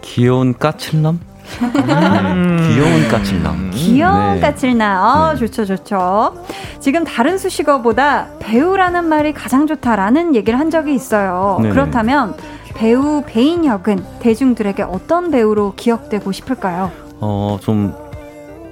귀여운 0.02 0.58
까칠남? 0.58 1.20
음. 1.62 2.70
귀여운 2.70 3.08
까칠남. 3.10 3.72
귀여운 3.72 4.36
네. 4.36 4.39
까칠남. 4.39 5.04
어, 5.04 5.34
네. 5.34 5.39
좋죠, 5.39 5.66
좋죠. 5.66 6.34
지금 6.80 7.04
다른 7.04 7.38
수식어보다 7.38 8.28
배우라는 8.39 9.06
말이 9.06 9.34
가장 9.34 9.68
좋다라는 9.68 10.36
얘기를 10.36 10.60
한 10.60 10.70
적이 10.70 10.93
있어요. 10.95 11.58
네네. 11.62 11.74
그렇다면 11.74 12.36
배우 12.76 13.24
배인혁은 13.26 14.04
대중들에게 14.20 14.84
어떤 14.84 15.32
배우로 15.32 15.74
기억되고 15.76 16.32
싶을까요? 16.32 16.91
어, 17.20 17.58
좀 17.62 17.93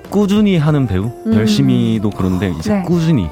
꾸준히 0.09 0.57
하는 0.57 0.87
배우? 0.87 1.11
음. 1.25 1.33
열심히도 1.33 2.11
그런데 2.11 2.49
이제 2.49 2.73
네. 2.75 2.81
꾸준히. 2.83 3.29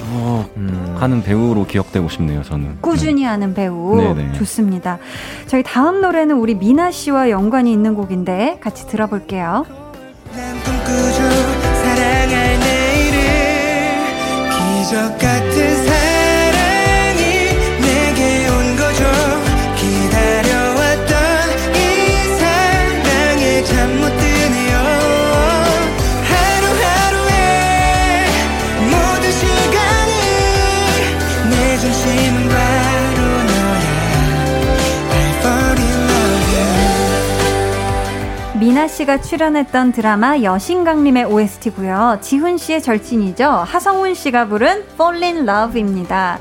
아. 0.00 0.44
쭉 0.46 0.52
음. 0.56 0.96
하는 0.98 1.22
배우로 1.22 1.66
기억되고 1.66 2.08
싶네요, 2.08 2.42
저는. 2.42 2.78
꾸준히 2.80 3.22
네. 3.22 3.28
하는 3.28 3.54
배우. 3.54 3.96
네네. 3.96 4.32
좋습니다. 4.34 4.98
저희 5.46 5.62
다음 5.62 6.00
노래는 6.00 6.36
우리 6.36 6.54
미나 6.54 6.90
씨와 6.90 7.30
연관이 7.30 7.72
있는 7.72 7.94
곡인데 7.94 8.58
같이 8.60 8.86
들어볼게요. 8.86 9.66
기적 14.82 15.18
같은 15.18 16.01
미나 38.82 38.88
씨가 38.88 39.20
출연했던 39.20 39.92
드라마 39.92 40.40
여신강림의 40.40 41.26
OST고요. 41.26 42.18
지훈 42.20 42.56
씨의 42.56 42.82
절친이죠. 42.82 43.44
하성운 43.44 44.14
씨가 44.14 44.48
부른 44.48 44.82
Fall 44.94 45.22
in 45.22 45.48
Love입니다. 45.48 46.40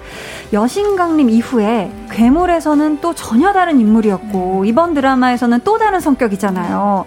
여신강림 0.51 1.29
이후에 1.29 1.91
괴물에서는 2.09 2.99
또 2.99 3.13
전혀 3.13 3.53
다른 3.53 3.79
인물이었고 3.79 4.65
이번 4.65 4.95
드라마에서는 4.95 5.59
또 5.63 5.77
다른 5.77 5.99
성격이잖아요. 5.99 7.05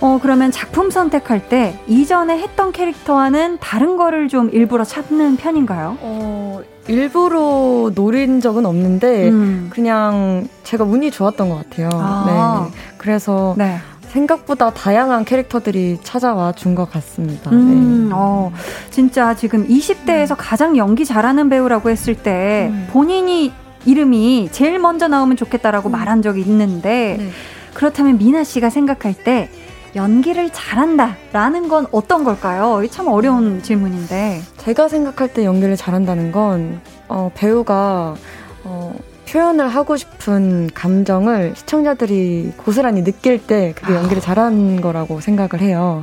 어 0.00 0.18
그러면 0.22 0.50
작품 0.50 0.90
선택할 0.90 1.50
때 1.50 1.78
이전에 1.86 2.38
했던 2.38 2.72
캐릭터와는 2.72 3.58
다른 3.60 3.98
거를 3.98 4.28
좀 4.28 4.48
일부러 4.50 4.84
찾는 4.84 5.36
편인가요? 5.36 5.98
어 6.00 6.62
일부러 6.88 7.90
노린 7.94 8.40
적은 8.40 8.64
없는데 8.64 9.28
음. 9.28 9.68
그냥 9.70 10.48
제가 10.64 10.84
운이 10.84 11.10
좋았던 11.10 11.50
것 11.50 11.56
같아요. 11.68 11.90
아. 11.92 12.70
네. 12.72 12.78
그래서 12.96 13.54
네. 13.58 13.76
생각보다 14.10 14.70
다양한 14.70 15.24
캐릭터들이 15.24 15.98
찾아와 16.02 16.52
준 16.52 16.74
것 16.74 16.90
같습니다. 16.90 17.50
음, 17.50 18.08
네. 18.08 18.14
어, 18.14 18.52
진짜 18.90 19.34
지금 19.34 19.66
20대에서 19.66 20.32
음. 20.32 20.36
가장 20.38 20.76
연기 20.76 21.04
잘하는 21.04 21.48
배우라고 21.48 21.90
했을 21.90 22.14
때 22.14 22.68
음. 22.72 22.88
본인이 22.92 23.52
이름이 23.86 24.50
제일 24.52 24.78
먼저 24.78 25.08
나오면 25.08 25.36
좋겠다라고 25.36 25.88
음. 25.88 25.92
말한 25.92 26.22
적이 26.22 26.42
있는데 26.42 27.16
네. 27.18 27.30
그렇다면 27.74 28.18
미나 28.18 28.44
씨가 28.44 28.70
생각할 28.70 29.14
때 29.14 29.48
연기를 29.96 30.50
잘한다라는 30.52 31.68
건 31.68 31.86
어떤 31.90 32.22
걸까요? 32.22 32.86
참 32.90 33.08
어려운 33.08 33.60
질문인데. 33.62 34.40
제가 34.58 34.86
생각할 34.88 35.32
때 35.32 35.44
연기를 35.44 35.76
잘한다는 35.76 36.30
건 36.30 36.80
어, 37.08 37.32
배우가 37.34 38.14
어, 38.62 38.94
표현을 39.30 39.68
하고 39.68 39.96
싶은 39.96 40.70
감정을 40.74 41.54
시청자들이 41.54 42.52
고스란히 42.56 43.04
느낄 43.04 43.38
때 43.38 43.72
그게 43.76 43.94
연기를 43.94 44.18
아. 44.18 44.20
잘하는 44.20 44.80
거라고 44.80 45.20
생각을 45.20 45.60
해요. 45.60 46.02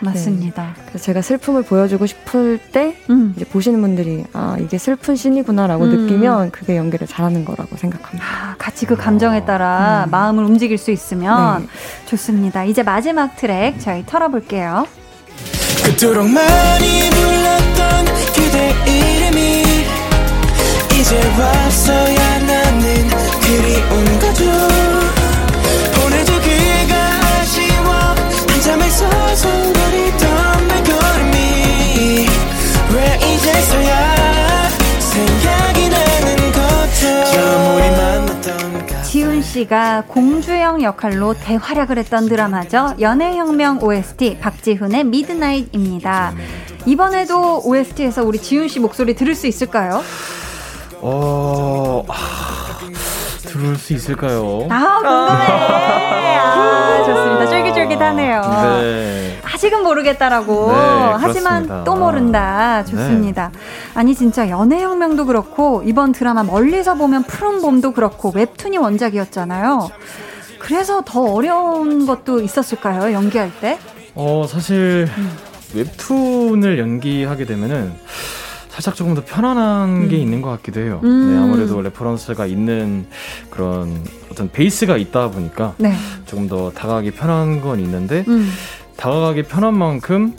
맞습니다. 0.00 0.74
네. 0.76 0.82
그래서 0.86 1.04
제가 1.04 1.22
슬픔을 1.22 1.64
보여주고 1.64 2.06
싶을 2.06 2.58
때 2.70 2.96
음. 3.10 3.34
이제 3.36 3.44
보시는 3.44 3.80
분들이 3.80 4.24
아 4.32 4.56
이게 4.60 4.78
슬픈 4.78 5.16
신이구나라고 5.16 5.84
음. 5.84 5.90
느끼면 5.90 6.52
그게 6.52 6.76
연기를 6.76 7.08
잘하는 7.08 7.44
거라고 7.44 7.76
생각합니다. 7.76 8.24
아, 8.24 8.54
같이 8.58 8.86
그 8.86 8.94
감정에 8.94 9.44
따라 9.44 10.04
음. 10.06 10.10
마음을 10.12 10.44
움직일 10.44 10.78
수 10.78 10.92
있으면 10.92 11.62
네. 11.62 11.68
좋습니다. 12.06 12.64
이제 12.64 12.84
마지막 12.84 13.34
트랙 13.36 13.80
저희 13.80 14.06
털어볼게요. 14.06 14.86
그토록 15.84 16.28
많이 16.28 17.10
불렀던 17.10 18.04
그대 18.34 18.74
이름이 18.86 19.62
이제 21.00 21.16
와서야 21.40 22.47
나는 22.88 23.08
그리운 23.40 24.18
거죠 24.18 24.44
보내주기가 26.00 26.94
아쉬워 26.96 27.88
한참을 28.48 28.90
서성거리던 28.90 30.68
말걸음이 30.68 32.26
왜 32.94 33.16
이제서야 33.16 34.68
생각이 35.00 35.88
나는 35.90 36.52
거죠 36.52 37.06
지훈 39.04 39.42
씨가 39.42 40.04
공주영 40.08 40.82
역할로 40.82 41.34
대활약을 41.34 41.98
했던 41.98 42.28
드라마죠. 42.28 42.94
연애혁명 43.00 43.82
OST 43.82 44.38
박지훈의 44.38 45.04
미드나잇입니다. 45.04 46.34
이번에도 46.84 47.62
OST에서 47.64 48.22
우리 48.24 48.38
지훈 48.38 48.68
씨 48.68 48.80
목소리 48.80 49.14
들을 49.14 49.34
수 49.34 49.46
있을까요? 49.46 50.02
어, 51.00 52.02
아, 52.08 52.78
들을 53.42 53.76
수 53.76 53.92
있을까요? 53.92 54.66
아, 54.70 54.98
궁금해. 54.98 56.36
아, 56.38 57.04
좋습니다. 57.04 57.46
쫄깃쫄깃하네요. 57.50 58.40
네. 58.80 59.40
아직은 59.44 59.82
모르겠다라고. 59.82 60.72
네, 60.72 60.78
하지만 61.18 61.84
또 61.84 61.94
모른다. 61.96 62.84
좋습니다. 62.84 63.50
네. 63.52 63.58
아니, 63.94 64.14
진짜 64.14 64.48
연애혁명도 64.48 65.26
그렇고, 65.26 65.82
이번 65.84 66.12
드라마 66.12 66.42
멀리서 66.42 66.94
보면 66.94 67.24
푸른 67.24 67.60
봄도 67.62 67.92
그렇고, 67.92 68.32
웹툰이 68.34 68.76
원작이었잖아요. 68.78 69.88
그래서 70.58 71.02
더 71.04 71.22
어려운 71.22 72.06
것도 72.06 72.40
있었을까요? 72.40 73.12
연기할 73.12 73.50
때? 73.60 73.78
어, 74.14 74.44
사실, 74.48 75.08
음. 75.16 75.36
웹툰을 75.74 76.78
연기하게 76.78 77.44
되면은, 77.46 77.94
살짝 78.78 78.94
조금 78.94 79.14
더 79.14 79.24
편안한 79.24 79.88
음. 79.88 80.08
게 80.08 80.16
있는 80.16 80.40
것 80.40 80.50
같기도 80.50 80.80
해요. 80.80 81.00
음. 81.02 81.32
네, 81.32 81.36
아무래도 81.36 81.82
레퍼런스가 81.82 82.46
있는 82.46 83.06
그런 83.50 84.04
어떤 84.30 84.48
베이스가 84.52 84.96
있다 84.96 85.32
보니까 85.32 85.74
네. 85.78 85.92
조금 86.26 86.46
더 86.46 86.70
다가가기 86.70 87.10
편한 87.10 87.60
건 87.60 87.80
있는데 87.80 88.24
음. 88.28 88.48
다가가기 88.96 89.42
편한 89.44 89.76
만큼 89.76 90.32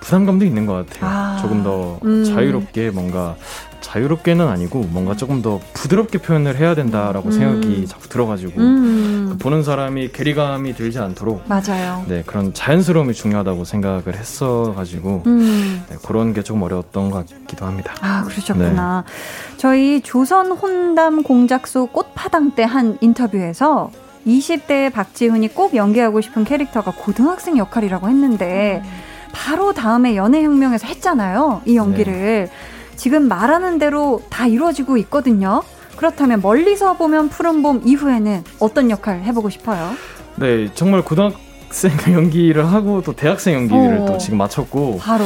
부담감도 0.00 0.44
있는 0.44 0.66
것 0.66 0.72
같아요. 0.84 1.08
아, 1.08 1.38
조금 1.40 1.62
더 1.62 2.00
음. 2.04 2.24
자유롭게 2.24 2.90
뭔가 2.90 3.36
자유롭게는 3.80 4.46
아니고 4.48 4.80
뭔가 4.90 5.14
조금 5.16 5.42
더 5.42 5.60
부드럽게 5.74 6.18
표현을 6.18 6.56
해야 6.56 6.74
된다라고 6.74 7.28
음. 7.28 7.32
생각이 7.32 7.86
자꾸 7.86 8.08
들어가지고 8.08 8.60
음. 8.60 9.38
보는 9.40 9.62
사람이 9.62 10.12
괴리감이 10.12 10.74
들지 10.74 10.98
않도록 10.98 11.42
맞아요. 11.46 12.04
네 12.08 12.22
그런 12.24 12.52
자연스러움이 12.54 13.14
중요하다고 13.14 13.64
생각을 13.64 14.14
했어가지고 14.16 15.22
음. 15.26 15.84
네, 15.88 15.96
그런 16.06 16.32
게 16.32 16.42
조금 16.42 16.62
어려웠던 16.62 17.10
것 17.10 17.26
같기도 17.28 17.66
합니다. 17.66 17.94
아 18.00 18.24
그러셨구나. 18.24 19.04
네. 19.06 19.56
저희 19.56 20.00
조선 20.02 20.52
혼담 20.52 21.22
공작소 21.22 21.86
꽃파당 21.86 22.52
때 22.52 22.70
한 22.70 22.98
인터뷰에서 23.00 23.90
20대 24.26 24.92
박지훈이 24.92 25.48
꼭 25.48 25.74
연기하고 25.74 26.20
싶은 26.20 26.44
캐릭터가 26.44 26.92
고등학생 26.96 27.56
역할이라고 27.58 28.08
했는데 28.08 28.82
음. 28.84 28.90
바로 29.32 29.72
다음에 29.72 30.14
연애혁명에서 30.14 30.86
했잖아요. 30.86 31.62
이 31.64 31.76
연기를. 31.76 32.12
네. 32.46 32.50
지금 33.00 33.28
말하는 33.28 33.78
대로 33.78 34.20
다 34.28 34.46
이루어지고 34.46 34.98
있거든요. 34.98 35.62
그렇다면 35.96 36.42
멀리서 36.42 36.98
보면 36.98 37.30
푸른 37.30 37.62
봄 37.62 37.80
이후에는 37.82 38.44
어떤 38.58 38.90
역할 38.90 39.22
해보고 39.22 39.48
싶어요? 39.48 39.92
네, 40.36 40.68
정말 40.74 41.00
고등학생 41.00 41.92
연기를 42.12 42.70
하고 42.70 43.00
또 43.00 43.14
대학생 43.14 43.54
연기를 43.54 44.00
오. 44.00 44.04
또 44.04 44.18
지금 44.18 44.36
마쳤고 44.36 44.98
바로 44.98 45.24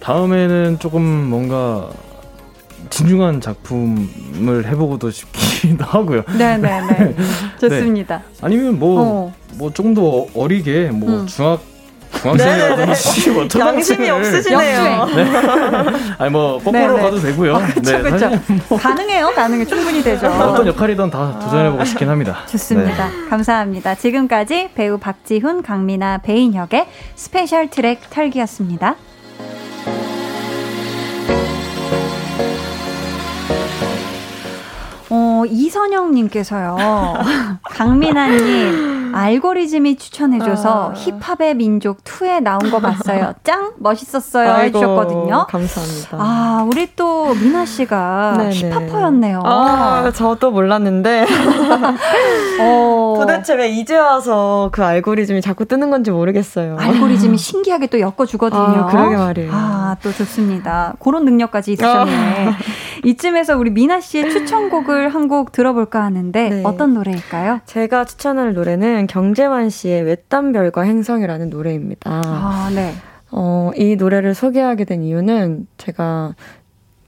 다음에는 0.00 0.80
조금 0.80 1.04
뭔가 1.30 1.88
진중한 2.90 3.40
작품을 3.40 4.66
해보고도 4.66 5.12
싶기도 5.12 5.84
하고요. 5.86 6.24
네네네. 6.36 7.14
네. 7.14 7.16
좋습니다. 7.60 8.18
네. 8.18 8.24
아니면 8.40 8.76
뭐, 8.80 9.00
어. 9.00 9.32
뭐 9.54 9.72
조금 9.72 9.94
더 9.94 10.26
어리게 10.34 10.90
뭐 10.90 11.20
음. 11.20 11.26
중학 11.28 11.60
중학생이라든지 12.20 13.30
뭐 13.30 13.48
양심이 13.58 14.10
없으시네요. 14.10 15.04
네. 15.06 15.26
아니 16.18 16.30
뭐 16.30 16.58
거꾸로 16.58 16.96
가도 16.96 17.20
되고요. 17.20 17.56
아, 17.56 17.66
그쵸, 17.66 18.02
네, 18.02 18.10
그쵸. 18.10 18.30
뭐 18.68 18.78
가능해요, 18.80 19.30
가능해 19.34 19.64
충분히 19.64 20.02
되죠. 20.02 20.26
어떤 20.26 20.66
역할이든 20.66 21.10
다 21.10 21.38
도전해보고 21.40 21.84
싶긴 21.84 22.08
합니다. 22.08 22.38
좋습니다. 22.50 23.08
네. 23.08 23.28
감사합니다. 23.28 23.94
지금까지 23.94 24.70
배우 24.74 24.98
박지훈, 24.98 25.62
강민아, 25.62 26.18
배인혁의 26.18 26.86
스페셜 27.14 27.68
트랙 27.68 28.10
털기였습니다. 28.10 28.96
어, 35.14 35.44
이선영님께서요. 35.46 36.76
강민아님, 37.62 39.12
알고리즘이 39.14 39.96
추천해줘서 39.96 40.90
아. 40.90 40.94
힙합의 40.94 41.54
민족 41.54 42.02
2에 42.02 42.42
나온 42.42 42.58
거 42.70 42.80
봤어요. 42.80 43.32
짱! 43.44 43.74
멋있었어요. 43.78 44.50
아이고, 44.50 44.78
해주셨거든요. 44.78 45.46
감사합니다. 45.48 46.18
아, 46.18 46.66
우리 46.68 46.96
또 46.96 47.32
미나 47.34 47.64
씨가 47.64 48.50
힙합퍼였네요. 48.50 49.42
아, 49.44 50.10
저도 50.12 50.50
몰랐는데. 50.50 51.26
어. 52.60 53.14
도대체 53.20 53.54
왜 53.54 53.68
이제 53.68 53.96
와서 53.96 54.68
그 54.72 54.84
알고리즘이 54.84 55.40
자꾸 55.42 55.64
뜨는 55.64 55.90
건지 55.90 56.10
모르겠어요. 56.10 56.76
알고리즘이 56.78 57.38
신기하게 57.38 57.86
또 57.86 58.00
엮어주거든요. 58.00 58.60
아, 58.60 58.86
그러게 58.86 59.16
말이에요. 59.16 59.50
아, 59.52 59.96
또 60.02 60.12
좋습니다. 60.12 60.94
그런 60.98 61.24
능력까지 61.24 61.72
있으셨네. 61.74 62.50
아. 63.04 63.08
이쯤에서 63.08 63.56
우리 63.56 63.70
미나 63.70 64.00
씨의 64.00 64.30
추천곡을 64.30 65.08
한 65.08 65.24
곡 65.28 65.52
들어볼까 65.52 66.02
하는데 66.04 66.48
네. 66.50 66.62
어떤 66.64 66.92
노래일까요? 66.94 67.60
제가 67.66 68.04
추천할 68.04 68.52
노래는 68.54 69.06
경재환 69.06 69.70
씨의 69.70 70.02
외딴별과 70.02 70.82
행성이라는 70.82 71.48
노래입니다. 71.50 72.22
아, 72.26 72.70
네. 72.74 72.92
어, 73.30 73.70
이 73.76 73.96
노래를 73.96 74.34
소개하게 74.34 74.84
된 74.84 75.02
이유는 75.02 75.66
제가 75.78 76.34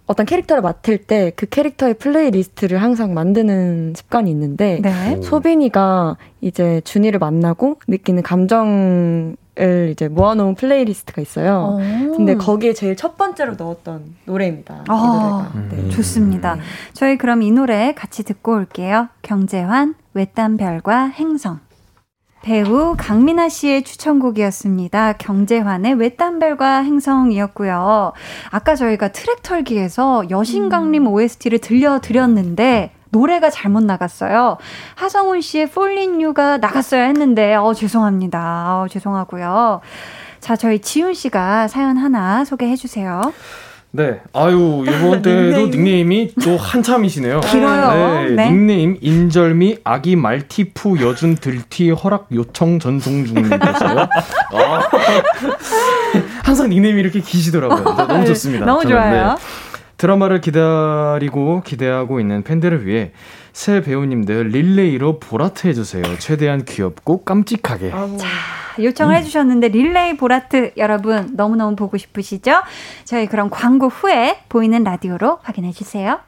어떤 0.07 0.25
캐릭터를 0.25 0.63
맡을 0.63 0.99
때 0.99 1.33
그 1.37 1.47
캐릭터의 1.47 1.95
플레이리스트를 1.95 2.81
항상 2.81 3.13
만드는 3.13 3.93
습관이 3.97 4.31
있는데 4.31 4.81
네. 4.83 5.21
소빈이가 5.21 6.17
이제 6.41 6.81
준이를 6.85 7.19
만나고 7.19 7.81
느끼는 7.89 8.23
감정 8.23 9.37
을 9.59 9.89
이제 9.91 10.09
모아놓은 10.09 10.55
플레이리스트가 10.55 11.23
있어요. 11.23 11.79
오. 11.79 12.17
근데 12.17 12.35
거기에 12.35 12.75
제일 12.75 12.95
첫 12.95 13.17
번째로 13.17 13.55
넣었던 13.55 14.17
노래입니다. 14.27 14.85
아, 14.87 14.95
이 14.95 15.07
노래가. 15.07 15.75
네. 15.75 15.83
음. 15.83 15.91
좋습니다. 15.91 16.57
네. 16.57 16.61
저희 16.93 17.17
그럼 17.17 17.41
이 17.41 17.51
노래 17.51 17.95
같이 17.95 18.23
듣고 18.23 18.53
올게요. 18.53 19.09
경재환, 19.23 19.95
외딴 20.13 20.59
별과 20.59 21.07
행성. 21.07 21.61
배우 22.43 22.95
강민아 22.97 23.49
씨의 23.49 23.83
추천곡이었습니다. 23.83 25.15
경재환의 25.15 25.95
외딴별과 25.95 26.83
행성이었고요. 26.83 28.13
아까 28.51 28.77
저희가 28.77 29.09
트랙 29.09 29.43
털기에서 29.43 30.31
여신강림 30.31 31.07
음. 31.07 31.13
OST를 31.13 31.59
들려드렸는데 31.59 32.93
노래가 33.17 33.49
잘못 33.49 33.83
나갔어요. 33.83 34.59
하성훈 34.95 35.41
씨의 35.41 35.65
Falling 35.65 36.23
You가 36.23 36.59
나갔어야 36.59 37.05
했는데, 37.05 37.55
어, 37.55 37.73
죄송합니다. 37.73 38.83
어, 38.83 38.89
죄송하고요. 38.91 39.81
자, 40.41 40.55
저희 40.55 40.79
지훈 40.81 41.15
씨가 41.15 41.67
사연 41.69 41.97
하나 41.97 42.45
소개해 42.45 42.77
주세요. 42.77 43.23
네. 43.93 44.21
아유, 44.35 44.85
이번 44.87 45.23
때도 45.23 45.69
닉네임 45.71 46.13
이 46.13 46.31
또 46.45 46.59
한참이시네요. 46.59 47.41
길어요. 47.51 48.25
네, 48.29 48.31
네. 48.35 48.51
닉네임 48.51 48.99
인절미 49.01 49.79
아기 49.85 50.15
말티푸 50.17 51.01
여준 51.01 51.37
들티 51.37 51.91
허락 51.93 52.27
요청 52.35 52.79
전송 52.79 53.25
중이셨어요. 53.25 54.01
아. 54.01 54.81
항상 56.45 56.69
닉네임이 56.69 57.01
이렇게 57.01 57.21
기시더라고요. 57.21 57.83
너무 57.97 58.19
네, 58.21 58.27
좋습니다. 58.27 58.67
너무 58.67 58.83
저는, 58.83 58.97
좋아요. 58.97 59.29
네. 59.31 59.35
드라마를 59.97 60.41
기다리고 60.41 61.63
기대하고 61.63 62.21
있는 62.21 62.43
팬들을 62.43 62.87
위해 62.87 63.13
세 63.53 63.81
배우님들 63.81 64.49
릴레이로 64.49 65.19
보라트 65.19 65.67
해주세요. 65.69 66.05
최대한 66.19 66.65
귀엽고 66.65 67.25
깜찍하게. 67.25 67.91
자, 67.91 68.29
요청을 68.79 69.15
음. 69.15 69.19
해주셨는데 69.19 69.69
릴레이 69.69 70.17
보라트 70.17 70.73
여러분 70.77 71.31
너무너무 71.35 71.77
보고 71.77 71.97
싶으시죠? 71.97 72.63
저희 73.05 73.27
그럼 73.27 73.49
광고 73.51 73.89
후에 73.89 74.41
보이는 74.49 74.85
라디오로 74.85 75.39
확인해 75.43 75.73
주세요. 75.73 76.21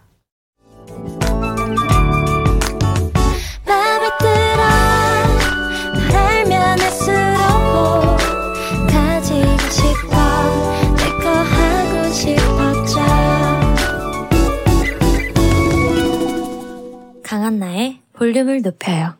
강한나의 17.49 18.03
볼륨을 18.13 18.61
높여요. 18.61 19.15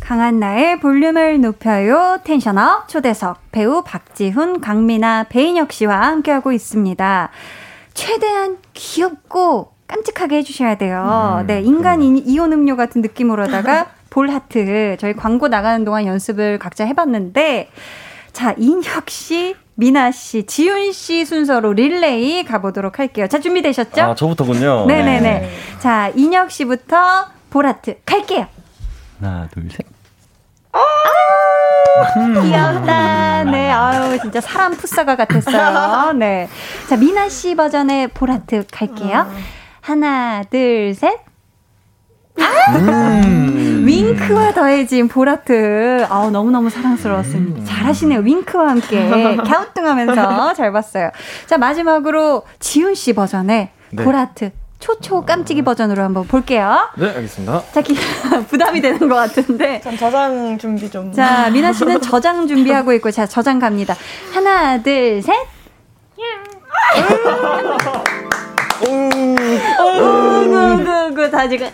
강한나의 0.00 0.80
볼륨을 0.80 1.38
높여요. 1.42 2.18
텐션업 2.24 2.88
초대석 2.88 3.52
배우 3.52 3.82
박지훈, 3.82 4.62
강민아, 4.62 5.24
배인혁 5.28 5.70
씨와 5.70 6.00
함께하고 6.00 6.52
있습니다. 6.52 7.28
최대한 7.92 8.56
귀엽고 8.72 9.72
깜찍하게 9.86 10.36
해주셔야 10.38 10.78
돼요. 10.78 11.40
음, 11.42 11.46
네, 11.46 11.60
인간 11.60 12.00
음. 12.00 12.16
이온 12.24 12.54
음료 12.54 12.74
같은 12.74 13.02
느낌으로다가 13.02 13.90
볼 14.08 14.30
하트 14.30 14.96
저희 14.98 15.12
광고 15.12 15.48
나가는 15.48 15.84
동안 15.84 16.06
연습을 16.06 16.58
각자 16.58 16.86
해봤는데 16.86 17.68
자 18.32 18.54
인혁 18.56 19.10
씨, 19.10 19.54
미나 19.76 20.10
씨, 20.10 20.44
지윤 20.46 20.92
씨 20.92 21.24
순서로 21.26 21.74
릴레이 21.74 22.44
가보도록 22.44 22.98
할게요. 22.98 23.28
자, 23.28 23.38
준비되셨죠? 23.38 24.00
아, 24.02 24.14
저부터군요. 24.14 24.86
네네네. 24.86 25.20
네. 25.20 25.50
자, 25.78 26.10
인혁 26.16 26.50
씨부터 26.50 27.26
보라트 27.50 27.96
갈게요. 28.06 28.46
하나, 29.20 29.48
둘, 29.52 29.68
셋. 29.70 29.86
아, 30.72 30.80
귀엽다. 32.42 33.44
네, 33.44 33.70
아유, 33.70 34.18
진짜 34.18 34.40
사람 34.40 34.72
푸사가 34.72 35.14
같았어요. 35.16 36.12
네. 36.18 36.48
자, 36.88 36.96
미나 36.96 37.28
씨 37.28 37.54
버전의 37.54 38.08
보라트 38.08 38.64
갈게요. 38.72 39.30
하나, 39.82 40.42
둘, 40.44 40.94
셋. 40.94 41.20
음. 42.38 43.84
윙크와 43.86 44.52
더해진 44.52 45.08
보라트. 45.08 46.06
아우, 46.08 46.30
너무너무 46.30 46.70
사랑스러웠습니다. 46.70 47.60
음. 47.60 47.64
잘하시네요. 47.64 48.20
윙크와 48.20 48.68
함께 48.70 49.08
갸우뚱하면서 49.46 50.54
잘 50.54 50.72
봤어요. 50.72 51.10
자, 51.46 51.58
마지막으로 51.58 52.42
지훈 52.58 52.94
씨 52.94 53.12
버전의 53.12 53.70
네. 53.90 54.04
보라트. 54.04 54.50
초초 54.78 55.24
깜찍이 55.24 55.62
버전으로 55.62 56.02
한번 56.02 56.26
볼게요. 56.26 56.90
네, 56.98 57.08
알겠습니다. 57.08 57.62
자, 57.72 57.80
기, 57.80 57.94
부담이 58.50 58.80
되는 58.82 59.08
것 59.08 59.14
같은데. 59.14 59.80
전 59.80 59.96
저장 59.96 60.58
준비 60.58 60.90
좀. 60.90 61.10
자, 61.12 61.48
미나 61.50 61.72
씨는 61.72 62.02
저장 62.02 62.46
준비하고 62.46 62.92
있고, 62.94 63.10
자, 63.10 63.26
저장 63.26 63.58
갑니다. 63.58 63.94
하나, 64.34 64.80
둘, 64.82 65.22
셋. 65.22 65.34
오, 68.82 69.08
그, 70.50 70.84
그, 70.84 71.14
그, 71.14 71.30
다 71.30 71.48
지금, 71.48 71.66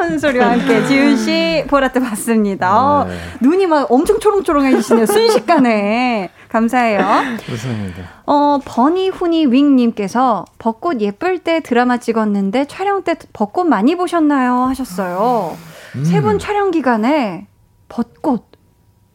하는 0.00 0.18
소리와 0.18 0.52
함께 0.52 0.84
지윤 0.86 1.16
씨 1.16 1.64
보라트 1.68 2.00
봤습니다. 2.00 3.04
네. 3.08 3.16
눈이 3.40 3.66
막 3.66 3.90
엄청 3.90 4.18
초롱초롱해지시네요. 4.20 5.06
순식간에. 5.06 6.30
감사해요. 6.48 6.98
감사합니다. 7.46 8.02
어, 8.26 8.58
버니후니 8.64 9.46
윙님께서 9.46 10.44
벚꽃 10.58 11.00
예쁠 11.00 11.38
때 11.40 11.60
드라마 11.60 11.96
찍었는데 11.98 12.66
촬영 12.66 13.02
때 13.02 13.16
벚꽃 13.32 13.66
많이 13.66 13.96
보셨나요? 13.96 14.62
하셨어요. 14.64 15.56
음. 15.96 16.04
세분 16.04 16.38
촬영 16.38 16.70
기간에 16.70 17.46
벚꽃 17.88 18.44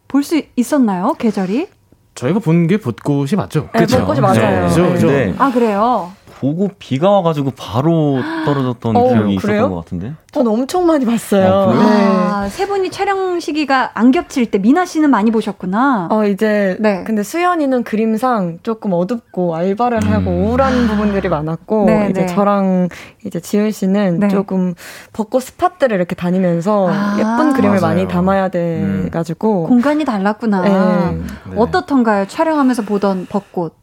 볼 0.07 0.23
수 0.23 0.41
있었나요? 0.55 1.13
계절이? 1.13 1.67
저희가 2.15 2.39
본 2.39 2.67
게 2.67 2.77
벚꽃이 2.77 3.29
맞죠? 3.37 3.69
네, 3.73 3.79
그쵸? 3.81 3.99
벚꽃이 3.99 4.19
맞아요. 4.19 4.65
그죠. 4.93 5.07
네. 5.07 5.33
아, 5.37 5.49
그래요? 5.51 6.11
보고 6.39 6.69
비가 6.79 7.09
와가지고 7.09 7.51
바로 7.57 8.19
떨어졌던 8.45 8.95
어, 8.95 9.07
기억이 9.09 9.35
그래요? 9.35 9.57
있었던 9.57 9.69
것 9.71 9.75
같은데. 9.83 10.13
전 10.31 10.47
엄청 10.47 10.85
많이 10.85 11.05
봤어요. 11.05 11.51
아, 11.51 11.73
네. 11.73 11.79
아, 11.83 12.49
세 12.49 12.65
분이 12.65 12.91
촬영 12.91 13.39
시기가 13.39 13.91
안 13.93 14.11
겹칠 14.11 14.49
때 14.49 14.57
미나 14.57 14.85
씨는 14.85 15.09
많이 15.09 15.31
보셨구나. 15.31 16.07
어 16.09 16.25
이제 16.25 16.77
네. 16.79 17.03
근데 17.03 17.23
수연이는 17.23 17.83
그림상 17.83 18.59
조금 18.63 18.93
어둡고 18.93 19.55
알바를 19.55 19.99
음. 20.03 20.13
하고 20.13 20.31
우울한 20.31 20.87
부분들이 20.87 21.27
많았고 21.27 21.85
네, 21.85 22.07
이제 22.11 22.21
네. 22.21 22.27
저랑 22.27 22.87
이제 23.25 23.39
지은 23.41 23.71
씨는 23.71 24.19
네. 24.21 24.27
조금 24.29 24.75
벚꽃 25.11 25.43
스팟들을 25.43 25.97
이렇게 25.97 26.15
다니면서 26.15 26.87
아, 26.89 27.15
예쁜 27.17 27.53
그림을 27.53 27.81
맞아요. 27.81 27.95
많이 27.95 28.07
담아야 28.07 28.47
돼 28.47 29.09
가지고 29.11 29.65
음. 29.65 29.67
공간이 29.67 30.05
달랐구나. 30.05 30.61
네. 30.61 31.21
어떻던가요? 31.57 32.27
촬영하면서 32.27 32.83
보던 32.83 33.27
벚꽃. 33.29 33.73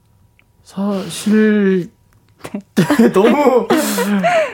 사실 0.62 1.90
너무 3.12 3.66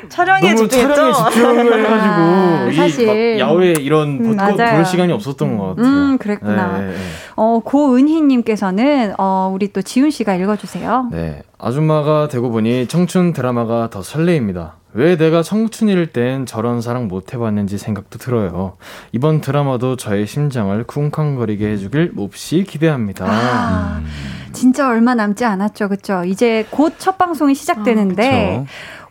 촬영에 0.08 0.54
너무 0.54 0.68
촬영에 0.68 1.12
집중을 1.12 1.78
해가지고 1.78 2.22
아, 2.22 2.70
사실 2.74 3.38
야외 3.38 3.74
이런 3.78 4.36
벚꽃 4.36 4.60
음, 4.60 4.74
볼 4.76 4.84
시간이 4.84 5.12
없었던 5.12 5.58
것 5.58 5.76
같아요. 5.76 5.86
음, 5.86 6.18
그랬구나. 6.18 6.78
네, 6.78 6.86
네. 6.88 6.94
어 7.36 7.60
고은희님께서는 7.64 9.14
어 9.18 9.50
우리 9.52 9.72
또 9.72 9.82
지훈 9.82 10.10
씨가 10.10 10.34
읽어주세요. 10.34 11.08
네, 11.12 11.42
아줌마가 11.58 12.28
되고 12.28 12.50
보니 12.50 12.86
청춘 12.88 13.32
드라마가 13.32 13.90
더 13.90 14.02
설레입니다. 14.02 14.76
왜 14.94 15.16
내가 15.16 15.42
청춘일 15.42 16.12
땐 16.12 16.44
저런 16.44 16.82
사랑 16.82 17.08
못 17.08 17.32
해봤는지 17.32 17.78
생각도 17.78 18.18
들어요. 18.18 18.76
이번 19.12 19.40
드라마도 19.40 19.96
저의 19.96 20.26
심장을 20.26 20.82
쿵쾅거리게 20.84 21.66
해주길 21.72 22.12
몹시 22.14 22.64
기대합니다. 22.64 23.26
아, 23.26 24.00
음. 24.02 24.06
진짜 24.52 24.88
얼마 24.88 25.14
남지 25.14 25.44
않았죠, 25.44 25.88
그쵸? 25.88 26.24
이제 26.24 26.66
곧 26.70 26.92
첫 26.98 27.16
방송이 27.16 27.54
시작되는데, 27.54 28.58
아, 28.60 28.64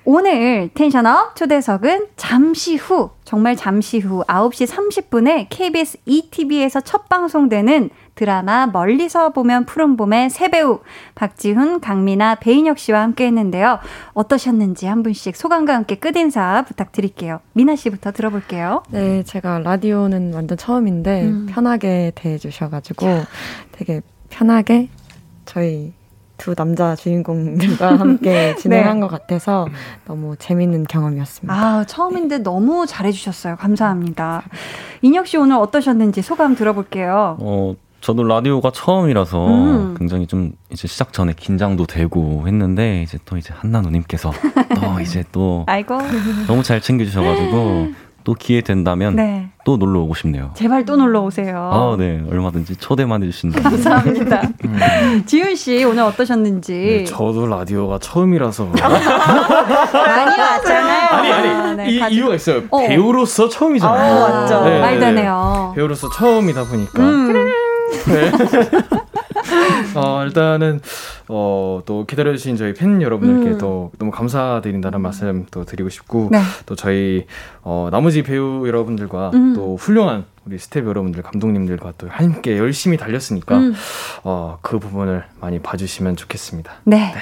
오늘 0.05 0.69
텐션업 0.73 1.36
초대석은 1.36 2.07
잠시 2.15 2.75
후, 2.75 3.11
정말 3.23 3.55
잠시 3.55 3.99
후 3.99 4.23
9시 4.27 4.67
30분에 4.67 5.47
KBS 5.49 5.97
ETV에서 6.05 6.82
첫 6.82 7.07
방송되는 7.09 7.89
드라마 8.22 8.67
멀리서 8.67 9.30
보면 9.32 9.65
푸른 9.65 9.97
봄의 9.97 10.30
새 10.30 10.49
배우 10.49 10.82
박지훈, 11.15 11.80
강민아, 11.80 12.36
배인혁 12.36 12.78
씨와 12.78 13.01
함께 13.01 13.26
했는데요. 13.26 13.80
어떠셨는지 14.13 14.86
한 14.86 15.01
분씩 15.01 15.36
소감과 15.36 15.74
함께 15.74 15.95
끝인사 15.95 16.63
부탁드릴게요. 16.67 17.39
미나 17.53 17.76
씨부터 17.76 18.11
들어볼게요. 18.11 18.84
네, 18.91 19.24
제가 19.24 19.57
라디오는 19.59 20.36
완전 20.36 20.55
처음인데 20.55 21.24
음. 21.24 21.47
편하게 21.49 22.11
대해 22.13 22.38
주셔 22.38 22.69
가지고 22.69 23.07
되게 23.72 24.01
편하게 24.30 24.89
저희 25.45 25.93
두 26.38 26.53
남자 26.53 26.95
주인공들과 26.95 27.97
함께 27.97 28.55
진행한 28.55 28.97
네. 28.97 29.01
것 29.01 29.07
같아서 29.07 29.67
너무 30.05 30.36
재밌는 30.38 30.84
경험이었습니다. 30.84 31.53
아, 31.55 31.86
처음인데 31.86 32.39
너무 32.39 32.86
잘해주셨어요. 32.86 33.55
감사합니다. 33.55 34.43
인혁 35.01 35.26
씨 35.26 35.38
오늘 35.38 35.55
어떠셨는지 35.55 36.22
소감 36.22 36.55
들어볼게요. 36.55 37.38
어, 37.39 37.76
저도 38.02 38.24
라디오가 38.24 38.72
처음이라서 38.72 39.47
음. 39.47 39.95
굉장히 39.97 40.26
좀 40.26 40.54
이제 40.72 40.88
시작 40.88 41.14
전에 41.14 41.34
긴장도 41.36 41.86
되고 41.86 42.43
했는데 42.47 43.04
이제 43.04 43.20
또 43.26 43.38
이제 43.38 43.54
한나 43.56 43.82
누님께서 43.82 44.32
또 44.76 44.99
이제 44.99 45.24
또 45.32 45.64
아이고. 45.68 45.97
너무 46.47 46.64
잘 46.64 46.82
챙겨주셔가지고 46.82 47.89
또 48.24 48.34
기회 48.36 48.62
된다면 48.62 49.16
네. 49.16 49.49
또 49.66 49.78
놀러 49.78 50.02
오고 50.02 50.14
싶네요. 50.16 50.52
제발 50.56 50.86
또 50.86 50.95
놀러 50.95 51.22
오세요. 51.22 51.58
아, 51.74 51.95
네. 51.97 52.22
얼마든지 52.30 52.76
초대만 52.76 53.24
해주신다. 53.24 53.62
감사합니다. 53.70 54.41
음. 54.66 55.24
지훈 55.26 55.56
씨 55.56 55.84
오늘 55.84 56.04
어떠셨는지. 56.04 56.74
네, 56.74 57.04
저도 57.06 57.47
라디오가 57.47 57.97
처음이라서. 57.99 58.66
많이 58.66 60.39
왔잖아요. 60.39 61.08
아니 61.10 61.32
아니 61.32 61.49
아, 61.49 61.74
네, 61.74 61.89
이, 61.89 61.99
가지... 61.99 62.16
이유가 62.16 62.36
있어요. 62.36 62.62
어. 62.70 62.80
배우로서 62.80 63.49
처음이잖아요. 63.49 64.16
어, 64.16 64.30
맞죠. 64.30 64.64
네, 64.66 64.80
말 64.80 64.99
되네요. 64.99 65.74
배우로서 65.76 66.10
처음이다 66.10 66.66
보니까. 66.66 67.02
음. 67.02 67.52
네. 68.07 68.31
어, 69.95 70.23
일단은 70.23 70.81
어, 71.27 71.81
또 71.85 72.05
기다려주신 72.05 72.55
저희 72.55 72.73
팬 72.73 73.01
여러분들께 73.01 73.51
음. 73.51 73.57
또 73.57 73.91
너무 73.97 74.11
감사드린다는 74.11 75.01
말씀 75.01 75.45
또 75.51 75.65
드리고 75.65 75.89
싶고 75.89 76.29
네. 76.31 76.39
또 76.65 76.75
저희 76.75 77.25
어, 77.61 77.89
나머지 77.91 78.23
배우 78.23 78.67
여러분들과 78.67 79.31
음. 79.33 79.53
또 79.55 79.75
훌륭한 79.75 80.25
우리 80.43 80.57
스텝 80.57 80.87
여러분들, 80.87 81.21
감독님들과 81.21 81.93
또 81.99 82.07
함께 82.09 82.57
열심히 82.57 82.97
달렸으니까 82.97 83.57
음. 83.57 83.75
어, 84.23 84.57
그 84.61 84.79
부분을 84.79 85.23
많이 85.39 85.59
봐주시면 85.59 86.15
좋겠습니다. 86.15 86.71
네. 86.85 86.97
네. 86.97 87.13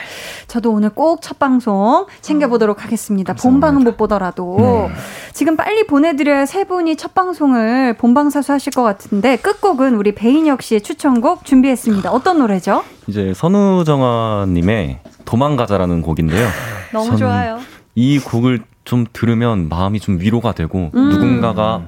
저도 0.47 0.71
오늘 0.71 0.89
꼭 0.89 1.19
첫 1.21 1.37
방송 1.37 2.05
챙겨보도록 2.21 2.85
하겠습니다. 2.85 3.33
감사합니다. 3.33 3.67
본방은 3.67 3.83
못 3.83 3.97
보더라도 3.97 4.55
네. 4.57 4.95
지금 5.33 5.57
빨리 5.57 5.85
보내드려야 5.85 6.45
세 6.45 6.63
분이 6.63 6.95
첫 6.95 7.13
방송을 7.13 7.97
본방사수 7.97 8.53
하실 8.53 8.71
것 8.71 8.83
같은데 8.83 9.35
끝곡은 9.35 9.95
우리 9.95 10.15
배인혁 10.15 10.61
씨의 10.61 10.81
추천곡 10.81 11.43
준비했습니다. 11.43 12.11
어떤 12.11 12.39
노래죠? 12.39 12.83
이제 13.07 13.33
선우정아님의 13.35 14.99
도망가자라는 15.25 16.01
곡인데요. 16.03 16.47
너무 16.93 17.17
좋아요. 17.17 17.59
이 17.95 18.17
곡을 18.19 18.61
좀 18.85 19.05
들으면 19.11 19.67
마음이 19.67 19.99
좀 19.99 20.19
위로가 20.21 20.53
되고 20.53 20.89
음. 20.95 21.09
누군가가 21.09 21.83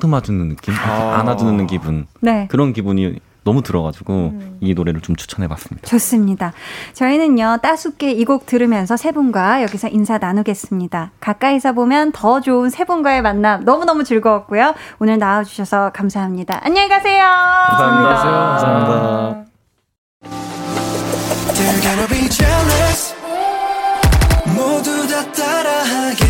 포듬어주는 0.00 0.48
느낌, 0.48 0.74
아. 0.74 1.18
안아주는 1.20 1.66
기분 1.66 2.06
네. 2.20 2.48
그런 2.50 2.72
기분이 2.72 3.20
너무 3.42 3.62
들어가지고 3.62 4.12
음. 4.12 4.58
이 4.60 4.74
노래를 4.74 5.00
좀 5.00 5.16
추천해봤습니다. 5.16 5.86
좋습니다. 5.88 6.52
저희는요 6.92 7.58
따숩게 7.62 8.12
이 8.12 8.24
곡 8.24 8.44
들으면서 8.46 8.96
세 8.96 9.12
분과 9.12 9.62
여기서 9.62 9.88
인사 9.88 10.18
나누겠습니다. 10.18 11.12
가까이서 11.20 11.72
보면 11.72 12.12
더 12.12 12.40
좋은 12.40 12.68
세 12.70 12.84
분과의 12.84 13.22
만남 13.22 13.64
너무 13.64 13.84
너무 13.86 14.04
즐거웠고요. 14.04 14.74
오늘 14.98 15.18
나와주셔서 15.18 15.92
감사합니다. 15.94 16.60
안녕히 16.62 16.88
가세요. 16.88 17.24
감사합니다. 17.70 18.14
감사합니다. 18.22 19.50
모두 24.54 25.06
다 25.08 25.32
따라하게 25.32 26.29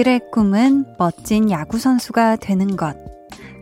아들의 0.00 0.30
꿈은 0.30 0.86
멋진 0.98 1.50
야구선수가 1.50 2.36
되는 2.36 2.76
것. 2.76 2.96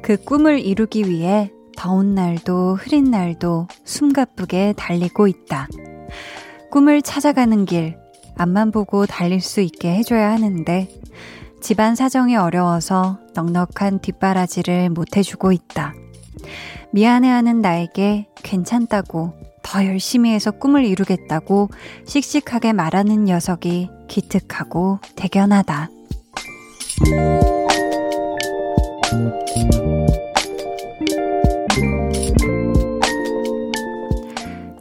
그 0.02 0.16
꿈을 0.16 0.60
이루기 0.60 1.08
위해 1.08 1.50
더운 1.76 2.14
날도 2.14 2.76
흐린 2.76 3.10
날도 3.10 3.66
숨가쁘게 3.82 4.74
달리고 4.76 5.26
있다. 5.26 5.66
꿈을 6.70 7.02
찾아가는 7.02 7.64
길, 7.64 7.98
앞만 8.36 8.70
보고 8.70 9.04
달릴 9.04 9.40
수 9.40 9.60
있게 9.60 9.92
해줘야 9.96 10.30
하는데, 10.30 10.88
집안 11.60 11.96
사정이 11.96 12.36
어려워서 12.36 13.18
넉넉한 13.34 13.98
뒷바라지를 14.00 14.90
못 14.90 15.16
해주고 15.16 15.50
있다. 15.50 15.94
미안해하는 16.92 17.60
나에게 17.62 18.28
괜찮다고 18.36 19.32
더 19.64 19.84
열심히 19.84 20.30
해서 20.30 20.52
꿈을 20.52 20.84
이루겠다고 20.84 21.68
씩씩하게 22.06 22.74
말하는 22.74 23.24
녀석이 23.24 23.90
기특하고 24.06 25.00
대견하다. 25.16 25.97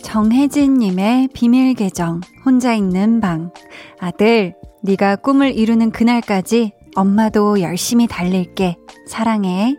정혜진님의 0.01 1.29
비밀 1.33 1.73
계정 1.75 2.21
혼자 2.43 2.73
있는 2.73 3.19
방. 3.19 3.51
아들 3.99 4.55
네가 4.81 5.17
꿈을 5.17 5.55
이루는 5.55 5.91
그날까지 5.91 6.71
엄마도 6.95 7.61
열심히 7.61 8.07
달릴게. 8.07 8.77
사랑해 9.07 9.75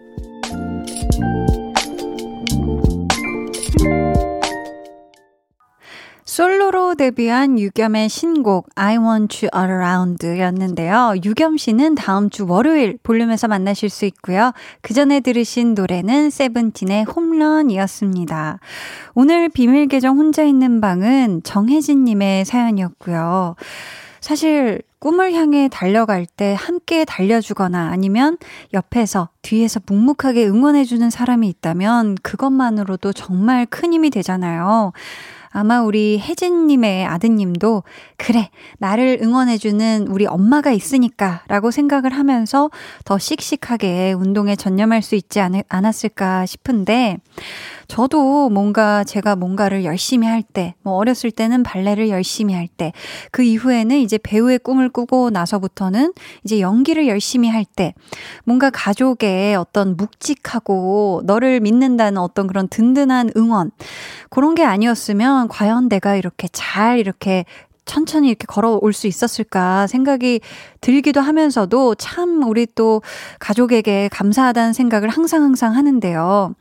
솔로로 6.39 6.95
데뷔한 6.95 7.59
유겸의 7.59 8.09
신곡 8.09 8.69
I 8.77 8.97
Want 8.97 9.45
You 9.45 9.51
Around 9.61 10.25
였는데요. 10.39 11.15
유겸 11.25 11.57
씨는 11.57 11.97
다음 11.97 12.31
주 12.31 12.47
월요일 12.47 12.97
볼륨에서 13.03 13.49
만나실 13.49 13.91
수 13.91 14.05
있고요. 14.05 14.53
그 14.81 14.95
전에 14.95 15.19
들으신 15.19 15.75
노래는 15.75 16.31
세븐틴의 16.31 17.07
홈런이었습니다. 17.07 18.61
오늘 19.15 19.49
비밀 19.49 19.89
계정 19.89 20.17
혼자 20.17 20.45
있는 20.45 20.81
방은 20.81 21.43
정혜진님의 21.43 22.45
사연이었고요. 22.45 23.57
사실 24.21 24.83
꿈을 25.01 25.33
향해 25.33 25.69
달려갈 25.69 26.25
때 26.25 26.55
함께 26.57 27.05
달려주거나 27.05 27.89
아니면 27.91 28.37
옆에서 28.75 29.29
뒤에서 29.43 29.81
묵묵하게 29.85 30.47
응원해주는 30.47 31.11
사람이 31.11 31.49
있다면 31.49 32.15
그것만으로도 32.23 33.13
정말 33.13 33.67
큰 33.67 33.93
힘이 33.93 34.11
되잖아요. 34.11 34.93
아마 35.51 35.83
우리 35.83 36.19
혜진님의 36.19 37.07
아드님도 37.07 37.83
그래, 38.17 38.51
나를 38.79 39.19
응원해주는 39.23 40.09
우리 40.09 40.27
엄마가 40.27 40.73
있으니까 40.73 41.43
라고 41.49 41.71
생각을 41.71 42.13
하면서 42.13 42.71
더 43.05 43.19
씩씩하게 43.19 44.13
운동에 44.13 44.57
전념할 44.57 45.03
수 45.03 45.15
있지 45.15 45.41
않, 45.41 45.63
않았을까 45.69 46.47
싶은데 46.47 47.19
저도 47.89 48.51
뭔가 48.51 49.03
제가 49.03 49.35
뭔가를 49.35 49.85
열심히 49.85 50.27
할 50.27 50.43
때, 50.43 50.75
뭐 50.83 50.95
어렸을 50.95 51.31
때는 51.31 51.63
발레를 51.63 52.11
열심히 52.11 52.55
할 52.55 52.69
때, 52.69 52.93
그 53.33 53.43
이후에는 53.43 53.97
이제 53.99 54.19
배우의 54.19 54.59
꿈을 54.59 54.91
꾸고 54.91 55.31
나서부터는 55.31 56.13
이제 56.45 56.61
연기를 56.61 57.09
열심히 57.09 57.49
할 57.49 57.65
때, 57.65 57.95
뭔가 58.45 58.69
가족의 58.69 59.57
어떤 59.57 59.97
묵직하고 59.97 61.23
너를 61.25 61.61
믿는다는 61.61 62.19
어떤 62.19 62.47
그런 62.47 62.69
든든한 62.69 63.31
응원, 63.37 63.71
그런 64.29 64.55
게 64.55 64.65
아니었으면 64.65 65.49
과연 65.49 65.89
내가 65.89 66.15
이렇게 66.15 66.47
잘 66.53 66.99
이렇게 66.99 67.47
천천히 67.89 68.29
이렇게 68.29 68.47
걸어올 68.47 68.93
수 68.93 69.07
있었을까 69.09 69.87
생각이 69.89 70.41
들기도 70.81 71.21
하면서도 71.21 71.97
참 71.97 72.45
우리 72.45 72.67
또 72.75 73.03
가족에게 73.41 74.09
감사하다는 74.13 74.73
생각을 74.73 75.09
항상 75.09 75.43
항상 75.43 75.75
하는데요. 75.75 76.55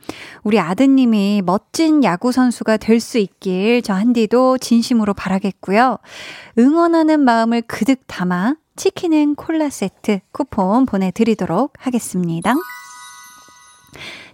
우리 0.43 0.59
아드님이 0.59 1.43
멋진 1.45 2.03
야구 2.03 2.31
선수가 2.31 2.77
될 2.77 2.97
수 2.99 3.19
있길 3.19 3.83
저 3.83 3.93
한디도 3.93 4.57
진심으로 4.57 5.13
바라겠고요. 5.13 5.97
응원하는 6.57 7.19
마음을 7.19 7.61
그득 7.61 8.01
담아 8.07 8.55
치킨앤 8.75 9.35
콜라 9.35 9.69
세트 9.69 10.21
쿠폰 10.31 10.85
보내드리도록 10.85 11.73
하겠습니다. 11.77 12.55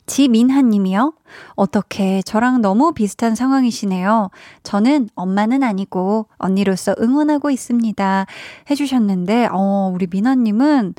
지민하 0.06 0.62
님이요. 0.62 1.14
어떻게 1.56 2.22
저랑 2.24 2.62
너무 2.62 2.93
비슷한 2.93 3.36
상황이시네요. 3.36 4.30
저는 4.64 5.10
엄마는 5.16 5.64
아니고 5.64 6.28
언니로서 6.38 6.95
응원하고 6.99 7.49
있습니다. 7.49 8.26
해주셨는데, 8.70 9.49
어, 9.51 9.91
우리 9.93 10.08
민하 10.08 10.36
님은 10.36 10.93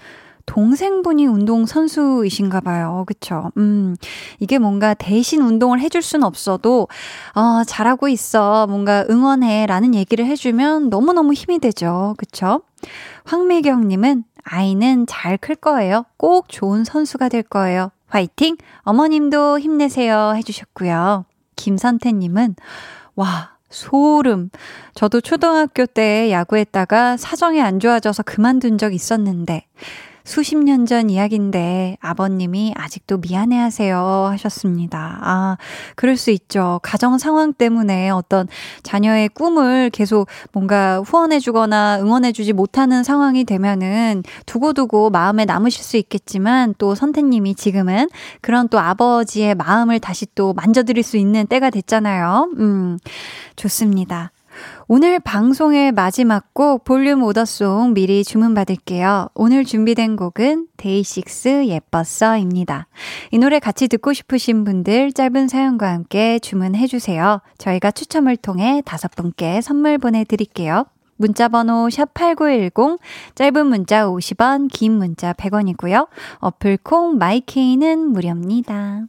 동생분이 0.46 1.26
운동 1.26 1.64
선수이신가 1.64 2.60
봐요. 2.60 3.04
그쵸? 3.06 3.50
음, 3.56 3.96
이게 4.40 4.58
뭔가 4.58 4.92
대신 4.92 5.40
운동을 5.40 5.80
해줄 5.80 6.02
순 6.02 6.22
없어도, 6.22 6.88
어, 7.34 7.64
잘하고 7.64 8.08
있어. 8.08 8.66
뭔가 8.66 9.06
응원해. 9.08 9.66
라는 9.66 9.94
얘기를 9.94 10.26
해주면 10.26 10.90
너무너무 10.90 11.32
힘이 11.32 11.58
되죠. 11.60 12.14
그쵸? 12.18 12.60
황미경님은 13.24 14.24
아이는 14.44 15.06
잘 15.06 15.38
클 15.38 15.56
거예요. 15.56 16.04
꼭 16.18 16.48
좋은 16.50 16.84
선수가 16.84 17.30
될 17.30 17.42
거예요. 17.42 17.90
화이팅! 18.08 18.56
어머님도 18.82 19.58
힘내세요. 19.58 20.34
해주셨고요. 20.36 21.24
김선태님은, 21.56 22.56
와, 23.16 23.56
소름. 23.70 24.50
저도 24.94 25.20
초등학교 25.20 25.86
때 25.86 26.30
야구했다가 26.30 27.16
사정이 27.16 27.60
안 27.60 27.80
좋아져서 27.80 28.22
그만둔 28.22 28.78
적 28.78 28.94
있었는데, 28.94 29.66
수십 30.24 30.56
년 30.56 30.86
전 30.86 31.08
이야기인데 31.08 31.96
아버님이 32.00 32.74
아직도 32.76 33.18
미안해 33.18 33.56
하세요 33.58 34.28
하셨습니다. 34.32 35.18
아, 35.22 35.56
그럴 35.96 36.16
수 36.16 36.30
있죠. 36.30 36.80
가정 36.82 37.16
상황 37.16 37.52
때문에 37.54 38.10
어떤 38.10 38.48
자녀의 38.82 39.30
꿈을 39.30 39.90
계속 39.90 40.28
뭔가 40.52 40.98
후원해 41.00 41.40
주거나 41.40 41.98
응원해 42.00 42.32
주지 42.32 42.52
못하는 42.52 43.02
상황이 43.02 43.44
되면은 43.44 44.24
두고두고 44.44 45.10
마음에 45.10 45.44
남으실 45.46 45.82
수 45.82 45.96
있겠지만 45.96 46.74
또 46.76 46.94
선태님이 46.94 47.54
지금은 47.54 48.08
그런 48.42 48.68
또 48.68 48.78
아버지의 48.78 49.54
마음을 49.54 50.00
다시 50.00 50.26
또 50.34 50.52
만져드릴 50.52 51.02
수 51.02 51.16
있는 51.16 51.46
때가 51.46 51.70
됐잖아요. 51.70 52.50
음, 52.58 52.98
좋습니다. 53.56 54.33
오늘 54.86 55.18
방송의 55.20 55.92
마지막 55.92 56.52
곡 56.52 56.84
볼륨 56.84 57.22
오더송 57.22 57.94
미리 57.94 58.24
주문받을게요. 58.24 59.28
오늘 59.34 59.64
준비된 59.64 60.16
곡은 60.16 60.68
데이식스 60.76 61.66
예뻤어입니다. 61.66 62.86
이 63.30 63.38
노래 63.38 63.58
같이 63.58 63.88
듣고 63.88 64.12
싶으신 64.12 64.64
분들 64.64 65.12
짧은 65.12 65.48
사연과 65.48 65.90
함께 65.90 66.38
주문해주세요. 66.38 67.40
저희가 67.58 67.90
추첨을 67.90 68.36
통해 68.36 68.82
다섯 68.84 69.10
분께 69.14 69.60
선물 69.60 69.98
보내드릴게요. 69.98 70.86
문자번호 71.16 71.88
샵8910, 71.88 72.98
짧은 73.34 73.66
문자 73.66 74.06
50원, 74.06 74.68
긴 74.72 74.92
문자 74.92 75.32
100원이고요. 75.32 76.08
어플 76.40 76.78
콩 76.82 77.18
마이케이는 77.18 77.98
무료입니다. 78.08 79.06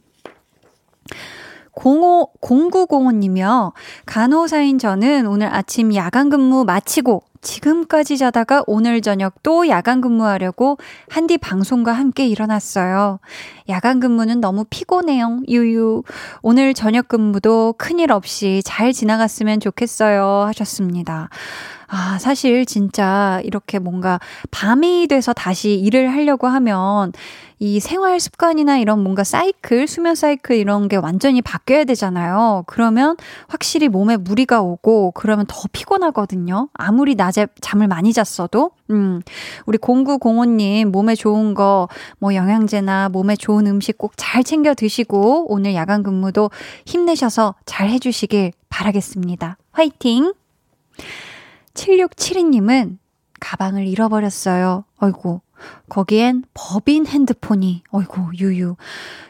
05, 1.76 2.32
0905님이요. 2.40 3.72
간호사인 4.06 4.78
저는 4.78 5.26
오늘 5.26 5.54
아침 5.54 5.94
야간 5.94 6.30
근무 6.30 6.64
마치고 6.64 7.22
지금까지 7.42 8.18
자다가 8.18 8.64
오늘 8.66 9.00
저녁 9.00 9.42
또 9.42 9.68
야간 9.68 10.00
근무하려고 10.00 10.78
한디 11.08 11.38
방송과 11.38 11.92
함께 11.92 12.26
일어났어요. 12.26 13.20
야간 13.68 14.00
근무는 14.00 14.40
너무 14.40 14.64
피곤해요. 14.68 15.42
유유. 15.46 16.02
오늘 16.42 16.74
저녁 16.74 17.06
근무도 17.08 17.74
큰일 17.78 18.10
없이 18.10 18.62
잘 18.64 18.92
지나갔으면 18.92 19.60
좋겠어요. 19.60 20.44
하셨습니다. 20.48 21.28
아, 21.88 22.18
사실 22.18 22.66
진짜 22.66 23.40
이렇게 23.44 23.78
뭔가 23.78 24.18
밤이 24.50 25.06
돼서 25.08 25.32
다시 25.32 25.74
일을 25.74 26.12
하려고 26.12 26.46
하면 26.48 27.12
이 27.58 27.80
생활 27.80 28.20
습관이나 28.20 28.76
이런 28.78 29.02
뭔가 29.02 29.24
사이클, 29.24 29.86
수면 29.88 30.14
사이클 30.14 30.56
이런 30.56 30.88
게 30.88 30.96
완전히 30.96 31.40
바뀌어야 31.40 31.84
되잖아요. 31.84 32.64
그러면 32.66 33.16
확실히 33.48 33.88
몸에 33.88 34.18
무리가 34.18 34.60
오고 34.60 35.12
그러면 35.12 35.46
더 35.48 35.62
피곤하거든요. 35.72 36.68
아무리 36.74 37.14
낮에 37.14 37.46
잠을 37.62 37.86
많이 37.88 38.12
잤어도. 38.12 38.72
음, 38.90 39.22
우리 39.64 39.78
0905님 39.78 40.86
몸에 40.90 41.14
좋은 41.14 41.54
거, 41.54 41.88
뭐 42.18 42.34
영양제나 42.34 43.08
몸에 43.08 43.36
좋은 43.36 43.66
음식 43.66 43.96
꼭 43.96 44.12
잘 44.16 44.42
챙겨 44.44 44.74
드시고 44.74 45.46
오늘 45.52 45.74
야간 45.74 46.02
근무도 46.02 46.50
힘내셔서 46.84 47.54
잘 47.64 47.88
해주시길 47.88 48.52
바라겠습니다. 48.68 49.56
화이팅! 49.72 50.32
7672님은 51.76 52.98
가방을 53.38 53.86
잃어버렸어요. 53.86 54.84
어이구. 55.00 55.40
거기엔 55.88 56.44
법인 56.54 57.06
핸드폰이, 57.06 57.82
어이구, 57.90 58.32
유유. 58.38 58.76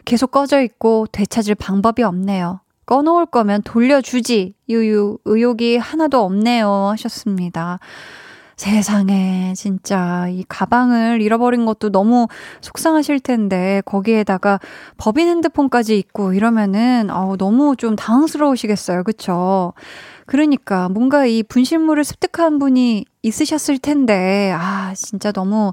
계속 0.05 0.31
꺼져 0.31 0.63
있고 0.63 1.07
되찾을 1.13 1.55
방법이 1.55 2.03
없네요. 2.03 2.61
꺼놓을 2.87 3.27
거면 3.27 3.63
돌려주지, 3.63 4.55
유유. 4.69 5.19
의욕이 5.25 5.77
하나도 5.77 6.23
없네요. 6.23 6.89
하셨습니다. 6.93 7.81
세상에, 8.57 9.53
진짜, 9.55 10.29
이 10.29 10.43
가방을 10.49 11.21
잃어버린 11.21 11.67
것도 11.67 11.91
너무 11.91 12.27
속상하실 12.63 13.21
텐데, 13.21 13.83
거기에다가 13.85 14.61
법인 14.97 15.29
핸드폰까지 15.29 15.99
있고 15.99 16.33
이러면은, 16.33 17.11
어우, 17.11 17.37
너무 17.37 17.77
좀 17.77 17.97
당황스러우시겠어요. 17.97 19.05
그쵸? 19.05 19.75
그러니까, 20.27 20.89
뭔가 20.89 21.25
이 21.27 21.43
분실물을 21.43 22.05
습득한 22.05 22.59
분이 22.59 23.05
있으셨을 23.23 23.79
텐데, 23.79 24.53
아, 24.57 24.93
진짜 24.95 25.33
너무 25.33 25.73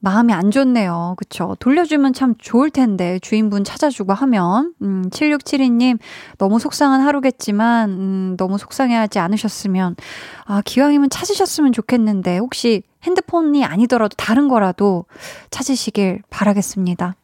마음이 0.00 0.32
안 0.32 0.50
좋네요. 0.50 1.14
그쵸? 1.16 1.56
돌려주면 1.58 2.12
참 2.12 2.34
좋을 2.38 2.70
텐데, 2.70 3.18
주인분 3.20 3.64
찾아주고 3.64 4.12
하면. 4.12 4.74
음, 4.82 5.08
7672님, 5.10 5.98
너무 6.38 6.58
속상한 6.58 7.00
하루겠지만, 7.00 7.90
음, 7.90 8.36
너무 8.36 8.58
속상해하지 8.58 9.18
않으셨으면, 9.18 9.96
아, 10.44 10.62
기왕이면 10.64 11.10
찾으셨으면 11.10 11.72
좋겠는데, 11.72 12.38
혹시 12.38 12.82
핸드폰이 13.04 13.64
아니더라도 13.64 14.14
다른 14.16 14.48
거라도 14.48 15.06
찾으시길 15.50 16.22
바라겠습니다. 16.28 17.14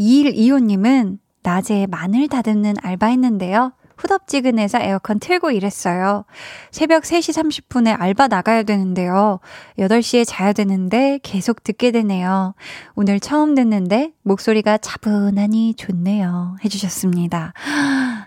2125님은 0.00 1.18
낮에 1.42 1.86
마늘 1.88 2.28
다듬는 2.28 2.74
알바 2.82 3.06
했는데요. 3.06 3.72
후덥지근해서 3.96 4.78
에어컨 4.80 5.18
틀고 5.18 5.50
일했어요. 5.50 6.24
새벽 6.70 7.02
3시 7.04 7.66
30분에 7.66 7.96
알바 7.98 8.28
나가야 8.28 8.62
되는데요. 8.62 9.40
8시에 9.78 10.24
자야 10.26 10.52
되는데 10.52 11.18
계속 11.22 11.62
듣게 11.64 11.90
되네요. 11.90 12.54
오늘 12.94 13.20
처음 13.20 13.54
듣는데 13.54 14.12
목소리가 14.22 14.78
차분하니 14.78 15.74
좋네요. 15.74 16.56
해주셨습니다. 16.64 17.52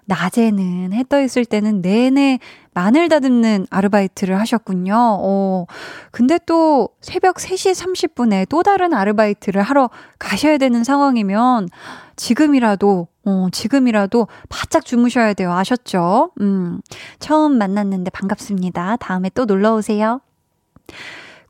낮에는 0.10 0.92
해 0.94 1.04
떠 1.04 1.22
있을 1.22 1.46
때는 1.46 1.82
내내 1.82 2.40
마늘 2.74 3.10
다듬는 3.10 3.68
아르바이트를 3.70 4.40
하셨군요. 4.40 4.94
어, 4.96 5.66
근데 6.12 6.40
또 6.46 6.90
새벽 7.02 7.38
3시 7.38 7.74
30분에 7.74 8.48
또 8.50 8.64
다른 8.64 8.94
아르바이트를 8.94 9.62
하러 9.62 9.90
가셔야 10.18 10.58
되는 10.58 10.84
상황이면 10.84 11.70
지금이라도 12.16 13.08
어, 13.26 13.48
지금이라도 13.52 14.28
바짝 14.50 14.86
주무셔야 14.86 15.34
돼요. 15.34 15.54
아셨죠? 15.54 16.32
음, 16.42 16.82
처음 17.20 17.58
만났는데 17.58 18.10
반갑습니다. 18.12 18.98
다음에 18.98 19.30
또 19.34 19.46
놀러 19.46 19.76
오세요. 19.76 20.22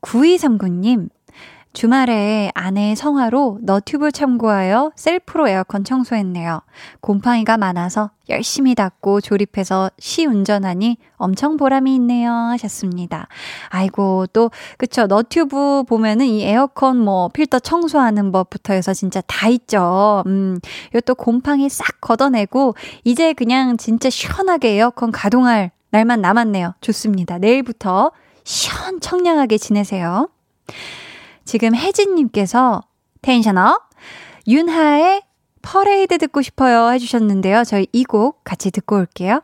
9239님, 0.02 1.10
주말에 1.72 2.52
아내의 2.56 2.96
성화로 2.96 3.60
너튜브 3.62 4.12
참고하여 4.12 4.92
셀프로 4.96 5.48
에어컨 5.48 5.84
청소했네요. 5.84 6.62
곰팡이가 7.00 7.58
많아서 7.58 8.10
열심히 8.28 8.74
닦고 8.74 9.22
조립해서 9.22 9.92
시 10.00 10.26
운전하니 10.26 10.98
엄청 11.18 11.58
보람이 11.58 11.94
있네요. 11.96 12.32
하셨습니다. 12.32 13.28
아이고, 13.70 14.26
또, 14.34 14.50
그쵸. 14.78 15.06
너튜브 15.08 15.84
보면은 15.88 16.26
이 16.26 16.44
에어컨 16.44 16.98
뭐 16.98 17.28
필터 17.30 17.60
청소하는 17.60 18.32
법부터 18.32 18.74
해서 18.74 18.94
진짜 18.94 19.22
다 19.28 19.48
있죠. 19.50 20.24
음, 20.26 20.60
요또 20.96 21.16
곰팡이 21.16 21.70
싹 21.70 22.02
걷어내고 22.02 22.76
이제 23.04 23.34
그냥 23.34 23.78
진짜 23.78 24.10
시원하게 24.10 24.70
에어컨 24.72 25.12
가동할 25.12 25.72
날만 25.92 26.22
남았네요. 26.22 26.74
좋습니다. 26.82 27.38
내일부터 27.38 28.12
시원 28.44 29.00
청량하게 29.00 29.58
지내세요. 29.58 30.30
지금 31.50 31.74
혜진님께서 31.74 32.82
tension 33.24 33.75
up 33.75 33.90
윤하의 34.48 35.24
퍼레이드 35.64 36.20
듣고 36.20 36.44
싶어요 36.44 36.92
해주셨는데요. 36.92 37.64
저희 37.64 37.88
이 37.92 38.04
곡 38.04 38.44
같이 38.44 38.70
듣고 38.70 38.98
올게요. 38.98 39.42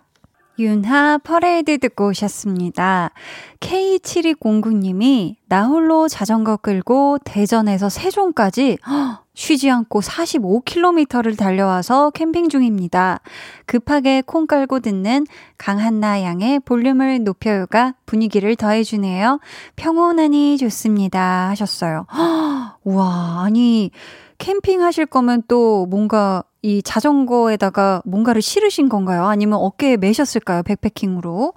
윤하 0.57 1.17
퍼레이드 1.17 1.77
듣고 1.79 2.07
오셨습니다. 2.09 3.11
K7209님이 3.59 5.35
나 5.47 5.65
홀로 5.65 6.07
자전거 6.07 6.55
끌고 6.57 7.17
대전에서 7.25 7.89
세종까지 7.89 8.77
쉬지 9.33 9.69
않고 9.69 9.99
45km를 9.99 11.37
달려와서 11.37 12.11
캠핑 12.11 12.47
중입니다. 12.47 13.19
급하게 13.65 14.21
콩 14.21 14.47
깔고 14.47 14.79
듣는 14.79 15.25
강한나 15.57 16.21
양의 16.23 16.61
볼륨을 16.61 17.23
높여요가 17.25 17.93
분위기를 18.05 18.55
더해주네요. 18.55 19.39
평온하니 19.75 20.57
좋습니다. 20.57 21.49
하셨어요. 21.49 22.05
와, 22.85 23.43
아니, 23.43 23.91
캠핑 24.37 24.81
하실 24.81 25.05
거면 25.05 25.43
또 25.49 25.85
뭔가 25.85 26.43
이 26.65 26.81
자전거에다가 26.81 28.01
뭔가를 28.05 28.41
실으신 28.41 28.89
건가요? 28.89 29.25
아니면 29.25 29.59
어깨에 29.61 29.97
매셨을까요? 29.97 30.63
백패킹으로. 30.63 31.53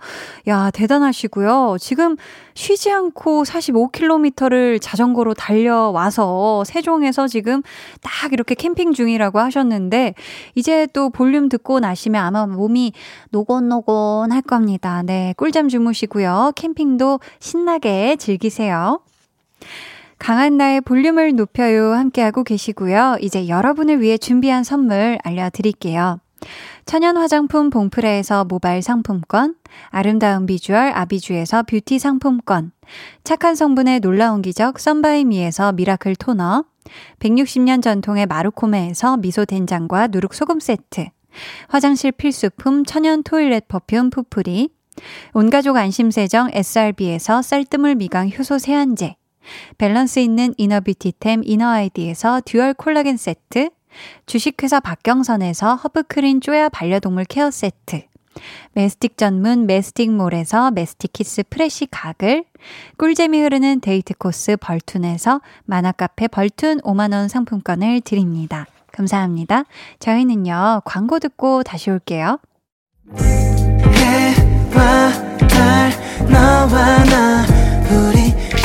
야, 0.48 0.70
대단하시고요. 0.70 1.78
지금 1.80 2.16
쉬지 2.52 2.92
않고 2.92 3.44
45km를 3.44 4.78
자전거로 4.82 5.32
달려와서 5.32 6.64
세종에서 6.64 7.26
지금 7.26 7.62
딱 8.02 8.34
이렇게 8.34 8.54
캠핑 8.54 8.92
중이라고 8.92 9.38
하셨는데, 9.38 10.12
이제 10.54 10.86
또 10.92 11.08
볼륨 11.08 11.48
듣고 11.48 11.80
나시면 11.80 12.22
아마 12.22 12.46
몸이 12.46 12.92
노곤노곤 13.30 14.30
할 14.30 14.42
겁니다. 14.42 15.02
네, 15.02 15.32
꿀잠 15.38 15.70
주무시고요. 15.70 16.52
캠핑도 16.54 17.20
신나게 17.40 18.16
즐기세요. 18.16 19.00
강한나의 20.18 20.80
볼륨을 20.80 21.34
높여요 21.34 21.92
함께하고 21.92 22.44
계시고요. 22.44 23.18
이제 23.20 23.48
여러분을 23.48 24.00
위해 24.00 24.18
준비한 24.18 24.64
선물 24.64 25.18
알려드릴게요. 25.22 26.20
천연 26.86 27.16
화장품 27.16 27.70
봉프레에서 27.70 28.44
모바일 28.44 28.82
상품권, 28.82 29.56
아름다운 29.88 30.46
비주얼 30.46 30.92
아비주에서 30.94 31.64
뷰티 31.64 31.98
상품권, 31.98 32.72
착한 33.24 33.54
성분의 33.54 34.00
놀라운 34.00 34.40
기적 34.40 34.78
썬바이미에서 34.78 35.72
miracle 35.72 36.16
토너, 36.16 36.64
160년 37.18 37.82
전통의 37.82 38.26
마루코메에서 38.26 39.18
미소 39.18 39.44
된장과 39.44 40.08
누룩 40.08 40.32
소금 40.32 40.60
세트, 40.60 41.08
화장실 41.68 42.12
필수품 42.12 42.84
천연 42.84 43.22
toilet 43.22 43.68
perfume 43.68 44.10
푸풀이, 44.10 44.70
온가족 45.34 45.76
안심세정 45.76 46.50
SRB에서 46.52 47.42
쌀뜨물 47.42 47.96
미강 47.96 48.30
효소 48.30 48.58
세안제, 48.58 49.16
밸런스 49.78 50.18
있는 50.20 50.54
inner 50.56 50.87
beauty템 50.87 51.42
이너아이디에서 51.44 52.42
dual 52.44 52.74
콜라겐 52.74 53.16
세트, 53.16 53.70
주식회사 54.26 54.80
박경선에서 54.80 55.76
허브크린 55.76 56.40
쪼야 56.40 56.68
반려동물 56.68 57.24
케어 57.24 57.50
세트, 57.50 58.02
메스틱 58.72 59.16
전문 59.16 59.66
메스틱몰에서 59.66 60.70
메스틱 60.70 61.12
키스 61.12 61.42
fresh 61.48 61.86
가글, 61.90 62.44
꿀잼이 62.96 63.40
흐르는 63.40 63.80
데이트 63.80 64.14
코스 64.14 64.56
벌툰에서 64.56 65.40
만화카페 65.64 66.28
벌툰 66.28 66.80
5만원 66.82 67.28
상품권을 67.28 68.02
드립니다. 68.02 68.66
감사합니다. 68.92 69.64
저희는요, 69.98 70.82
광고 70.84 71.18
듣고 71.18 71.62
다시 71.62 71.90
올게요. 71.90 72.38
해와 73.16 75.10
달, 75.48 75.90
너와 76.30 77.04
나, 77.04 77.44
우리 77.90 78.27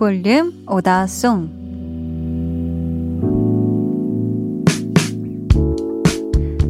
볼륨 0.00 0.64
오다송 0.66 1.60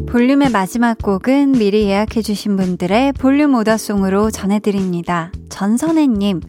볼륨의 0.09 0.49
마지막 0.49 0.97
곡은 0.97 1.53
미리 1.53 1.85
예약해주신 1.85 2.57
분들의 2.57 3.13
볼륨 3.13 3.55
오다송으로 3.55 4.31
전해드립니다. 4.31 5.31
전선혜님, 5.47 6.41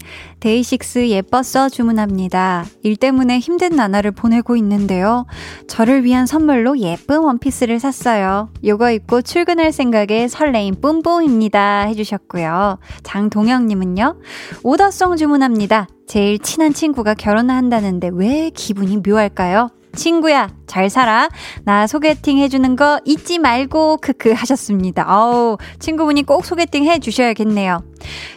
데이식스 0.43 1.09
예뻐서 1.11 1.69
주문합니다. 1.69 2.65
일 2.83 2.97
때문에 2.97 3.39
힘든 3.39 3.77
나날을 3.77 4.11
보내고 4.11 4.57
있는데요. 4.57 5.25
저를 5.69 6.03
위한 6.03 6.27
선물로 6.27 6.81
예쁜 6.81 7.21
원피스를 7.21 7.79
샀어요. 7.79 8.51
요거 8.65 8.91
입고 8.91 9.23
출근할 9.23 9.71
생각에 9.71 10.27
설레임 10.27 10.75
뿜뿜입니다. 10.81 11.83
해주셨고요. 11.83 12.81
장동영님은요, 13.05 14.17
오다송 14.65 15.17
주문합니다. 15.17 15.87
제일 16.09 16.41
친한 16.41 16.75
친구가 16.75 17.15
결혼을 17.15 17.55
한다는데 17.55 18.11
왜 18.13 18.51
기분이 18.51 18.99
묘할까요? 19.07 19.71
친구야, 19.95 20.49
잘 20.67 20.91
살아. 20.91 21.29
나 21.65 21.87
소개팅 21.87 22.39
해주는 22.39 22.77
거 22.77 23.01
잊지 23.05 23.39
말고, 23.39 23.99
크크 23.99 24.33
하셨습니다. 24.33 25.05
아우, 25.07 25.59
친구분이 25.79 26.25
꼭 26.25 26.45
소개팅 26.45 26.85
해주셔야겠네요. 26.85 27.85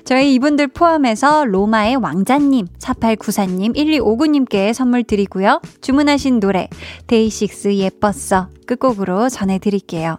저희 0.04 0.34
이분들 0.36 0.68
포함해서 0.68 1.46
로마의 1.46 1.96
왕자님, 1.96 2.68
4894님, 2.80 3.76
1259님께 3.76 4.74
선물 4.74 5.04
드리고요. 5.04 5.62
주문하신 5.82 6.40
노래, 6.40 6.68
데이식스 7.08 7.76
예뻤어. 7.76 8.50
끝곡으로 8.68 9.30
전해드릴게요. 9.30 10.18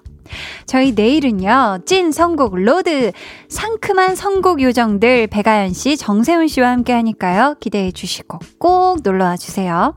저희 0.66 0.92
내일은요, 0.92 1.78
찐 1.86 2.12
선곡 2.12 2.56
로드, 2.56 3.12
상큼한 3.48 4.16
선곡 4.16 4.62
요정들 4.62 5.26
배가연 5.28 5.72
씨, 5.72 5.96
정세훈 5.96 6.48
씨와 6.48 6.70
함께 6.70 6.92
하니까요. 6.92 7.56
기대해 7.60 7.92
주시고 7.92 8.38
꼭 8.58 9.00
놀러 9.02 9.24
와 9.24 9.36
주세요. 9.36 9.94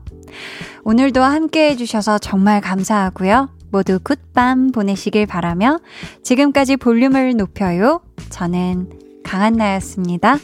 오늘도 0.84 1.22
함께 1.22 1.70
해주셔서 1.70 2.18
정말 2.18 2.60
감사하고요. 2.60 3.48
모두 3.70 4.00
굿밤 4.02 4.72
보내시길 4.72 5.26
바라며 5.26 5.78
지금까지 6.22 6.76
볼륨을 6.76 7.36
높여요. 7.36 8.00
저는 8.30 8.90
강한나였습니다. 9.22 10.38